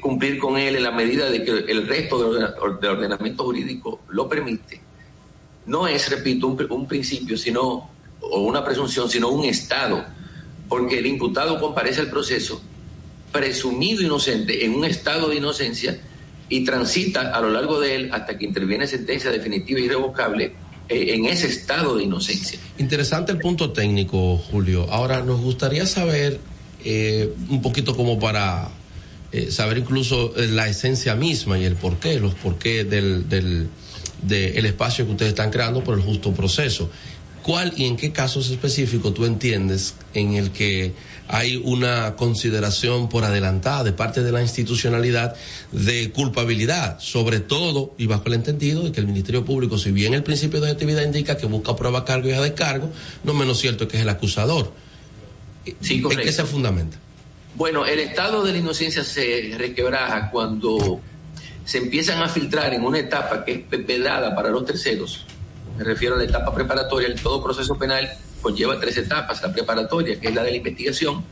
[0.00, 4.85] cumplir con él en la medida de que el resto del ordenamiento jurídico lo permite.
[5.66, 7.90] No es, repito, un, un principio, sino
[8.20, 10.04] o una presunción, sino un estado,
[10.68, 12.60] porque el imputado comparece al proceso
[13.32, 15.98] presumido inocente en un estado de inocencia
[16.48, 20.52] y transita a lo largo de él hasta que interviene sentencia definitiva e irrevocable
[20.88, 22.58] eh, en ese estado de inocencia.
[22.78, 24.86] Interesante el punto técnico, Julio.
[24.90, 26.40] Ahora, nos gustaría saber
[26.84, 28.68] eh, un poquito como para
[29.32, 33.68] eh, saber incluso eh, la esencia misma y el porqué, los porqué del, del
[34.22, 36.90] de el espacio que ustedes están creando por el justo proceso.
[37.42, 40.94] ¿Cuál y en qué casos específicos tú entiendes en el que
[41.28, 45.36] hay una consideración por adelantada de parte de la institucionalidad
[45.72, 50.14] de culpabilidad, sobre todo y bajo el entendido de que el Ministerio Público, si bien
[50.14, 52.90] el principio de objetividad indica que busca prueba, cargo y de cargo,
[53.24, 54.72] no menos cierto que es el acusador.
[55.80, 56.24] Sí, ¿En correcto.
[56.24, 56.98] qué se fundamenta?
[57.56, 61.00] Bueno, el estado de la inocencia se requebraja cuando
[61.66, 65.26] se empiezan a filtrar en una etapa que es pedada para los terceros.
[65.76, 67.12] Me refiero a la etapa preparatoria.
[67.20, 68.08] Todo proceso penal
[68.40, 69.42] conlleva tres etapas.
[69.42, 71.24] La preparatoria, que es la de la investigación.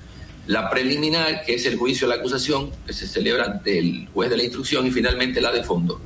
[0.48, 4.28] La preliminar, que es el juicio de la acusación, que se celebra ante el juez
[4.28, 4.84] de la instrucción.
[4.88, 6.00] Y finalmente la de fondo.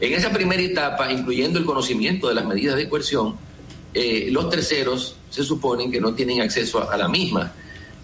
[0.00, 3.36] En esa primera etapa, incluyendo el conocimiento de las medidas de coerción,
[3.94, 7.52] eh, los terceros se suponen que no tienen acceso a, a la misma.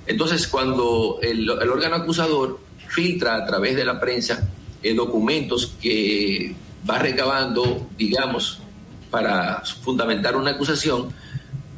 [0.06, 4.48] Entonces, cuando el, el órgano acusador filtra a través de la prensa
[4.82, 6.54] eh, documentos que
[6.88, 8.60] va recabando, digamos,
[9.10, 11.12] para fundamentar una acusación,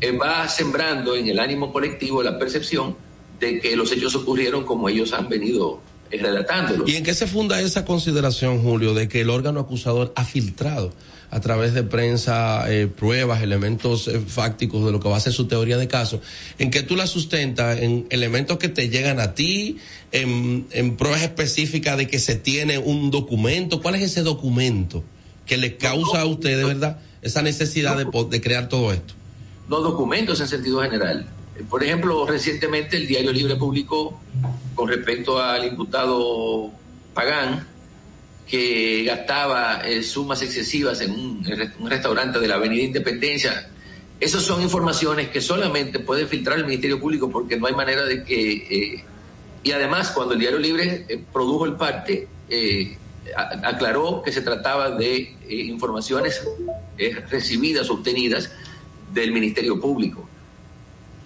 [0.01, 2.97] eh, va sembrando en el ánimo colectivo la percepción
[3.41, 5.81] de que los hechos ocurrieron como ellos han venido
[6.19, 6.89] relatándolos.
[6.89, 10.93] ¿Y en qué se funda esa consideración, Julio, de que el órgano acusador ha filtrado
[11.31, 15.33] a través de prensa eh, pruebas, elementos eh, fácticos de lo que va a ser
[15.33, 16.21] su teoría de caso?
[16.59, 17.79] ¿En qué tú la sustentas?
[17.81, 19.79] ¿En elementos que te llegan a ti?
[20.13, 23.81] ¿En, en pruebas específicas de que se tiene un documento?
[23.81, 25.03] ¿Cuál es ese documento
[25.47, 29.15] que le causa a usted de verdad esa necesidad de, de crear todo esto?
[29.69, 31.27] los documentos en sentido general.
[31.69, 34.19] Por ejemplo, recientemente el Diario Libre publicó
[34.75, 36.71] con respecto al imputado
[37.15, 37.67] Pagán
[38.47, 41.45] que gastaba eh, sumas excesivas en un,
[41.89, 43.69] restaurante de la Avenida Independencia.
[44.19, 48.25] Esas son informaciones que solamente puede filtrar el Ministerio Público porque no hay manera de
[48.25, 48.53] que...
[48.53, 49.05] eh,
[49.65, 52.29] y además, cuando el Diario Libre eh, produjo el parte,
[53.63, 56.43] aclaró que se trataba de informaciones
[57.31, 58.51] recibidas, obtenidas
[59.15, 60.29] del Ministerio Público.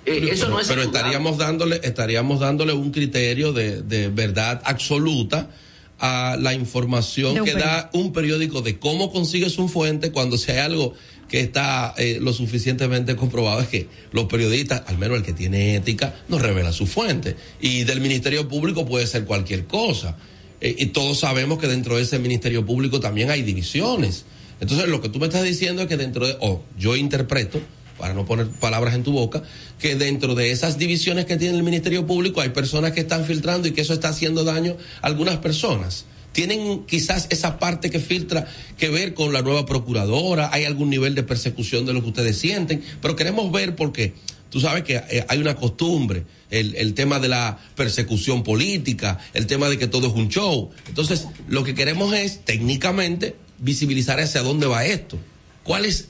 [0.06, 0.84] Eh, eso pero, no es pero indudable.
[0.84, 5.50] estaríamos dándole, estaríamos dándole un criterio de, de verdad absoluta
[5.98, 10.52] a la información un que da un periódico de cómo consigue su fuente cuando si
[10.52, 10.94] hay algo
[11.28, 15.74] que está eh, lo suficientemente comprobado es que los periodistas, al menos el que tiene
[15.74, 17.36] ética, no revela su fuente.
[17.60, 20.16] Y del Ministerio Público puede ser cualquier cosa.
[20.60, 24.24] Eh, y todos sabemos que dentro de ese Ministerio Público también hay divisiones.
[24.60, 27.60] Entonces, lo que tú me estás diciendo es que dentro de, o yo interpreto,
[27.98, 29.42] para no poner palabras en tu boca,
[29.78, 33.68] que dentro de esas divisiones que tiene el Ministerio Público hay personas que están filtrando
[33.68, 36.04] y que eso está haciendo daño a algunas personas.
[36.32, 38.46] Tienen quizás esa parte que filtra
[38.76, 42.36] que ver con la nueva procuradora, hay algún nivel de persecución de lo que ustedes
[42.36, 44.12] sienten, pero queremos ver porque
[44.50, 49.46] tú sabes que eh, hay una costumbre, el, el tema de la persecución política, el
[49.46, 50.70] tema de que todo es un show.
[50.88, 55.18] Entonces, lo que queremos es técnicamente visibilizar hacia dónde va esto.
[55.62, 56.08] ¿Cuál es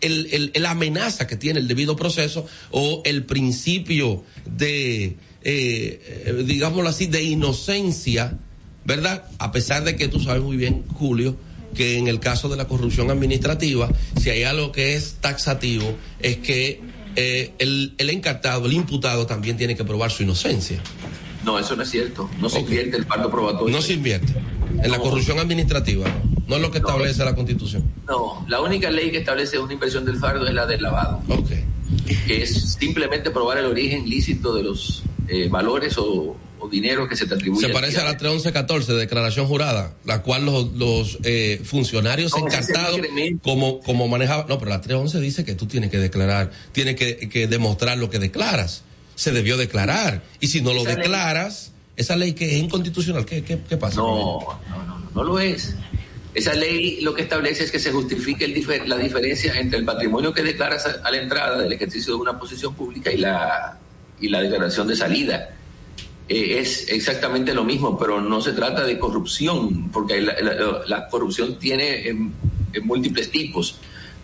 [0.00, 6.44] el, el- el amenaza que tiene el debido proceso o el principio de, eh, eh,
[6.46, 8.38] digámoslo así, de inocencia,
[8.84, 9.24] ¿verdad?
[9.38, 11.36] A pesar de que tú sabes muy bien, Julio,
[11.74, 13.88] que en el caso de la corrupción administrativa,
[14.20, 16.80] si hay algo que es taxativo, es que
[17.16, 20.80] eh, el, el encartado, el imputado también tiene que probar su inocencia.
[21.44, 22.28] No, eso no es cierto.
[22.40, 23.74] No se invierte el parto probatorio.
[23.74, 24.34] No se invierte.
[24.82, 26.06] En la corrupción administrativa,
[26.46, 27.84] no, es lo que establece la Constitución.
[28.08, 31.20] No, la única ley que establece una inversión del fardo es la del lavado.
[32.26, 37.16] Que es simplemente probar el origen lícito de los eh, valores o, o dinero que
[37.16, 37.66] se te atribuye.
[37.66, 42.46] Se parece a la 31114 de declaración jurada, la cual los, los eh, funcionarios No,
[42.46, 43.00] encartados
[43.42, 44.46] como, como manejaban.
[44.48, 48.08] No, pero la 311 dice que tú tienes que declarar, tienes que, que demostrar lo
[48.10, 48.84] que declaras.
[49.20, 50.22] Se debió declarar.
[50.40, 53.76] Y si no lo Esa ley- declaras, esa ley que es inconstitucional, ¿qué, qué, qué
[53.76, 53.96] pasa?
[53.96, 54.38] No,
[54.70, 55.74] no, no, no lo es.
[56.32, 59.84] Esa ley lo que establece es que se justifique el difer- la diferencia entre el
[59.84, 63.78] patrimonio que declaras a, a la entrada del ejercicio de una posición pública y la,
[64.20, 65.50] y la declaración de salida.
[66.26, 71.08] Eh, es exactamente lo mismo, pero no se trata de corrupción, porque la, la- la
[71.08, 72.32] corrupción tiene em,
[72.72, 73.76] em, múltiples tipos.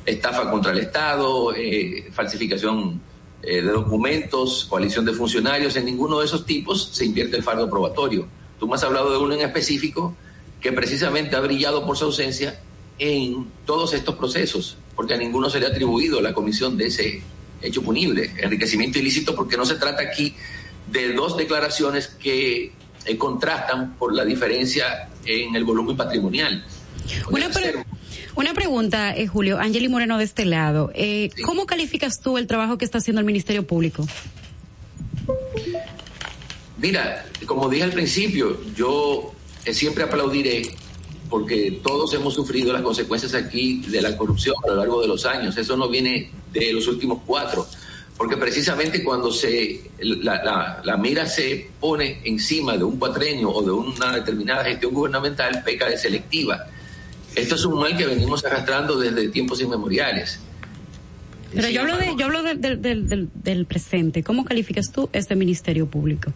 [0.06, 3.02] Estafa contra el Estado, eh, falsificación
[3.42, 7.68] eh, de documentos, coalición de funcionarios, en ninguno de esos tipos se invierte el fardo
[7.68, 8.26] probatorio.
[8.58, 10.14] Tú me has hablado de uno en específico
[10.60, 12.60] que precisamente ha brillado por su ausencia
[12.98, 17.22] en todos estos procesos, porque a ninguno se le ha atribuido la comisión de ese
[17.60, 20.34] hecho punible, enriquecimiento ilícito, porque no se trata aquí
[20.90, 22.72] de dos declaraciones que
[23.04, 26.64] eh, contrastan por la diferencia en el volumen patrimonial.
[27.30, 27.84] Una, pre-
[28.36, 29.58] una pregunta, eh, Julio.
[29.58, 30.90] Angeli Moreno de este lado.
[30.94, 34.06] Eh, ¿Cómo calificas tú el trabajo que está haciendo el Ministerio Público?
[36.78, 39.32] Mira, como dije al principio, yo
[39.64, 40.62] eh, siempre aplaudiré
[41.30, 45.24] porque todos hemos sufrido las consecuencias aquí de la corrupción a lo largo de los
[45.26, 45.56] años.
[45.56, 47.66] Eso no viene de los últimos cuatro,
[48.16, 53.62] porque precisamente cuando se la, la- la mira se pone encima de un cuatrenio o
[53.62, 56.66] de una determinada gestión gubernamental, peca de selectiva.
[57.36, 60.40] Esto es un mal que venimos arrastrando desde tiempos inmemoriales.
[61.54, 64.22] Pero yo hablo de, yo hablo de- del- del- del- presente.
[64.24, 66.32] ¿Cómo calificas tú este Ministerio Público?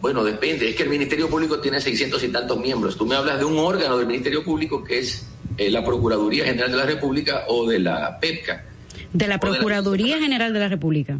[0.00, 0.68] Bueno, depende.
[0.70, 2.96] Es que el Ministerio Público tiene 600 y tantos miembros.
[2.96, 6.70] Tú me hablas de un órgano del Ministerio Público que es eh, la Procuraduría General
[6.70, 8.64] de la República o de la PEPCA.
[9.12, 11.18] De la Procuraduría General de la República.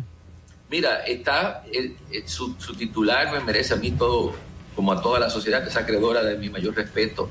[0.70, 4.34] Mira, está eh, eh, su, su titular me merece a mí todo,
[4.74, 7.28] como a toda la sociedad que es acreedora de mi mayor respeto.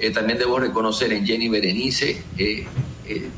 [0.00, 2.66] Eh, también debo reconocer en Jenny Berenice eh,
[3.06, 3.28] eh,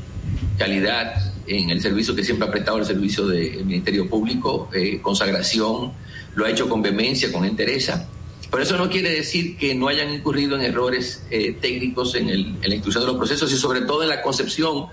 [0.57, 1.13] calidad
[1.45, 4.69] en el servicio que siempre ha prestado el servicio del Ministerio Público,
[5.01, 5.91] consagración,
[6.35, 8.07] lo ha hecho con vehemencia, con entereza.
[8.49, 11.25] Pero eso no quiere decir que no hayan incurrido en errores
[11.59, 14.85] técnicos en, el- en la instrucción de los procesos y sobre todo en la concepción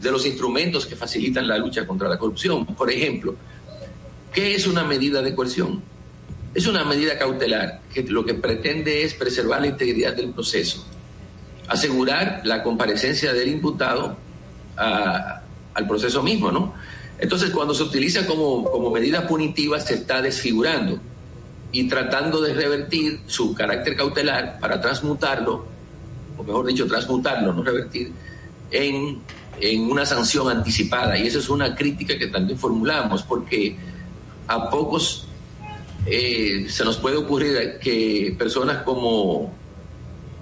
[0.00, 2.64] de los instrumentos que facilitan la lucha contra la corrupción.
[2.64, 3.34] Por ejemplo,
[4.32, 5.82] ¿qué es una medida de coerción?
[6.54, 10.86] Es una medida cautelar que lo que pretende es preservar la integridad del proceso,
[11.68, 14.16] asegurar la comparecencia del imputado
[14.76, 15.42] a-
[15.74, 16.74] al proceso mismo, ¿no?
[17.18, 20.98] Entonces, cuando se utiliza como, como medida punitiva, se está desfigurando
[21.72, 25.66] y tratando de revertir su carácter cautelar para transmutarlo,
[26.36, 28.12] o mejor dicho, transmutarlo, no revertir,
[28.70, 29.18] en,
[29.60, 31.18] en una sanción anticipada.
[31.18, 33.76] Y esa es una crítica que también formulamos, porque
[34.46, 35.26] a pocos
[36.06, 39.52] eh, se nos puede ocurrir que personas como,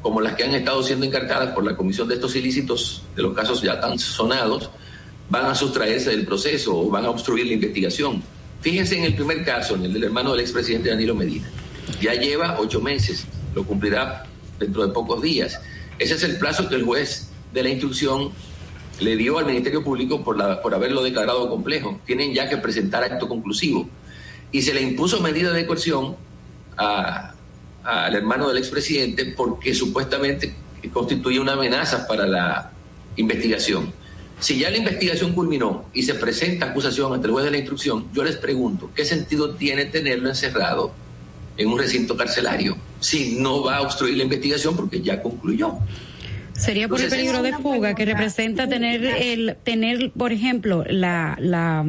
[0.07, 3.35] como las que han estado siendo encartadas por la comisión de estos ilícitos, de los
[3.35, 4.71] casos ya tan sonados,
[5.29, 8.23] van a sustraerse del proceso o van a obstruir la investigación.
[8.61, 11.51] Fíjense en el primer caso, en el del hermano del expresidente Danilo Medina.
[12.01, 14.27] Ya lleva ocho meses, lo cumplirá
[14.61, 15.61] dentro de pocos días.
[15.99, 18.31] Ese es el plazo que el juez de la instrucción
[19.01, 21.99] le dio al Ministerio Público por, la, por haberlo declarado complejo.
[22.07, 23.89] Tienen ya que presentar acto conclusivo.
[24.53, 26.15] Y se le impuso medida de coerción
[27.87, 30.53] al hermano del expresidente porque supuestamente
[30.93, 32.71] constituía una amenaza para la
[33.17, 33.93] investigación.
[34.41, 38.07] Si ya la investigación culminó y se presenta acusación ante el juez de la instrucción,
[38.13, 40.93] yo les pregunto, ¿qué sentido tiene tenerlo encerrado
[41.57, 45.79] en un recinto carcelario si no va a obstruir la investigación porque ya concluyó?
[46.53, 51.87] Sería por el peligro de fuga que representa tener el tener, por ejemplo, la la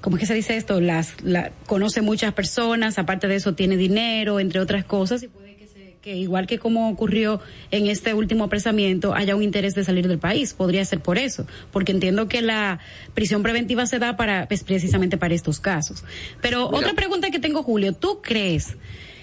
[0.00, 0.80] ¿cómo es que se dice esto?
[0.80, 5.56] Las la, conoce muchas personas, aparte de eso tiene dinero, entre otras cosas y puede
[5.56, 9.84] que, se, que igual que como ocurrió en este último apresamiento haya un interés de
[9.84, 12.80] salir del país, podría ser por eso, porque entiendo que la
[13.14, 16.04] prisión preventiva se da para pues, precisamente para estos casos.
[16.40, 16.78] Pero Mira.
[16.78, 18.76] otra pregunta que tengo Julio, ¿tú crees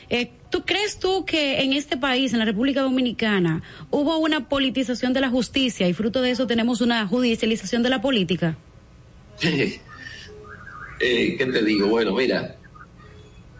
[0.09, 5.11] eh, ¿Tú crees tú que en este país, en la República Dominicana, hubo una politización
[5.11, 8.55] de la justicia y fruto de eso tenemos una judicialización de la política?
[10.99, 11.87] Eh, ¿Qué te digo?
[11.87, 12.55] Bueno, mira,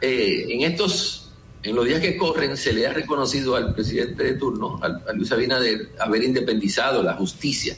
[0.01, 1.31] eh, en estos,
[1.63, 5.13] en los días que corren, se le ha reconocido al presidente de turno, al, a
[5.13, 7.75] Luis Abinader, haber independizado la justicia.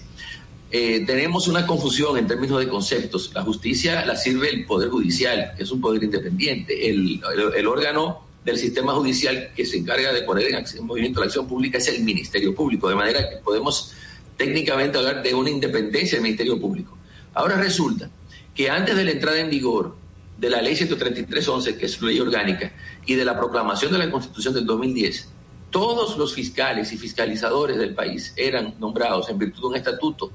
[0.70, 3.32] Eh, tenemos una confusión en términos de conceptos.
[3.34, 6.90] La justicia la sirve el Poder Judicial, que es un poder independiente.
[6.90, 10.88] el, el, el órgano del sistema judicial que se encarga de poner en, acción, en,
[10.88, 13.94] movimiento la acción pública es el Ministerio Público, de manera que podemos
[14.38, 16.98] técnicamente hablar de una independencia del Ministerio Público.
[17.34, 18.10] Ahora resulta
[18.58, 19.96] que antes de la entrada en vigor
[20.40, 22.74] de la ley 133.11, que es ley orgánica,
[23.06, 25.30] y de la proclamación de la Constitución del 2010,
[25.70, 30.32] todos los fiscales y fiscalizadores del país eran nombrados en virtud de un estatuto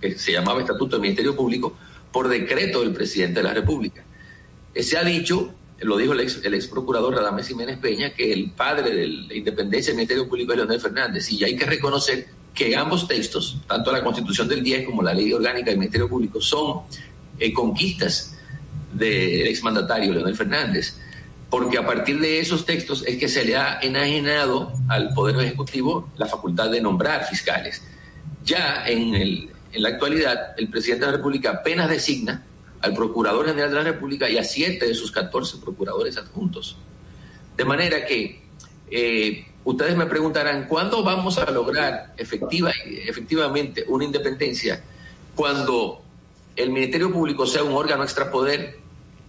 [0.00, 1.76] que se llamaba Estatuto del Ministerio Público
[2.10, 4.04] por decreto del presidente de la República.
[4.74, 8.52] Se ha dicho lo dijo el ex, el ex procurador Radamés Jiménez Peña, que el
[8.52, 11.30] padre de la independencia del Ministerio Público es Leonel Fernández.
[11.32, 15.32] Y hay que reconocer que ambos textos, tanto la Constitución del 10 como la Ley
[15.32, 16.82] Orgánica del Ministerio Público, son
[17.54, 18.36] conquistas
[18.92, 20.98] del exmandatario Leonel Fernández.
[21.48, 26.08] Porque a partir de esos textos es que se le ha enajenado al Poder Ejecutivo
[26.16, 27.82] la facultad de nombrar fiscales.
[28.44, 32.44] Ya en la actualidad, el presidente de la República apenas designa
[32.80, 36.76] al Procurador General de la República y a siete de sus 14 procuradores adjuntos.
[37.56, 38.42] De manera que
[38.90, 44.82] eh, ustedes me preguntarán, ¿cuándo vamos a lograr efectiva, efectivamente una independencia
[45.34, 46.02] cuando
[46.62, 48.78] el Ministerio Público sea un órgano extrapoder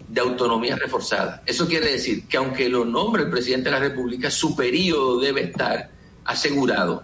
[0.07, 1.43] de autonomía reforzada?
[1.45, 5.43] Eso quiere decir que aunque lo nombre el presidente de la República, su periodo debe
[5.43, 5.89] estar
[6.25, 7.03] asegurado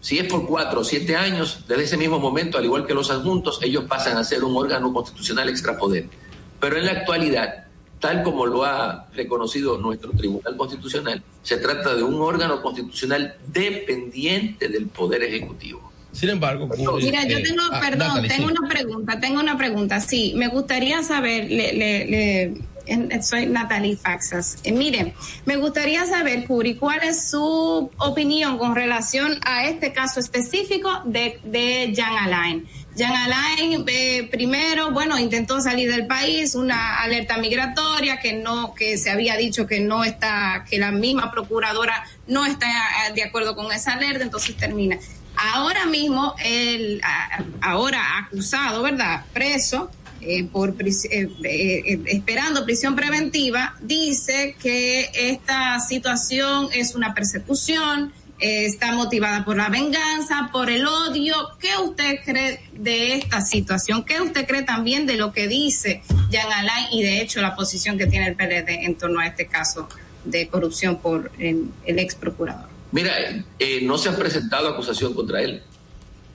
[0.00, 3.10] si es por cuatro o siete años, desde ese mismo momento, al igual que los
[3.10, 6.06] adjuntos, ellos pasan a ser un órgano constitucional extrapoder.
[6.58, 7.66] Pero en la actualidad,
[7.98, 14.68] tal como lo ha reconocido nuestro Tribunal Constitucional, se trata de un órgano constitucional dependiente
[14.68, 15.89] del Poder Ejecutivo.
[16.12, 18.54] Sin embargo, ocurre, mira, yo tengo, eh, perdón, ah, Natalie, tengo sí.
[18.58, 20.00] una pregunta, tengo una pregunta.
[20.00, 24.58] Sí, me gustaría saber, le, le, le soy Natalie Faxas.
[24.64, 25.14] Eh, mire,
[25.44, 31.38] me gustaría saber, Curi, cuál es su opinión con relación a este caso específico de,
[31.44, 32.66] de Jan Alain.
[32.98, 38.98] Jan Alain, eh, primero, bueno, intentó salir del país, una alerta migratoria que no, que
[38.98, 42.66] se había dicho que no está, que la misma procuradora no está
[43.14, 44.98] de acuerdo con esa alerta, entonces termina.
[45.42, 47.00] Ahora mismo, el
[47.62, 49.24] ahora acusado, ¿verdad?
[49.32, 49.90] Preso,
[50.20, 58.64] eh, por eh, eh, esperando prisión preventiva, dice que esta situación es una persecución, eh,
[58.64, 61.34] está motivada por la venganza, por el odio.
[61.58, 64.04] ¿Qué usted cree de esta situación?
[64.04, 67.98] ¿Qué usted cree también de lo que dice Jean Alain y de hecho la posición
[67.98, 69.88] que tiene el PLD en torno a este caso
[70.24, 72.69] de corrupción por el ex procurador?
[72.92, 73.12] Mira,
[73.58, 75.62] eh, no se ha presentado acusación contra él.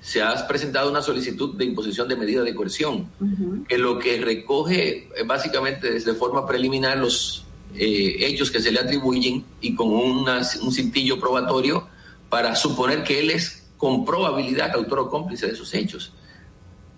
[0.01, 3.67] Se ha presentado una solicitud de imposición de medida de coerción, uh -huh.
[3.67, 7.45] que lo que recoge eh, básicamente desde forma preliminar los
[7.75, 11.87] eh, hechos que se le atribuyen y con una, un cintillo probatorio
[12.29, 16.13] para suponer que él es con probabilidad autor o cómplice de esos hechos.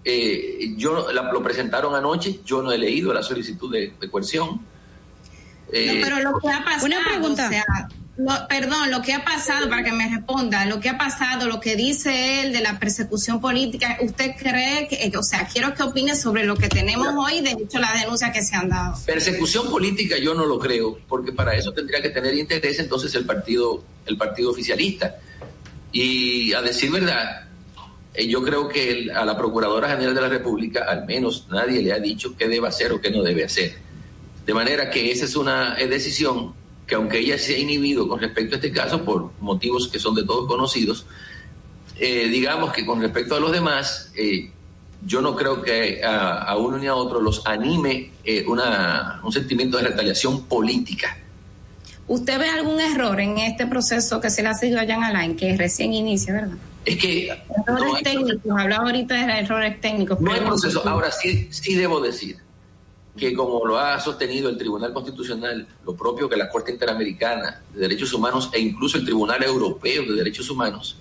[0.04, 4.62] Eh, yo la, lo presentaron anoche, yo no he leído la solicitud de, de coerción.
[5.72, 7.48] Eh, no, pero lo que ha pasado, una pregunta.
[7.48, 7.66] O sea,
[8.18, 11.60] lo, perdón, lo que ha pasado, para que me responda, lo que ha pasado, lo
[11.60, 16.16] que dice él de la persecución política, ¿usted cree que, o sea, quiero que opine
[16.16, 18.98] sobre lo que tenemos hoy, de hecho, las denuncias que se han dado?
[19.06, 23.26] Persecución política yo no lo creo, porque para eso tendría que tener interés entonces el
[23.26, 25.18] partido, el partido oficialista.
[25.92, 27.48] Y a decir verdad,
[28.16, 31.84] eh, yo creo que el, a la Procuradora General de la República, al menos nadie
[31.84, 33.76] le ha dicho qué debe hacer o qué no debe hacer.
[34.44, 36.56] De manera que esa es una decisión
[36.88, 40.16] que aunque ella se ha inhibido con respecto a este caso por motivos que son
[40.16, 41.06] de todos conocidos,
[41.98, 44.50] eh, digamos que con respecto a los demás, eh,
[45.06, 49.32] yo no creo que a, a uno ni a otro los anime eh, una, un
[49.32, 51.18] sentimiento de retaliación política.
[52.08, 55.36] ¿Usted ve algún error en este proceso que se le ha seguido a Jan Alain,
[55.36, 56.58] que recién inicia, verdad?
[56.86, 60.22] Es que Errores no hay, técnicos, hablaba ahorita de errores técnicos.
[60.22, 60.88] no hay proceso.
[60.88, 62.47] Ahora sí, sí debo decir
[63.18, 67.82] que como lo ha sostenido el Tribunal Constitucional, lo propio que la Corte Interamericana de
[67.82, 70.98] Derechos Humanos e incluso el Tribunal Europeo de Derechos Humanos,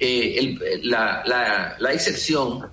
[0.00, 2.66] eh, el- la, la- la excepción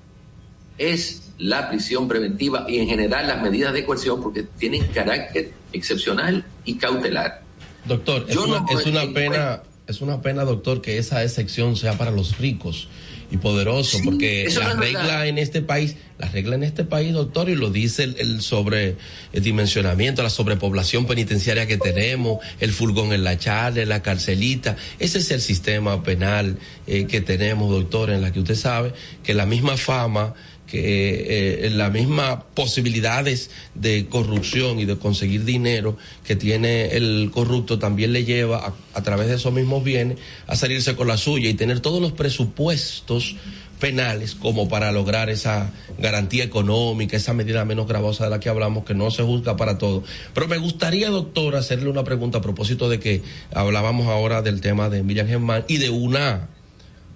[0.78, 6.44] es la prisión preventiva y en general las medidas de coerción porque tienen carácter excepcional
[6.66, 7.44] y cautelar.
[7.86, 11.76] Doctor, es Yo una, no- es una pena, es una pena, doctor, que esa excepción
[11.76, 12.88] sea para los ricos
[13.32, 15.28] y poderosos, Sí, porque eso la no es regla verdad.
[15.28, 20.24] en este país, la regla en este país, doctor, y lo dice el, el sobredimensionamiento,
[20.24, 25.42] la sobrepoblación penitenciaria que tenemos, el furgón en la charla, la carcelita, ese es el
[25.42, 26.58] sistema penal
[26.88, 28.94] eh, que tenemos, doctor, en la que usted sabe
[29.24, 30.34] que la misma fama
[30.70, 37.80] que eh, las mismas posibilidades de corrupción y de conseguir dinero que tiene el corrupto
[37.80, 40.18] también le lleva a, a través de esos mismos bienes
[40.48, 43.36] a salirse con la suya y tener todos los presupuestos
[43.80, 48.84] penales como para lograr esa garantía económica, esa medida menos gravosa de la que hablamos,
[48.84, 50.04] que no se juzga para todo.
[50.34, 53.24] Pero me gustaría, doctor, hacerle una pregunta a propósito de que
[53.54, 56.50] hablábamos ahora del tema de Miriam Germán y de una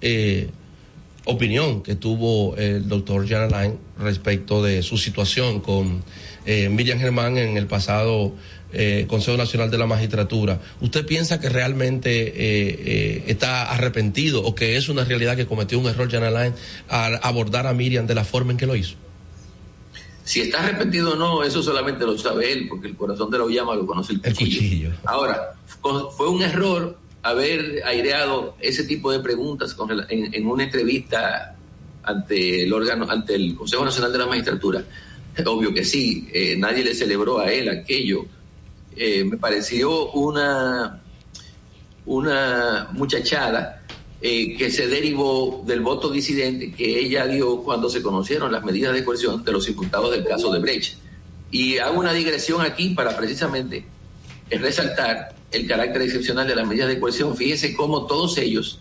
[0.02, 0.50] eh,
[1.26, 6.04] opinión que tuvo el doctor Jan Alain respecto de su situación con
[6.46, 8.34] eh, Miriam Germán en el pasado
[8.74, 10.60] eh, Consejo Nacional de la Magistratura.
[10.82, 15.88] ¿Usted piensa que realmente eh, está arrepentido o que es una realidad que cometió un
[15.88, 16.54] error Jan Alain
[16.90, 18.96] al abordar a Miriam de la forma en que lo hizo?
[20.26, 23.46] Si está arrepentido o no, eso solamente lo sabe él, porque el corazón de la
[23.48, 24.92] llama lo conoce el El cuchillo.
[25.04, 25.54] Ahora,
[26.16, 31.56] fue un error haber aireado ese tipo de preguntas con en, en una entrevista
[32.04, 34.84] ante el órgano, ante el Consejo Nacional de la Magistratura.
[35.46, 38.26] Obvio que sí, eh, nadie le celebró a él aquello.
[38.96, 41.02] Eh, me pareció una,
[42.06, 43.82] una muchachada
[44.22, 48.94] eh, que se derivó del voto disidente que ella dio cuando se conocieron las medidas
[48.94, 50.98] de coerción de los imputados del caso de Brecht.
[51.52, 53.86] Y hago una digresión aquí para precisamente
[54.50, 57.38] resaltar el carácter excepcional de las medidas de coerción.
[57.38, 58.80] Fíjense cómo todos ellos,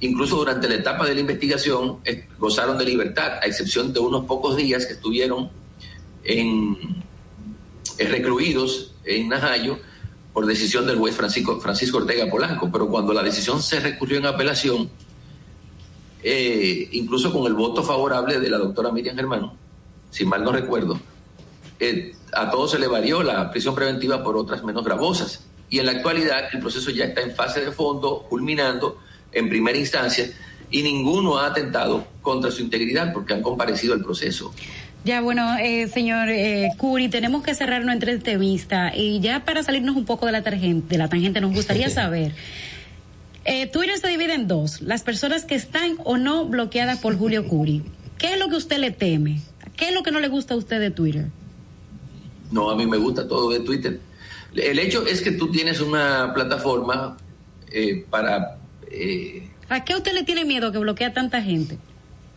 [0.00, 4.24] incluso durante la etapa de la investigación, eh, gozaron de libertad, a excepción de unos
[4.24, 5.50] pocos días que estuvieron
[6.24, 6.76] en,
[7.98, 9.78] eh, recluidos en Najayo
[10.32, 12.70] por decisión del juez Francisco, Francisco Ortega Polanco.
[12.70, 14.88] Pero cuando la decisión se recurrió en apelación,
[16.22, 19.52] eh, incluso con el voto favorable de la doctora Miriam Germán,
[20.10, 21.00] si mal no recuerdo,
[22.32, 25.47] a todos se le varió la prisión preventiva por otras menos gravosas.
[25.70, 28.98] Y en la actualidad el proceso ya está en fase de fondo, culminando
[29.32, 30.30] en primera instancia,
[30.70, 34.52] y ninguno ha atentado contra su integridad porque han comparecido al proceso.
[35.04, 39.96] Ya, bueno, eh, señor eh, Curi, tenemos que cerrar nuestra entrevista y ya para salirnos
[39.96, 42.32] un poco de la, targen- de la tangente nos gustaría saber,
[43.44, 47.46] eh, Twitter se divide en dos, las personas que están o no bloqueadas por Julio
[47.46, 47.82] Curi.
[48.18, 49.40] ¿Qué es lo que usted le teme?
[49.76, 51.26] ¿Qué es lo que no le gusta a usted de Twitter?
[52.50, 54.00] No, a mí me gusta todo de Twitter.
[54.54, 57.16] El hecho es que tú tienes una plataforma
[57.70, 58.58] eh, para...
[58.90, 61.78] eh, ¿A qué usted le tiene miedo que bloquea a tanta gente?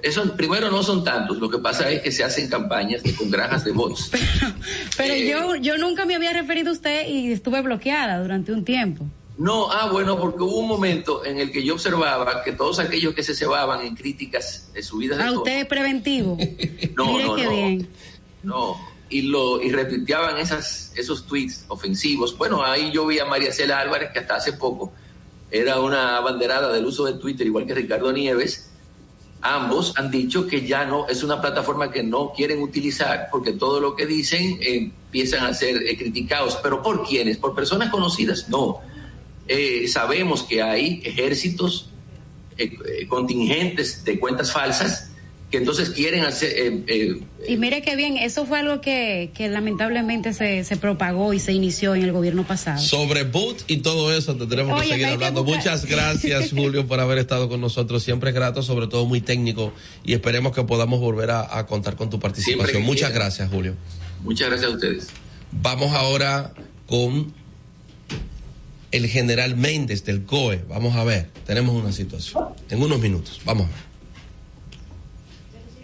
[0.04, 3.30] eso, primero no son tantos, lo que pasa es que se hacen campañas de, con
[3.30, 4.10] granjas de bots.
[4.98, 8.66] Pero Eh, yo, yo nunca me había referido a usted y estuve bloqueada durante un
[8.66, 9.06] tiempo.
[9.38, 13.14] No, ah, bueno, porque hubo un momento en el que yo observaba que todos aquellos
[13.14, 16.36] que se cebaban en críticas de subidas de A usted es preventivo.
[16.96, 17.52] No, Mire no, qué no.
[17.52, 17.88] bien.
[18.44, 22.38] no, y lo y retuiteaban esas, esos tweets ofensivos.
[22.38, 24.92] Bueno, ahí yo vi a María Cela Álvarez, que hasta hace poco
[25.52, 28.70] era una abanderada del uso de Twitter, igual que Ricardo Nieves.
[29.42, 33.80] Ambos han dicho que ya no es una plataforma que no quieren utilizar porque todo
[33.80, 36.58] lo que dicen eh, empiezan a ser eh, criticados.
[36.64, 37.38] ¿Pero por quiénes?
[37.38, 38.48] ¿Por personas conocidas?
[38.50, 38.80] No.
[39.48, 41.90] Eh, sabemos que hay ejércitos,
[42.58, 45.11] eh, eh, contingentes de cuentas falsas
[45.52, 46.50] que entonces quieren hacer...
[46.56, 51.34] eh, eh, Y mire qué bien, eso fue algo que, que lamentablemente se, se propagó
[51.34, 52.80] y se inició en el gobierno pasado.
[52.82, 55.44] Sobre boot y todo eso tendremos Oye, que seguir que hablando.
[55.44, 58.02] Muchas gracias, Julio, por haber estado con nosotros.
[58.02, 59.74] Siempre es grato, sobre todo muy técnico,
[60.06, 62.84] y esperemos que podamos volver a, a contar con tu participación.
[62.84, 63.26] Muchas quiera.
[63.26, 63.76] gracias, Julio.
[64.24, 65.08] muchas gracias a ustedes.
[65.52, 66.54] Vamos ahora
[66.88, 67.34] con
[68.92, 70.64] el general Méndez del COE.
[70.70, 72.42] Vamos a ver, tenemos una situación.
[72.70, 73.91] En unos minutos, vamos a ver.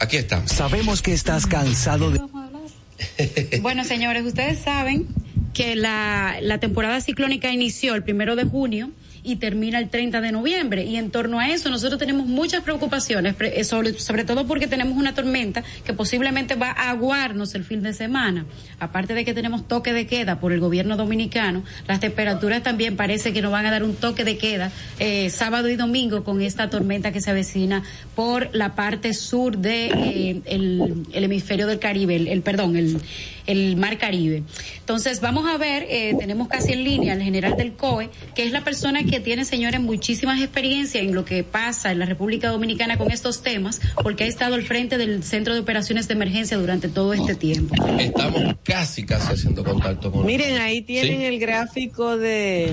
[0.00, 0.50] Aquí estamos.
[0.50, 2.20] Sabemos que estás cansado de...
[3.60, 5.06] Bueno, señores, ustedes saben
[5.52, 8.90] que la, la temporada ciclónica inició el primero de junio
[9.24, 10.84] y termina el 30 de noviembre.
[10.84, 14.66] Y en torno a eso nosotros tenemos muchas preocupaciones, pre- eh, sobre, sobre todo porque
[14.68, 18.44] tenemos una tormenta que posiblemente va a aguarnos el fin de semana.
[18.78, 23.32] Aparte de que tenemos toque de queda por el gobierno dominicano, las temperaturas también parece
[23.32, 26.68] que nos van a dar un toque de queda eh, sábado y domingo con esta
[26.68, 27.82] tormenta que se avecina
[28.14, 32.98] por la parte sur de eh, el, el hemisferio del Caribe, el, el- perdón, el,
[33.46, 34.42] el mar Caribe.
[34.78, 38.52] Entonces vamos a ver, eh, tenemos casi en línea al general del COE, que es
[38.52, 42.96] la persona que tiene, señores, muchísimas experiencias en lo que pasa en la República Dominicana
[42.98, 46.88] con estos temas, porque ha estado al frente del Centro de Operaciones de Emergencia durante
[46.88, 47.74] todo este tiempo.
[47.98, 51.24] Estamos casi, casi haciendo contacto con Miren, ahí tienen Sí.
[51.24, 52.72] el gráfico de,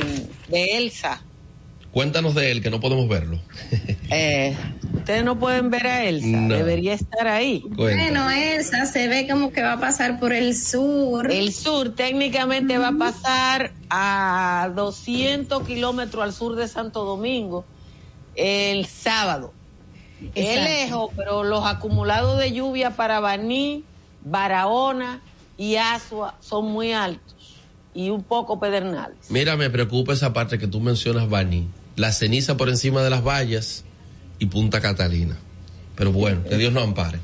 [0.49, 1.23] de Elsa.
[1.91, 3.39] Cuéntanos de él, que no podemos verlo.
[4.13, 4.57] Eh,
[4.93, 6.53] ustedes no pueden ver a Elsa, No.
[6.53, 7.63] debería estar ahí.
[7.69, 11.31] Bueno, esa se ve como que va a pasar por el sur.
[11.31, 17.63] El sur técnicamente va a pasar a 200 kilómetros al sur de Santo Domingo
[18.35, 19.53] el sábado.
[20.35, 23.85] Es lejos, pero los acumulados de lluvia para Baní,
[24.26, 25.22] Barahona
[25.57, 27.55] y Asua son muy altos
[27.93, 29.18] y un poco pedernales.
[29.30, 31.68] Mira, me preocupa esa parte que tú mencionas, Bani.
[32.02, 33.86] La ceniza por encima de las vallas
[34.40, 35.38] y Punta Catalina.
[35.95, 37.19] Pero bueno, que Dios nos ampare.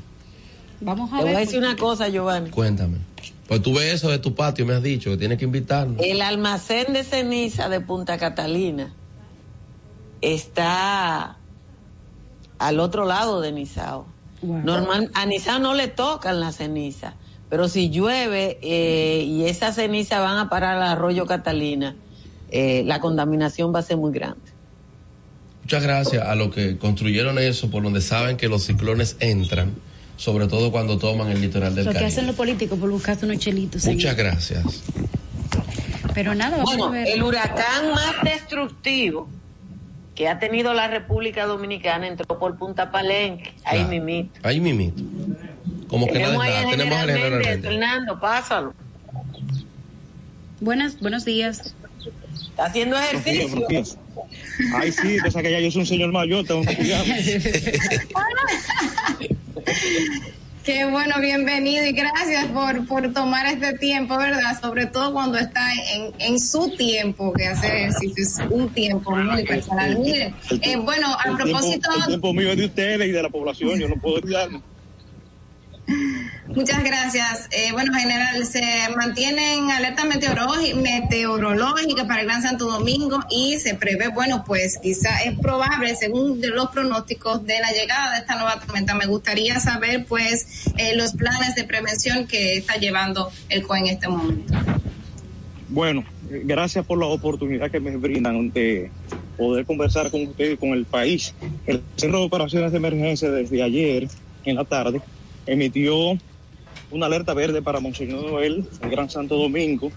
[0.80, 1.46] Vamos Te a voy a ver.
[1.46, 2.50] decir una cosa, Giovanni.
[2.50, 2.98] Cuéntame.
[3.48, 6.00] Pues tú ves eso de tu patio, me has dicho, que tienes que invitarnos.
[6.00, 8.94] El almacén de ceniza de Punta Catalina
[10.20, 11.38] está
[12.60, 14.06] al otro lado de Nizao.
[14.42, 14.62] Wow.
[14.62, 17.14] Normal, a Nizao no le tocan la ceniza,
[17.50, 21.96] pero si llueve eh, y esa ceniza van a parar al arroyo Catalina,
[22.52, 24.56] eh, la contaminación va a ser muy grande.
[25.68, 29.74] Muchas gracias a los que construyeron eso, por donde saben que los ciclones entran,
[30.16, 32.10] sobre todo cuando toman el litoral del Lo que Caribe.
[32.10, 33.82] hacen los políticos por buscarse unos chelitos.
[33.82, 33.96] señor.
[33.96, 34.82] Muchas gracias.
[36.14, 37.08] Pero nada, vamos a Bueno, ver.
[37.08, 39.28] el huracán más destructivo
[40.14, 43.88] que ha tenido la República Dominicana entró por Punta Palenque, ahí Claro.
[43.90, 44.40] mimito.
[44.44, 45.02] Ahí mimito.
[45.88, 46.70] Como que Tenemos nada.
[46.70, 47.06] Tenemos.
[47.06, 47.60] Méndez.
[47.60, 48.72] Fernando, pásalo.
[50.60, 51.74] Buenas, buenos días.
[52.58, 53.64] Está haciendo ejercicio.
[54.74, 57.14] Ay, sí, de esa que ya yo soy un señor mayor, tengo que cuidarme.
[60.64, 64.60] Qué bueno, bienvenido y gracias por, por tomar este tiempo, ¿verdad?
[64.60, 69.44] Sobre todo cuando está en, en su tiempo, que hacer ejercicio es un tiempo muy
[69.44, 69.96] personal.
[69.96, 73.22] Miren, eh, bueno, a El propósito, tiempo, el tiempo mío es de ustedes y de
[73.22, 74.60] la población, yo no puedo cuidarme.
[76.48, 77.48] Muchas gracias.
[77.50, 78.62] Eh, bueno, general, se
[78.96, 85.38] mantienen alerta meteorológica para el Gran Santo Domingo y se prevé, bueno, pues quizá es
[85.38, 88.94] probable, según los pronósticos, de la llegada de esta nueva tormenta.
[88.94, 93.86] Me gustaría saber, pues, eh, los planes de prevención que está llevando el COE en
[93.86, 94.54] este momento.
[95.68, 98.90] Bueno, gracias por la oportunidad que me brindan de
[99.36, 101.34] poder conversar con ustedes y con el país.
[101.66, 104.08] El Centro de Operaciones de Emergencia desde ayer
[104.44, 105.00] en la tarde
[105.46, 106.18] emitió
[106.90, 109.92] una alerta verde para Monseñor Noel, el Gran Santo Domingo,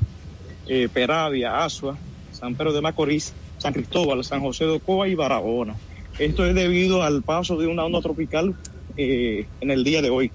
[0.68, 1.98] eh, Peravia, Asua,
[2.32, 5.76] San Pedro de Macorís, San Cristóbal, San José de Ocoa y Barahona.
[6.20, 8.54] Esto es debido al paso de una onda tropical
[8.98, 10.32] eh, en el día de hoy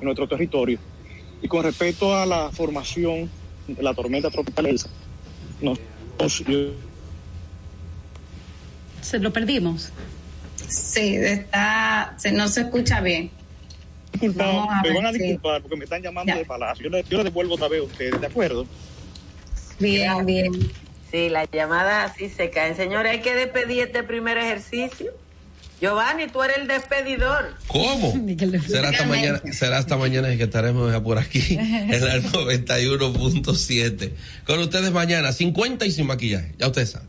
[0.00, 0.78] en nuestro territorio.
[1.42, 3.30] Y con respecto a la formación
[3.66, 4.88] de la tormenta tropical Elsa,
[5.60, 6.72] yo-
[9.00, 9.92] Se lo perdimos.
[10.68, 13.30] Sí, está, se, no se escucha bien.
[14.20, 15.18] Vamos a me van a sí.
[15.18, 16.38] disculpar porque me están llamando Ya.
[16.38, 16.84] de Palacio.
[16.84, 18.66] Yo le, yo le devuelvo otra vez a ustedes, ¿de acuerdo?
[19.78, 20.52] Bien, bien.
[21.10, 22.76] Sí, las llamadas así se caen.
[22.76, 25.12] Señores, hay que despedir este primer ejercicio.
[25.80, 27.54] Giovanni, tú eres el despedidor.
[27.68, 28.12] ¿Cómo?
[28.66, 34.12] Será hasta mañana, será hasta mañana que estaremos ya por aquí en la 91.7.
[34.44, 36.54] Con ustedes mañana, 50 y sin maquillaje.
[36.58, 37.08] Ya ustedes saben.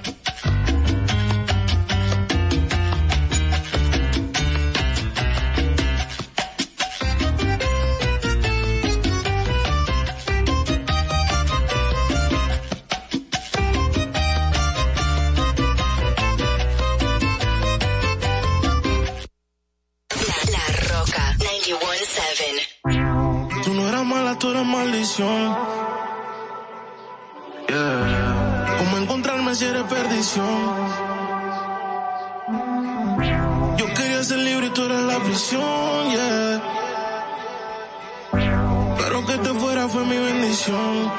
[25.29, 25.57] Eras.
[28.79, 30.65] ¿Cómo encontrarme si eres perdición?
[33.77, 36.81] Yo quería ser libre y tú eres la prisión, yeah.
[40.51, 41.11] perdición.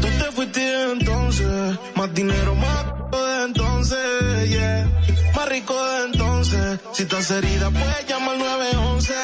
[0.00, 4.88] Tú te fuiste entonces, más dinero, más de entonces, yeah.
[5.36, 6.80] Más rico de entonces.
[6.92, 9.14] Si estás herida, puedes llamar al 911,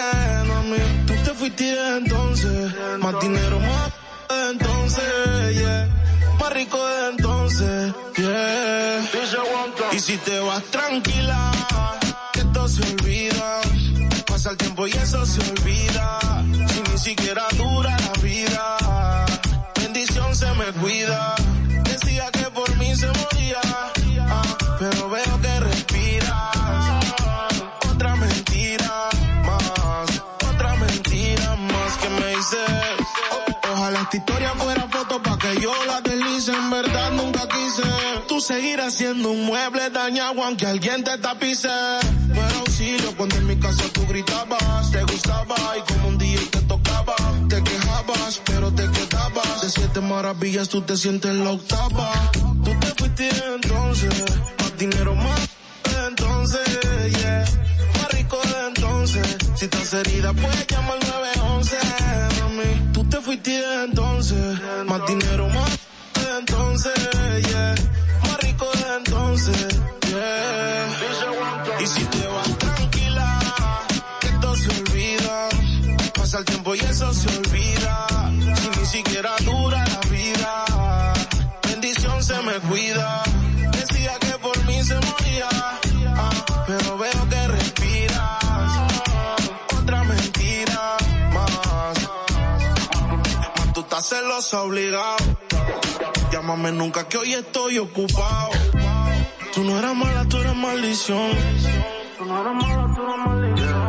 [0.46, 0.76] mami.
[0.78, 0.99] Tú te
[1.40, 3.90] fuiste entonces, más dinero, más
[4.28, 5.88] de entonces, yeah.
[6.38, 9.00] Más rico de entonces, yeah.
[9.92, 11.50] Y si te vas tranquila,
[12.34, 13.60] que esto se olvida.
[14.26, 16.18] Pasa el tiempo y eso se olvida.
[16.68, 18.76] Si ni siquiera dura la vida,
[19.76, 21.39] bendición se me cuida.
[38.50, 41.68] Tú seguirás siendo un mueble dañado aunque alguien te tapice.
[41.68, 44.90] No era auxilio cuando en mi casa tú gritabas.
[44.90, 47.14] Te gustaba y como un día te tocaba.
[47.48, 49.62] Te quejabas, pero te quedabas.
[49.62, 52.12] De siete maravillas tú te sientes la octava.
[52.64, 54.24] Tú te fuiste entonces.
[54.58, 55.48] Más dinero, más
[56.08, 57.44] entonces, yeah.
[57.98, 59.36] Más rico de entonces.
[59.54, 61.76] Si estás herida, puedes llamar al 911,
[62.40, 62.92] mami.
[62.92, 64.58] Tú te fuiste entonces.
[64.86, 65.78] Más dinero, más
[66.36, 66.92] entonces,
[67.48, 67.74] yeah.
[76.30, 78.06] Pasa el tiempo y eso se olvida.
[78.54, 81.12] Si ni siquiera dura la vida,
[81.66, 83.24] bendición se me cuida.
[83.72, 85.48] Decía que por mí se moría,
[86.68, 88.92] pero veo que respiras.
[89.76, 90.96] Otra mentira
[91.32, 91.98] más.
[93.56, 95.16] Más tú estás celoso obligado.
[96.30, 98.50] Llámame nunca que hoy estoy ocupado.
[99.52, 101.32] Tú no eras mala, tú eras maldición.
[102.18, 103.79] Tú no eras mala, tú eras maldición.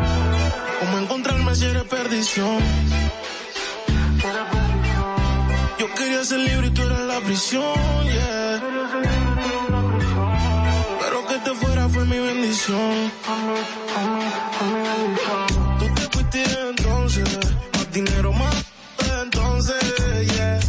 [1.52, 2.60] ¿Cómo encontrarme si eres perdición?
[5.80, 8.62] Yo quería ser libre y tú eras la prisión, yeah.
[11.02, 13.12] Pero que te fuera fue mi bendición.
[15.80, 17.30] Tú te fuiste entonces,
[17.74, 18.56] más dinero, más
[19.00, 20.60] de entonces, yeah.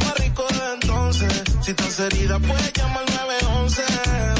[0.00, 1.42] Más rico de entonces.
[1.62, 3.82] Si estás herida, puedes llamar al 911,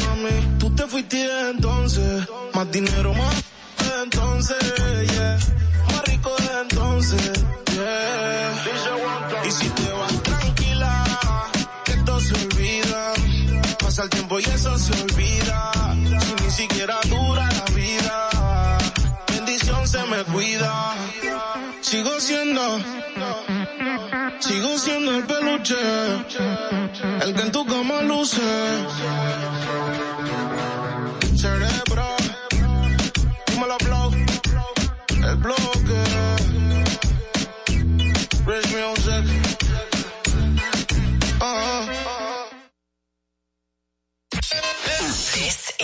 [0.06, 0.58] mami.
[0.58, 3.34] Tú te fuiste entonces, más dinero, más
[3.78, 5.38] de entonces, yeah.
[6.72, 7.44] Entonces,
[7.74, 9.44] yeah.
[9.46, 11.04] Y si te vas tranquila,
[11.84, 13.12] que esto se olvida.
[13.78, 15.72] Pasa el tiempo y eso se olvida.
[16.20, 18.28] Si ni siquiera dura la vida,
[19.28, 20.94] bendición se me cuida.
[21.82, 22.78] Sigo siendo,
[24.40, 25.76] sigo siendo el peluche,
[27.20, 28.40] el que en tu cama luce.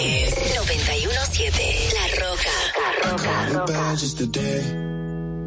[0.01, 2.55] Is 917 La Roca.
[3.19, 4.63] Called it bad just today.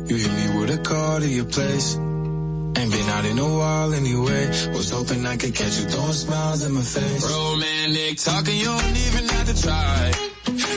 [0.07, 1.95] You hit me with a call to your place.
[1.95, 4.47] Ain't been out in a while anyway.
[4.75, 7.23] Was hoping I could catch you throwing smiles in my face.
[7.31, 10.11] Romantic talking, you don't even have to try.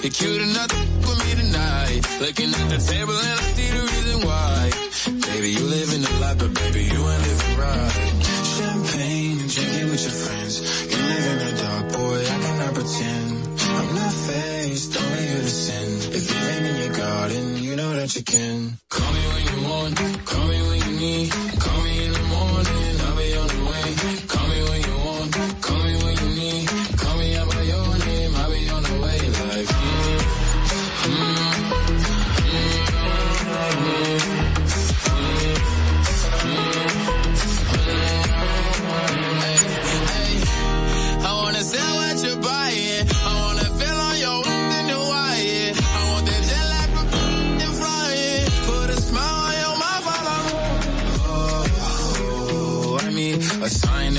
[0.02, 2.00] You're cute enough to f- with me tonight.
[2.20, 4.70] Looking at the table and I see the reason why.
[5.34, 8.23] Baby, you living the life, but baby, you ain't living right.
[18.04, 18.78] That you can.
[18.90, 21.53] Call me when you want, call me when you need.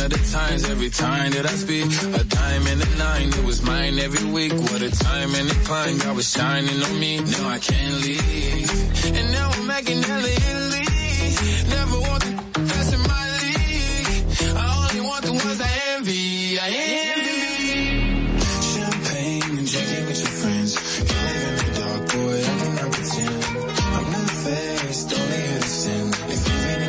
[0.05, 1.85] Of the times every time that I speak.
[2.21, 4.53] A dime and a nine, it was mine every week.
[4.53, 7.19] What a time and a climb, God was shining on me.
[7.19, 9.15] Now I can't leave.
[9.17, 10.85] And now I'm making hella Italy.
[11.75, 12.33] Never want the
[12.69, 14.07] best in my league.
[14.63, 16.59] I only want the ones I envy.
[16.59, 16.69] I
[17.07, 17.35] envy.
[18.73, 20.71] Champagne and drinking with your friends.
[21.77, 23.43] Dark, boy, I cannot pretend.
[23.97, 24.35] I'm not to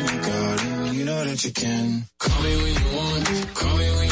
[0.09, 2.03] in garden, you know that you can.
[2.19, 2.96] Call me when you want,
[3.53, 4.06] call me when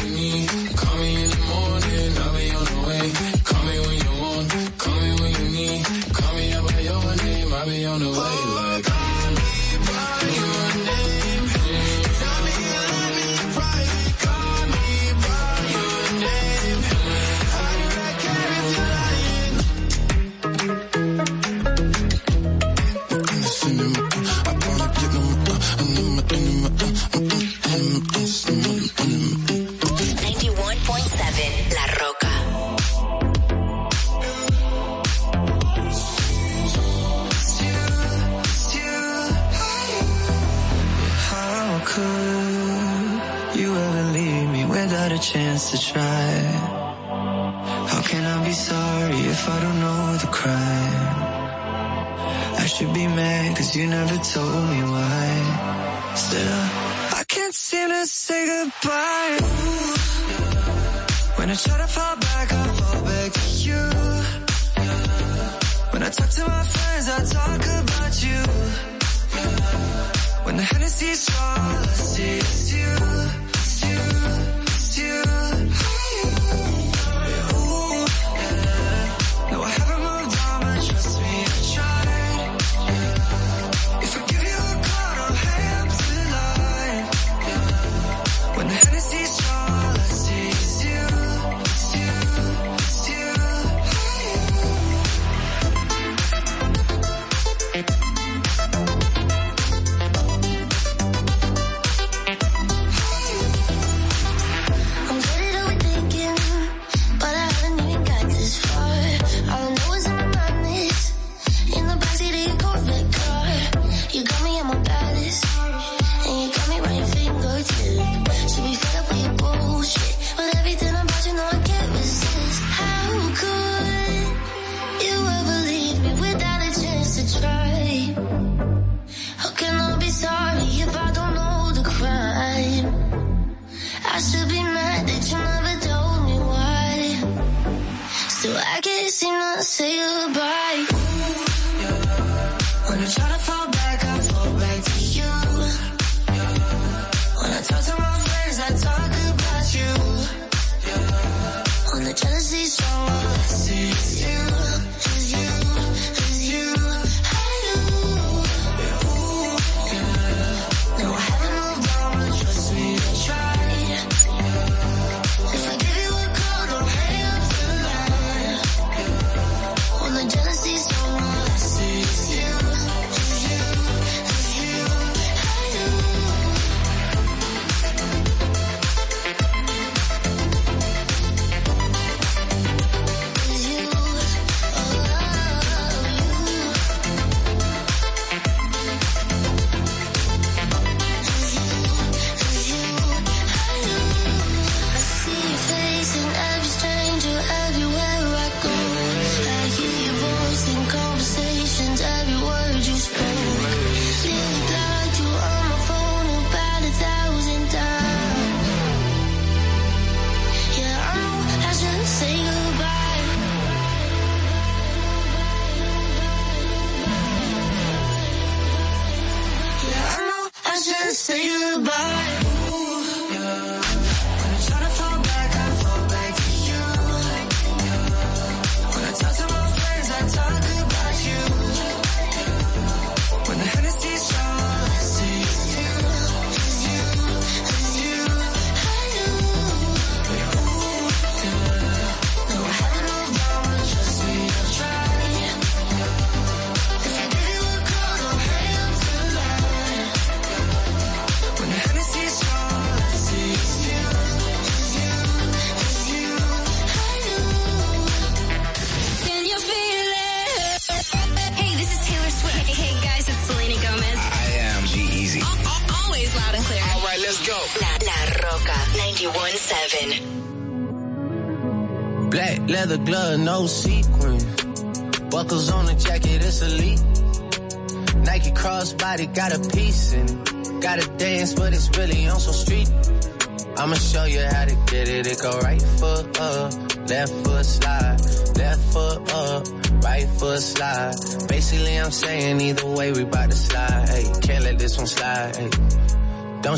[45.36, 46.28] chance to try.
[47.92, 51.16] How can I be sorry if I don't know the crime?
[52.64, 55.28] I should be mad cause you never told me why.
[56.26, 56.60] Still,
[57.20, 59.38] I can't seem to say goodbye.
[61.38, 63.84] When I try to fall back, I fall back to you.
[65.92, 68.42] When I talk to my friends, I talk about you.
[70.46, 72.94] When the Hennessy's strong, I see it's you,
[73.60, 74.05] it's you.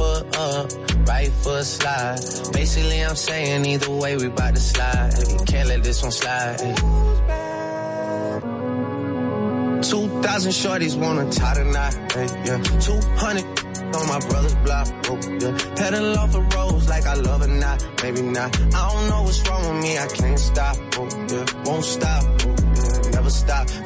[0.00, 0.66] foot up,
[1.06, 2.18] right foot slide.
[2.52, 5.12] Basically, I'm saying either way, we bout to slide.
[5.46, 6.58] Can't let this one slide.
[9.82, 12.62] 2,000 shorties wanna tie the knot, eh, yeah.
[12.80, 13.44] 200
[13.96, 14.86] on my brother's block.
[15.10, 15.74] Oh, yeah.
[15.76, 18.50] Pedal off the roads like I love or not, maybe not.
[18.74, 20.76] I don't know what's wrong with me, I can't stop.
[20.96, 21.44] Oh, yeah.
[21.66, 22.39] Won't stop.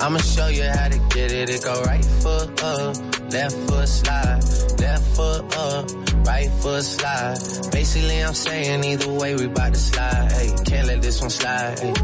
[0.00, 1.48] I'ma show you how to get it.
[1.48, 2.96] It go right foot up,
[3.32, 4.42] left foot slide,
[4.78, 5.90] left foot up,
[6.26, 7.38] right foot slide.
[7.72, 10.32] Basically, I'm saying either way we bout to slide.
[10.32, 11.78] Hey, can't let this one slide.
[11.78, 11.94] Hey.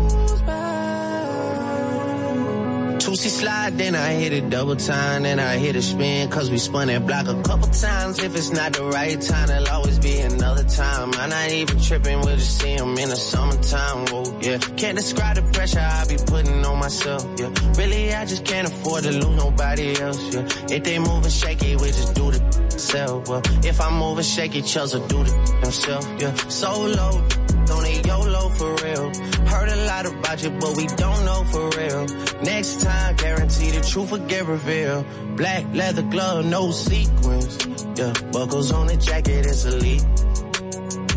[3.13, 6.57] Two-C slide, then I hit it double time, then I hit a spin, cause we
[6.57, 8.19] spun that block a couple times.
[8.19, 11.13] If it's not the right time, there'll always be another time.
[11.13, 14.57] I'm not even tripping, we'll just see 'em in the summertime, whoa, yeah.
[14.79, 17.51] Can't describe the pressure I be putting on myself, yeah.
[17.77, 20.75] Really, I just can't afford to lose nobody else, yeah.
[20.75, 22.41] If they moving shaky, we just do the
[22.79, 23.43] self, well.
[23.63, 26.35] If I'm moving shaky, Chelsea do the themselves, yeah.
[26.49, 27.23] Solo,
[27.67, 29.13] don't need YOLO for real.
[29.53, 32.07] Heard a lot about you, but we don't know for real.
[32.43, 35.05] Next time, guarantee the truth will get revealed.
[35.37, 37.59] Black leather glove, no sequins.
[37.97, 40.05] Yeah, buckles on the jacket, it's elite.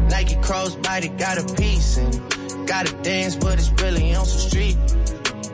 [0.10, 2.66] Nike crossbody got a piece in.
[2.66, 4.78] Gotta dance, but it's really on some street.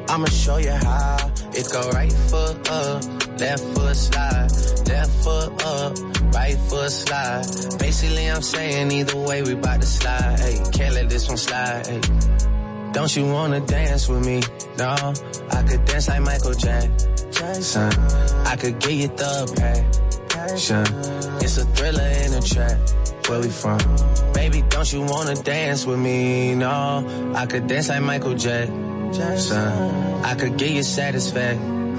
[0.09, 1.31] I'ma show you how.
[1.53, 3.03] It go right foot up,
[3.39, 4.51] left foot slide,
[4.87, 7.45] left foot up, right foot slide.
[7.77, 10.39] Basically, I'm saying either way we bout to slide.
[10.39, 12.51] Hey, can't let this one slide.
[12.93, 14.41] Don't you wanna dance with me?
[14.77, 15.13] No,
[15.51, 17.91] I could dance like Michael Jackson.
[18.45, 19.45] I could get you the
[20.30, 20.85] passion.
[21.41, 22.77] It's a thriller in a track.
[23.27, 23.80] Where we from?
[24.34, 26.53] Baby, don't you wanna dance with me?
[26.55, 29.61] No, I could dance like Michael Jackson.
[30.23, 31.80] I could get you satisfaction.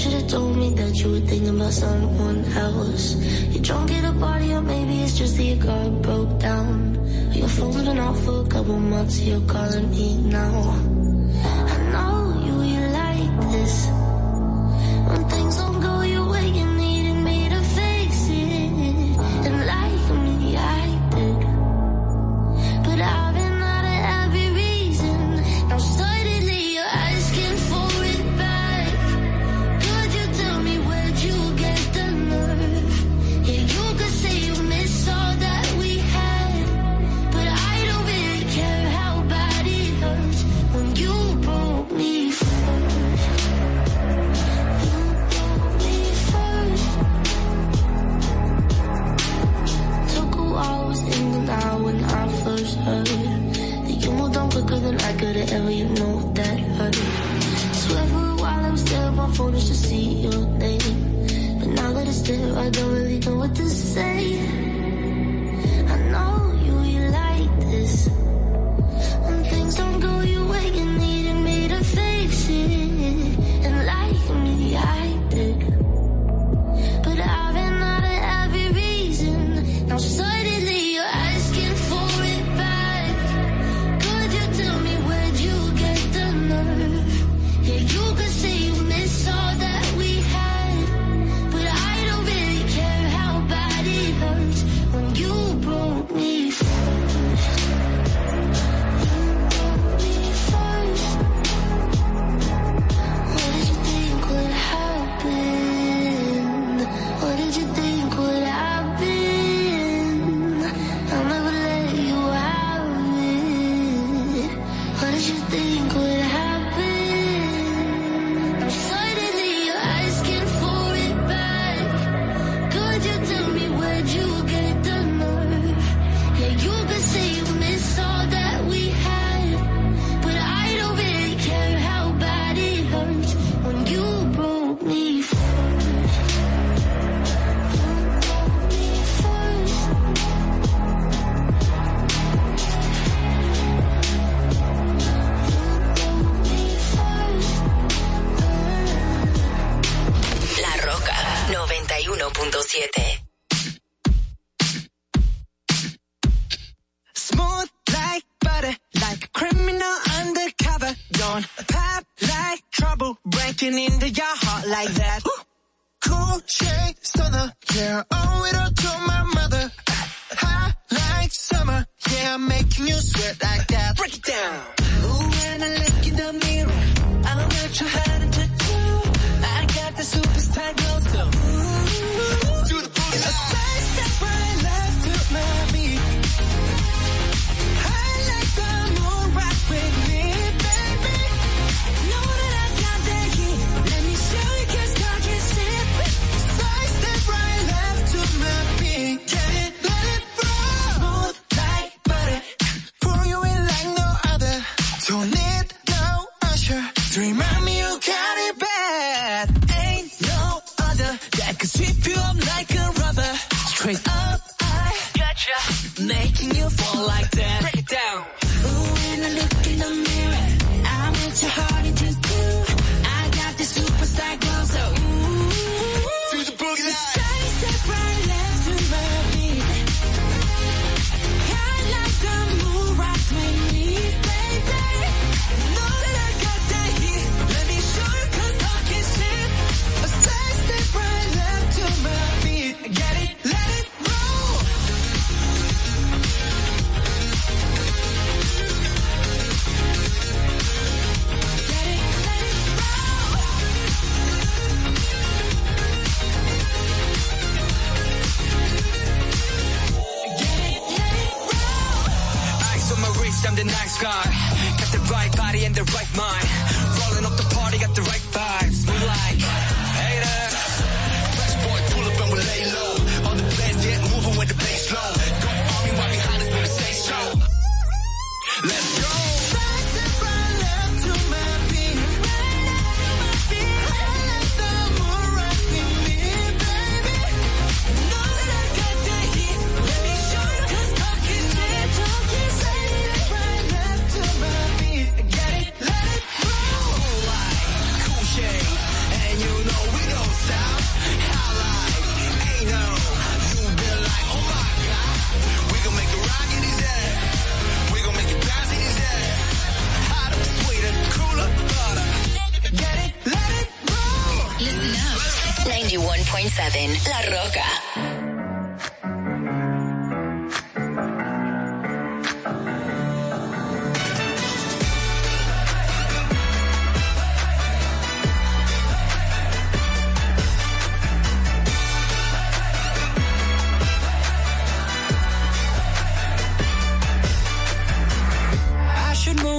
[0.00, 3.16] Should have told me that you were thinking about someone else.
[3.52, 6.96] You're drunk at a party, or maybe it's just that your car broke down.
[7.34, 10.72] Your phone's been off for a couple months, you're calling me now.
[11.72, 13.99] I know you, you like this.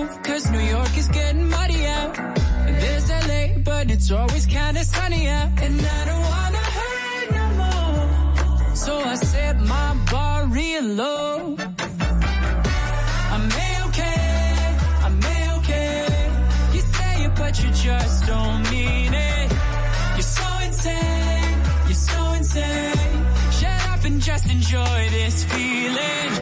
[0.01, 2.15] move, cause New York is getting muddy out.
[2.81, 5.49] There's LA, but it's always kinda sunny out.
[5.65, 8.75] And I don't wanna hurt no more.
[8.75, 11.55] So I set my bar real low.
[13.35, 13.47] I'm
[13.85, 14.27] okay,
[15.05, 15.17] I'm
[15.55, 16.05] okay.
[16.73, 19.47] You say it, but you just don't mean it.
[20.15, 21.55] You're so insane,
[21.87, 23.17] you're so insane.
[23.59, 26.40] Shut up and just enjoy this feeling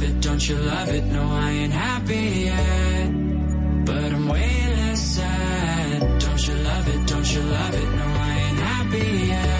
[0.00, 1.04] have it, don't you love it?
[1.04, 2.14] No, I ain't happy
[2.44, 3.10] yet,
[3.84, 6.20] but I'm way less sad.
[6.20, 7.90] Don't you love it, don't you love it?
[7.96, 9.59] No, I ain't happy yet.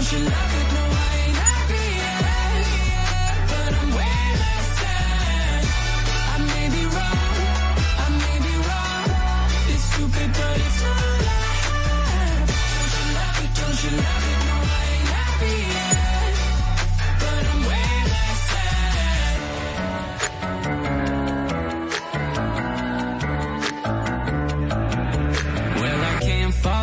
[0.00, 0.72] Don't you love it?
[0.72, 0.89] No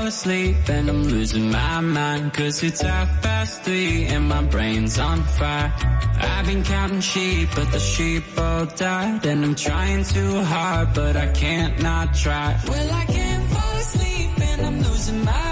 [0.07, 5.21] asleep and I'm losing my mind Cause it's half past three and my brain's on
[5.23, 5.73] fire.
[6.19, 11.15] I've been counting sheep but the sheep all died And I'm trying too hard but
[11.17, 12.57] I can't not try.
[12.67, 15.46] Well I can't fall asleep and I'm losing my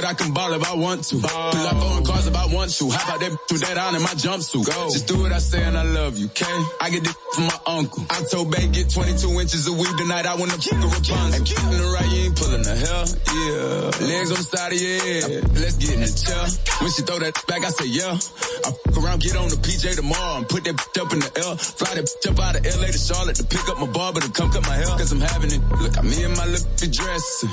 [0.00, 1.16] but I can ball if I want to.
[1.16, 2.90] Pull up on cars if I want to.
[2.90, 4.64] How about that with that on in my jumpsuit?
[4.64, 4.88] Go.
[4.88, 6.58] Just do what I say and I love you, okay?
[6.80, 8.04] I get this from my uncle.
[8.08, 10.24] I told Bay get 22 inches of weed tonight.
[10.24, 11.34] I wanna kick a Rapunzel.
[11.36, 13.04] Ain't getting the right, you ain't pulling the hell.
[13.28, 14.08] Yeah.
[14.08, 15.44] Legs on the side of your head.
[15.60, 16.44] Let's get in the chair.
[16.80, 18.16] When she throw that back, I say yeah.
[18.16, 21.56] I fuck around, get on the PJ tomorrow and put that up in the L.
[21.56, 24.48] Fly that up out of LA to Charlotte to pick up my barber to come
[24.48, 24.88] cut my hair.
[24.96, 25.60] Cause I'm having it.
[25.76, 27.44] Look, I'm in my little dress.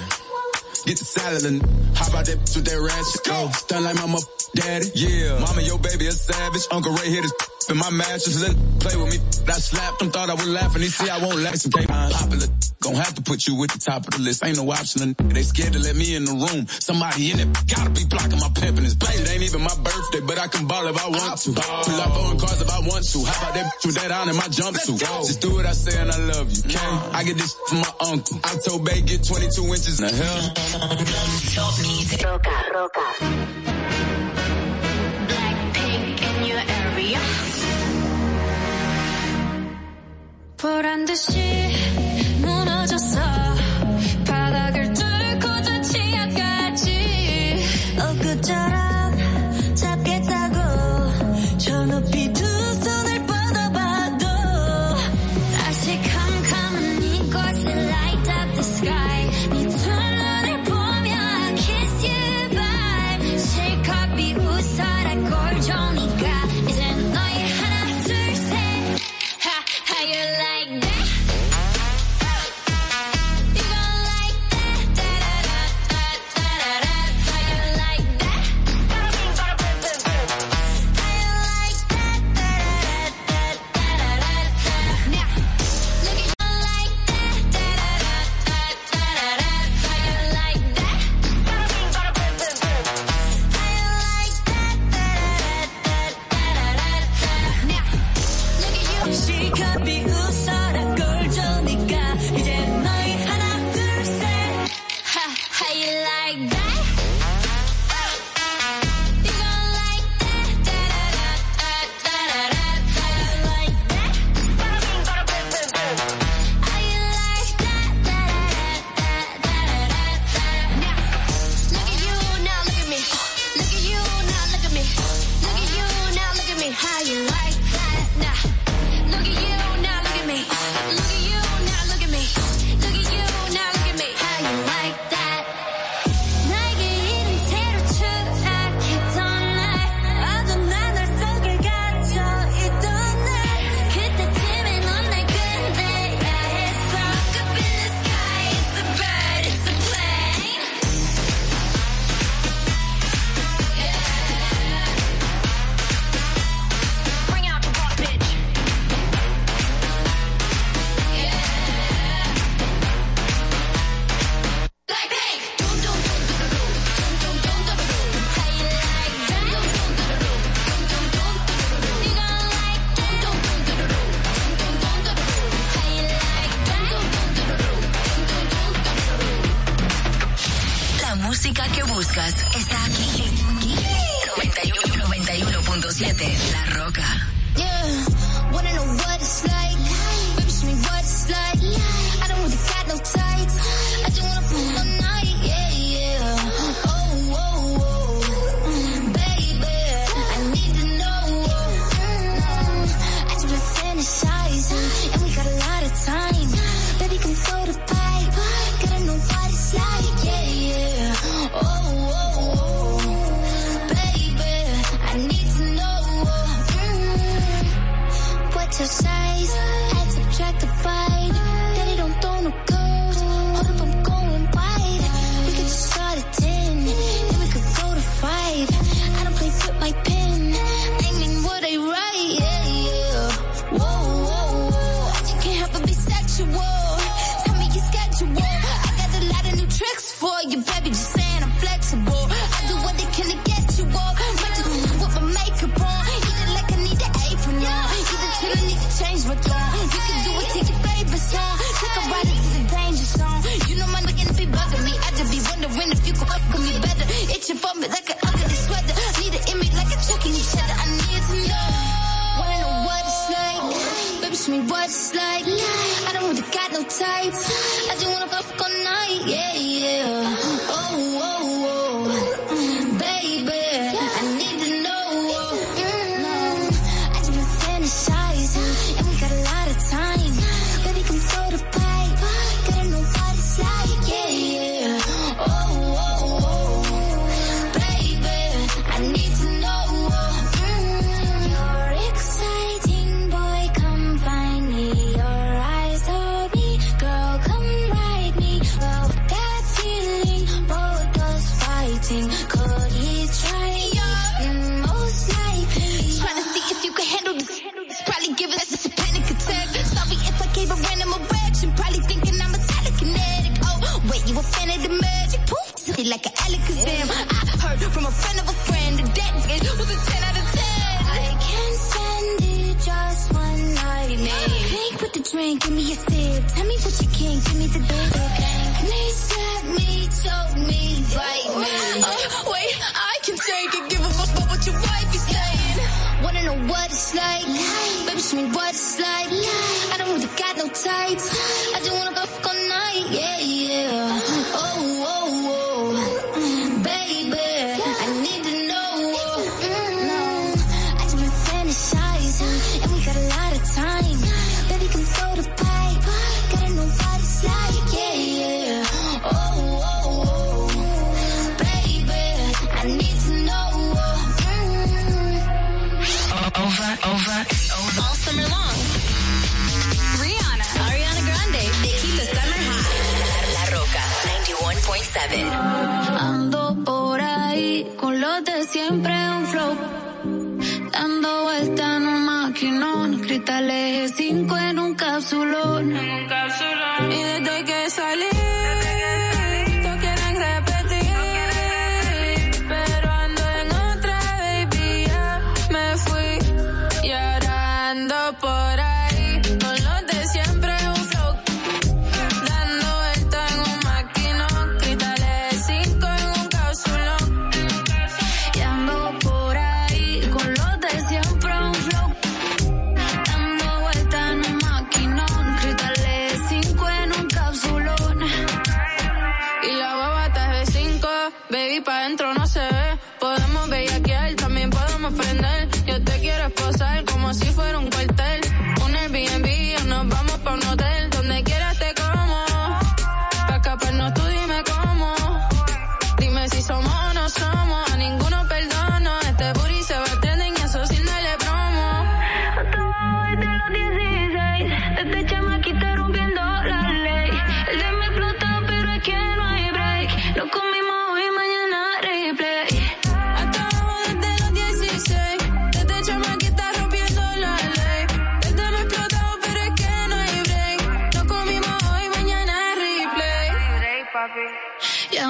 [0.87, 1.61] Get the salad and
[1.97, 3.23] how about that with that ratchet?
[3.25, 3.49] Go.
[3.51, 4.25] Stun like my mother
[4.55, 4.87] daddy.
[4.95, 5.37] Yeah.
[5.39, 6.63] Mama, your baby a savage.
[6.71, 7.33] Uncle Ray hit his
[7.69, 9.19] in my mattress and play with me.
[9.51, 11.55] I slapped him, thought I would laugh and he see I won't laugh.
[11.55, 12.47] Some cake popular.
[12.79, 14.45] Gon' have to put you at the top of the list.
[14.45, 15.15] Ain't no option.
[15.17, 16.67] They scared to let me in the room.
[16.67, 19.13] Somebody in it gotta be blocking my pimpin' his baby.
[19.13, 21.51] It ain't even my birthday, but I can ball if I want to.
[21.53, 23.19] Pull up on cars if I want to.
[23.25, 24.99] How about that with that on in my jumpsuit?
[25.25, 27.17] Just do what I say and I love you, okay?
[27.17, 28.39] I get this from my uncle.
[28.43, 30.53] I told Bay get 22 inches in the hell.
[31.57, 32.21] Top music.
[32.23, 33.05] Roca, Roca.
[35.25, 37.66] Blackpink in your area.
[40.57, 41.39] 보란 듯이
[42.41, 43.56] 무너졌어.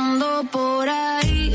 [0.08, 1.52] Ando por ahí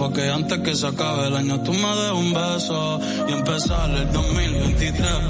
[0.00, 2.98] porque antes que se acabe el año tú me des un beso
[3.28, 5.29] y empezar el 2023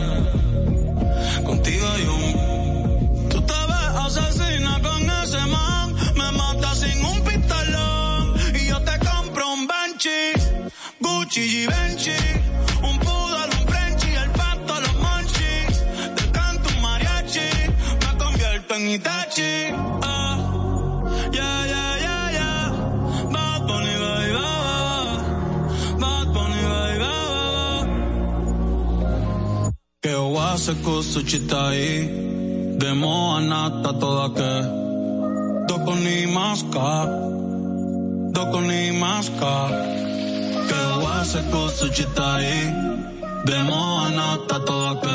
[30.91, 32.09] Marco, su chitai,
[32.78, 34.52] de Moanata toda que,
[35.94, 37.07] ni maska,
[38.33, 39.69] Doko ni maska,
[40.69, 41.43] que wase
[41.78, 42.75] su chitai,
[43.44, 45.09] de Moanata toda que,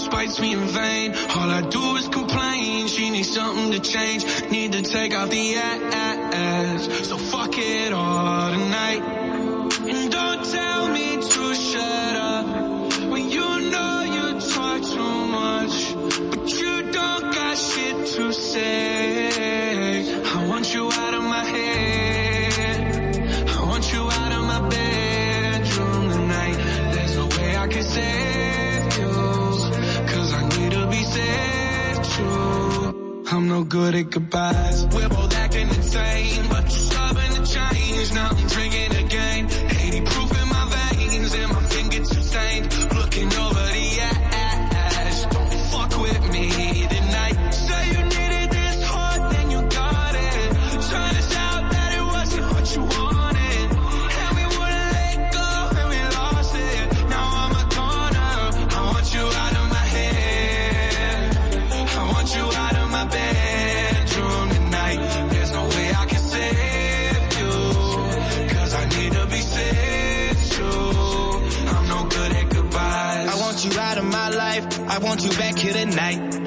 [0.00, 1.12] spites me in vain.
[1.36, 2.88] All I do is complain.
[2.88, 4.24] She needs something to change.
[4.50, 7.08] Need to take out the ass.
[7.08, 8.09] So fuck it all.
[33.64, 34.86] good at goodbyes.
[34.86, 38.12] We're both acting insane, but you're stubborn to change.
[38.14, 38.99] Now I'm drinking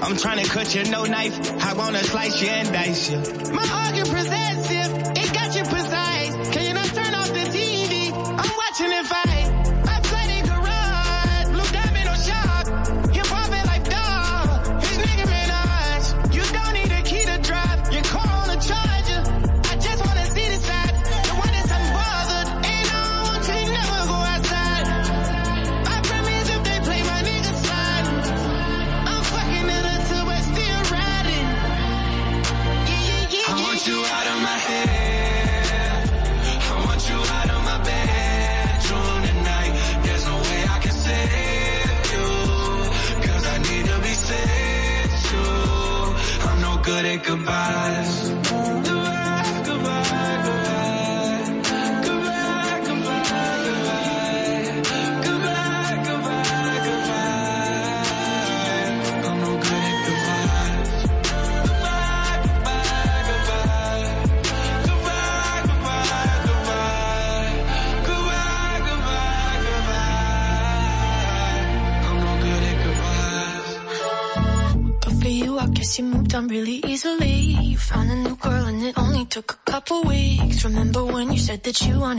[0.03, 1.33] I'm trying to cut you no knife.
[1.63, 3.19] I wanna slice you and dice you.
[3.53, 3.82] My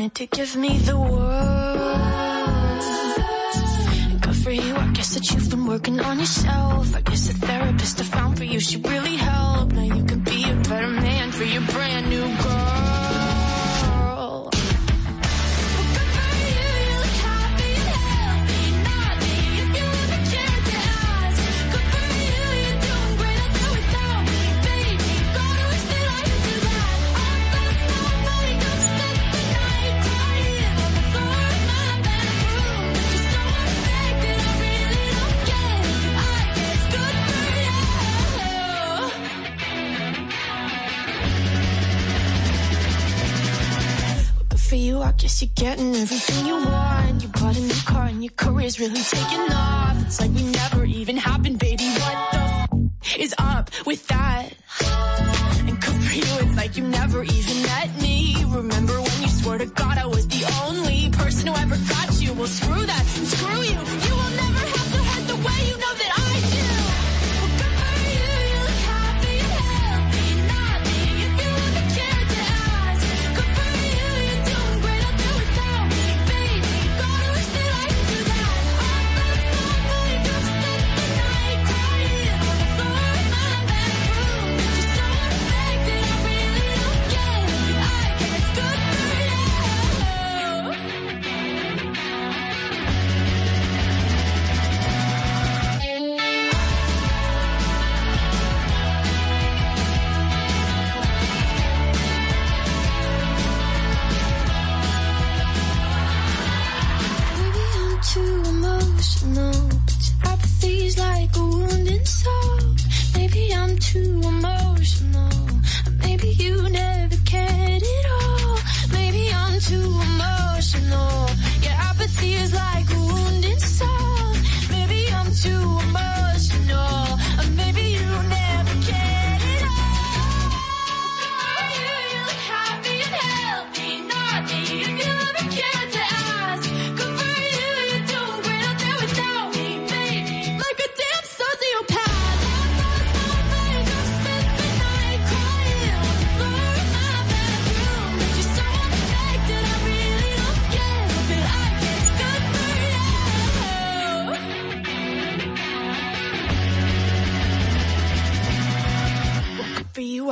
[0.04, 1.22] wanted to give me the world.
[4.20, 6.94] Good for you, I guess that you've been working on yourself.
[6.94, 9.13] I guess the therapist I found for you, she really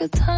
[0.00, 0.37] like a time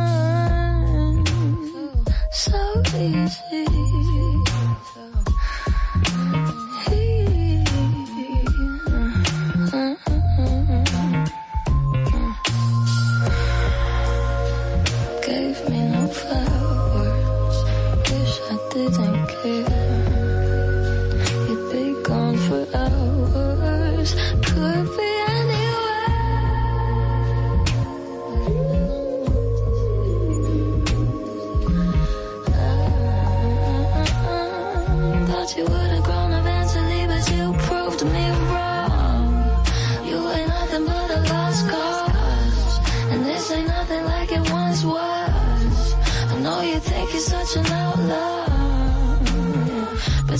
[2.33, 3.90] So easy.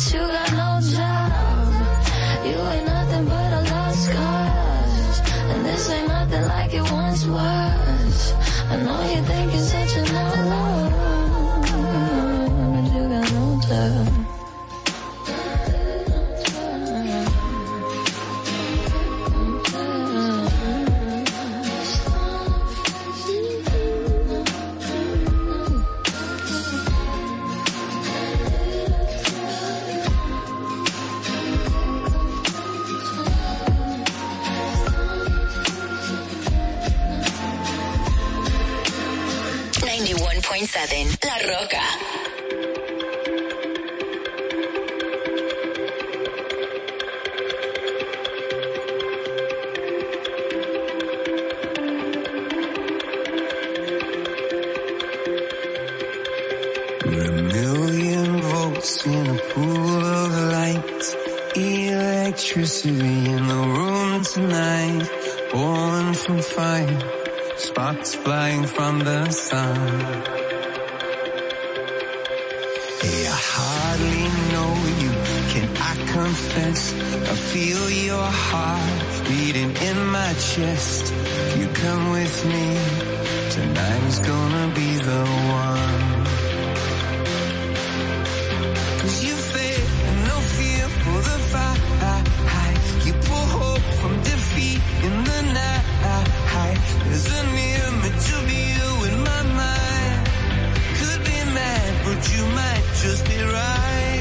[0.03, 2.45] But you got no job.
[2.45, 5.19] You ain't nothing but a lost cause.
[5.51, 7.60] And this ain't nothing like it once was.
[40.81, 41.77] La Roca.
[57.03, 61.15] A million volts in a pool of light.
[61.55, 65.07] Electricity in the room tonight.
[65.51, 66.99] Born from fire.
[67.55, 70.40] Sparks flying from the sun.
[76.53, 81.13] I feel your heart beating in my chest.
[81.57, 82.67] You come with me,
[83.51, 85.23] tonight is gonna be the
[85.63, 86.25] one.
[88.99, 91.79] Cause you feel no fear for the fight.
[93.05, 96.81] You pull hope from defeat in the night.
[97.05, 100.21] There's an image of you in my mind.
[100.99, 104.20] Could be mad, but you might just be right.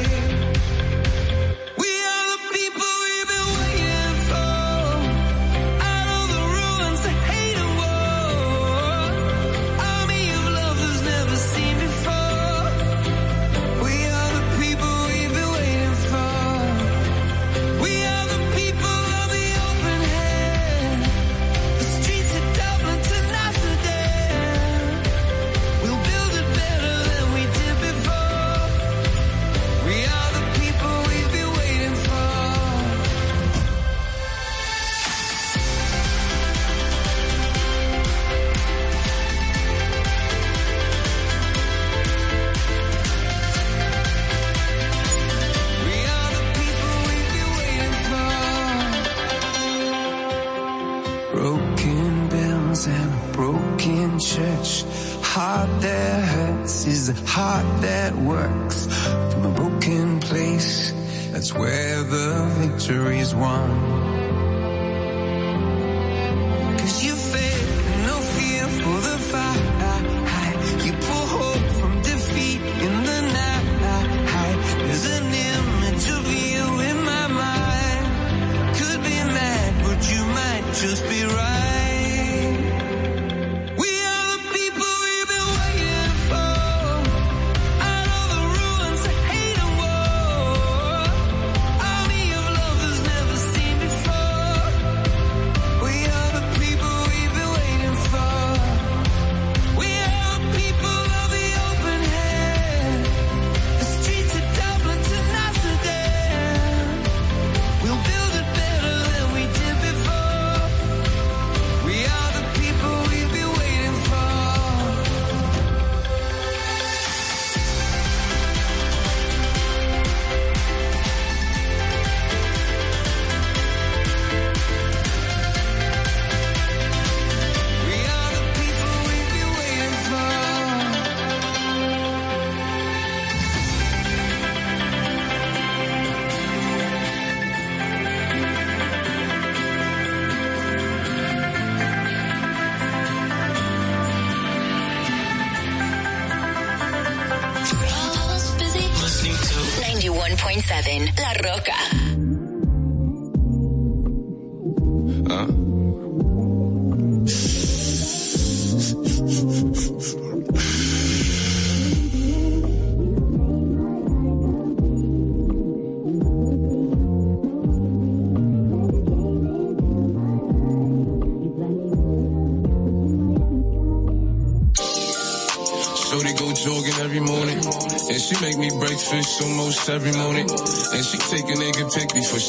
[62.90, 64.09] Victory's won.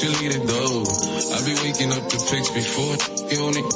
[0.01, 0.81] She leave the door.
[1.29, 2.97] I be waking up the pics before
[3.45, 3.69] on it.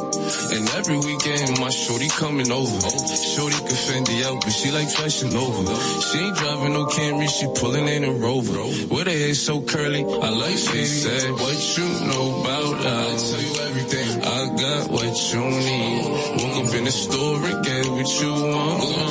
[0.57, 2.79] And every weekend my shorty coming over.
[2.81, 5.63] Shorty can Fendi out, but she like flashing over.
[6.01, 8.57] She ain't driving no Camry, she pulling in a Rover.
[8.89, 12.75] With her hair so curly, I like she said, what you know about?
[12.81, 14.09] I tell you everything.
[14.25, 16.05] I got what you need.
[16.41, 19.05] Woke up in the store and get what you want.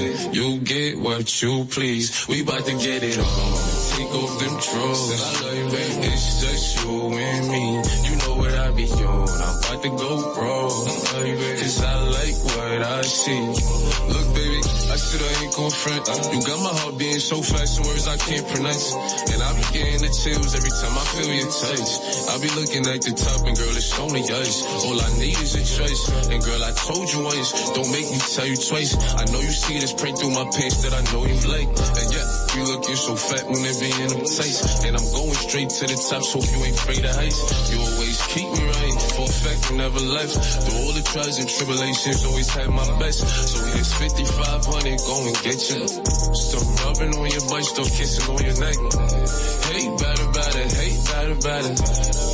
[0.00, 0.34] It.
[0.34, 2.26] You get what you please.
[2.26, 3.73] We bout to get it on.
[3.94, 5.22] Take off them drawers.
[5.22, 6.06] I love you, baby.
[6.12, 7.64] It's just you and me.
[8.08, 9.28] You know what I be on.
[9.28, 10.86] I'm about to go wrong.
[11.60, 14.13] Cause I like what I see.
[15.14, 16.02] Baby, I ain't gon' front.
[16.34, 18.98] You got my heart beating so fast, words I can't pronounce.
[19.30, 21.90] And I be getting the chills every time I feel your touch.
[22.26, 24.66] I be looking at the top and girl, it's only us.
[24.82, 26.02] All I need is a choice.
[26.34, 28.98] And girl, I told you once, don't make me tell you twice.
[29.14, 31.70] I know you see this print through my pants that I know you like.
[31.70, 32.26] And yeah,
[32.58, 34.82] you looking so fat when it be in them tights.
[34.82, 37.38] And I'm going straight to the top, so you ain't afraid of heights.
[37.70, 40.34] You always keep me right, for a fact you never left.
[40.34, 43.22] Through all the trials and tribulations, always had my best.
[43.22, 45.88] So here's 5500, go and get you.
[45.88, 48.76] Stop rubbing on your butt, stop kissing on your neck.
[49.70, 52.33] Hate better, better, hate better, better.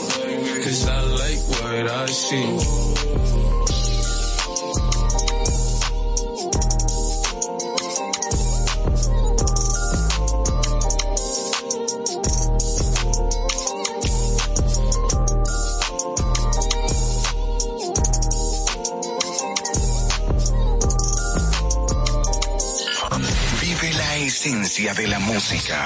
[0.71, 2.91] Cause I like what I see.
[24.25, 25.85] esencia de la música.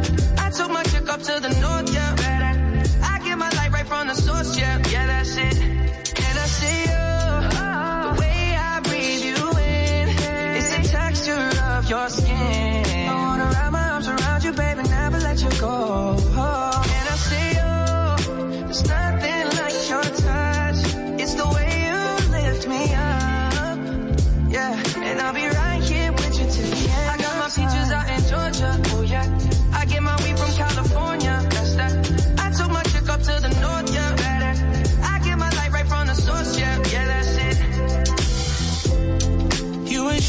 [1.23, 2.83] To the north, yeah.
[3.03, 4.81] I get my light right from the source, yeah.
[4.89, 5.61] Yeah, that's it.
[5.61, 7.11] And I see you.
[8.07, 10.09] The way I breathe you in.
[10.57, 13.09] It's the texture of your skin.
[13.09, 16.20] I wanna wrap my arms around you, baby, never let you go.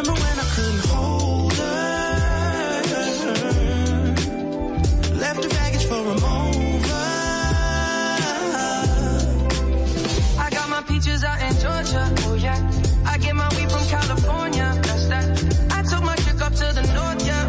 [0.00, 2.82] Remember when I couldn't hold her?
[5.20, 6.94] Left her baggage for a mover.
[10.40, 12.14] I got my peaches out in Georgia.
[12.20, 12.56] Oh yeah.
[13.04, 14.72] I get my weed from California.
[14.82, 15.24] That's that.
[15.70, 17.26] I took my chick up to the north.
[17.26, 17.46] Yeah.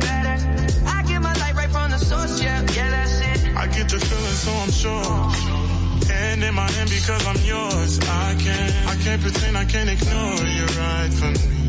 [0.88, 2.42] I get my light right from the source.
[2.44, 3.56] Yeah, yeah, that's it.
[3.56, 5.32] I get the feeling, so I'm sure.
[6.14, 7.98] Hand in my hand because I'm yours.
[8.02, 11.61] I can't, I can't pretend I can't ignore you right from me.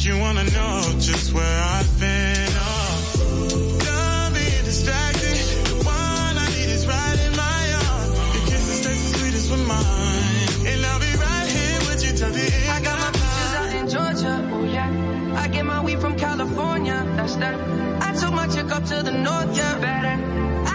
[0.00, 2.48] Don't you wanna know just where I've been.
[2.54, 4.30] Oh,
[4.64, 5.36] distracted.
[5.68, 8.16] The one I need is right in my arms.
[8.34, 12.30] Your kisses taste the sweetest with mine, and I'll be right here with you till
[12.30, 12.70] the end.
[12.70, 14.48] I got my out in Georgia.
[14.54, 15.36] Oh yeah.
[15.36, 17.04] I get my weed from California.
[17.16, 17.60] That's that.
[18.00, 19.54] I took my chick up to the north.
[19.54, 20.16] Yeah, better.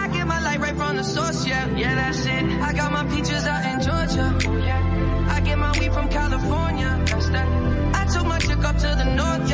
[0.02, 1.44] I get my light right from the source.
[1.44, 2.44] Yeah, yeah, that's it.
[8.78, 9.45] To the north.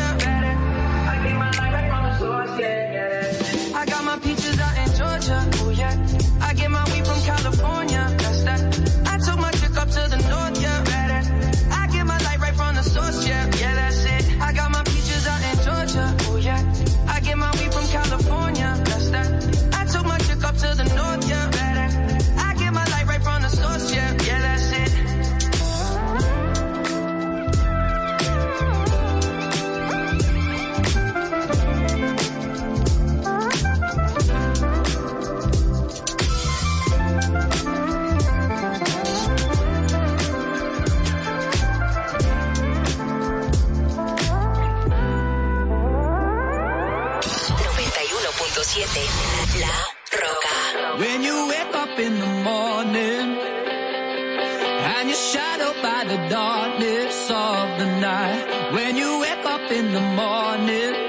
[58.73, 61.02] When you wake up in the morning,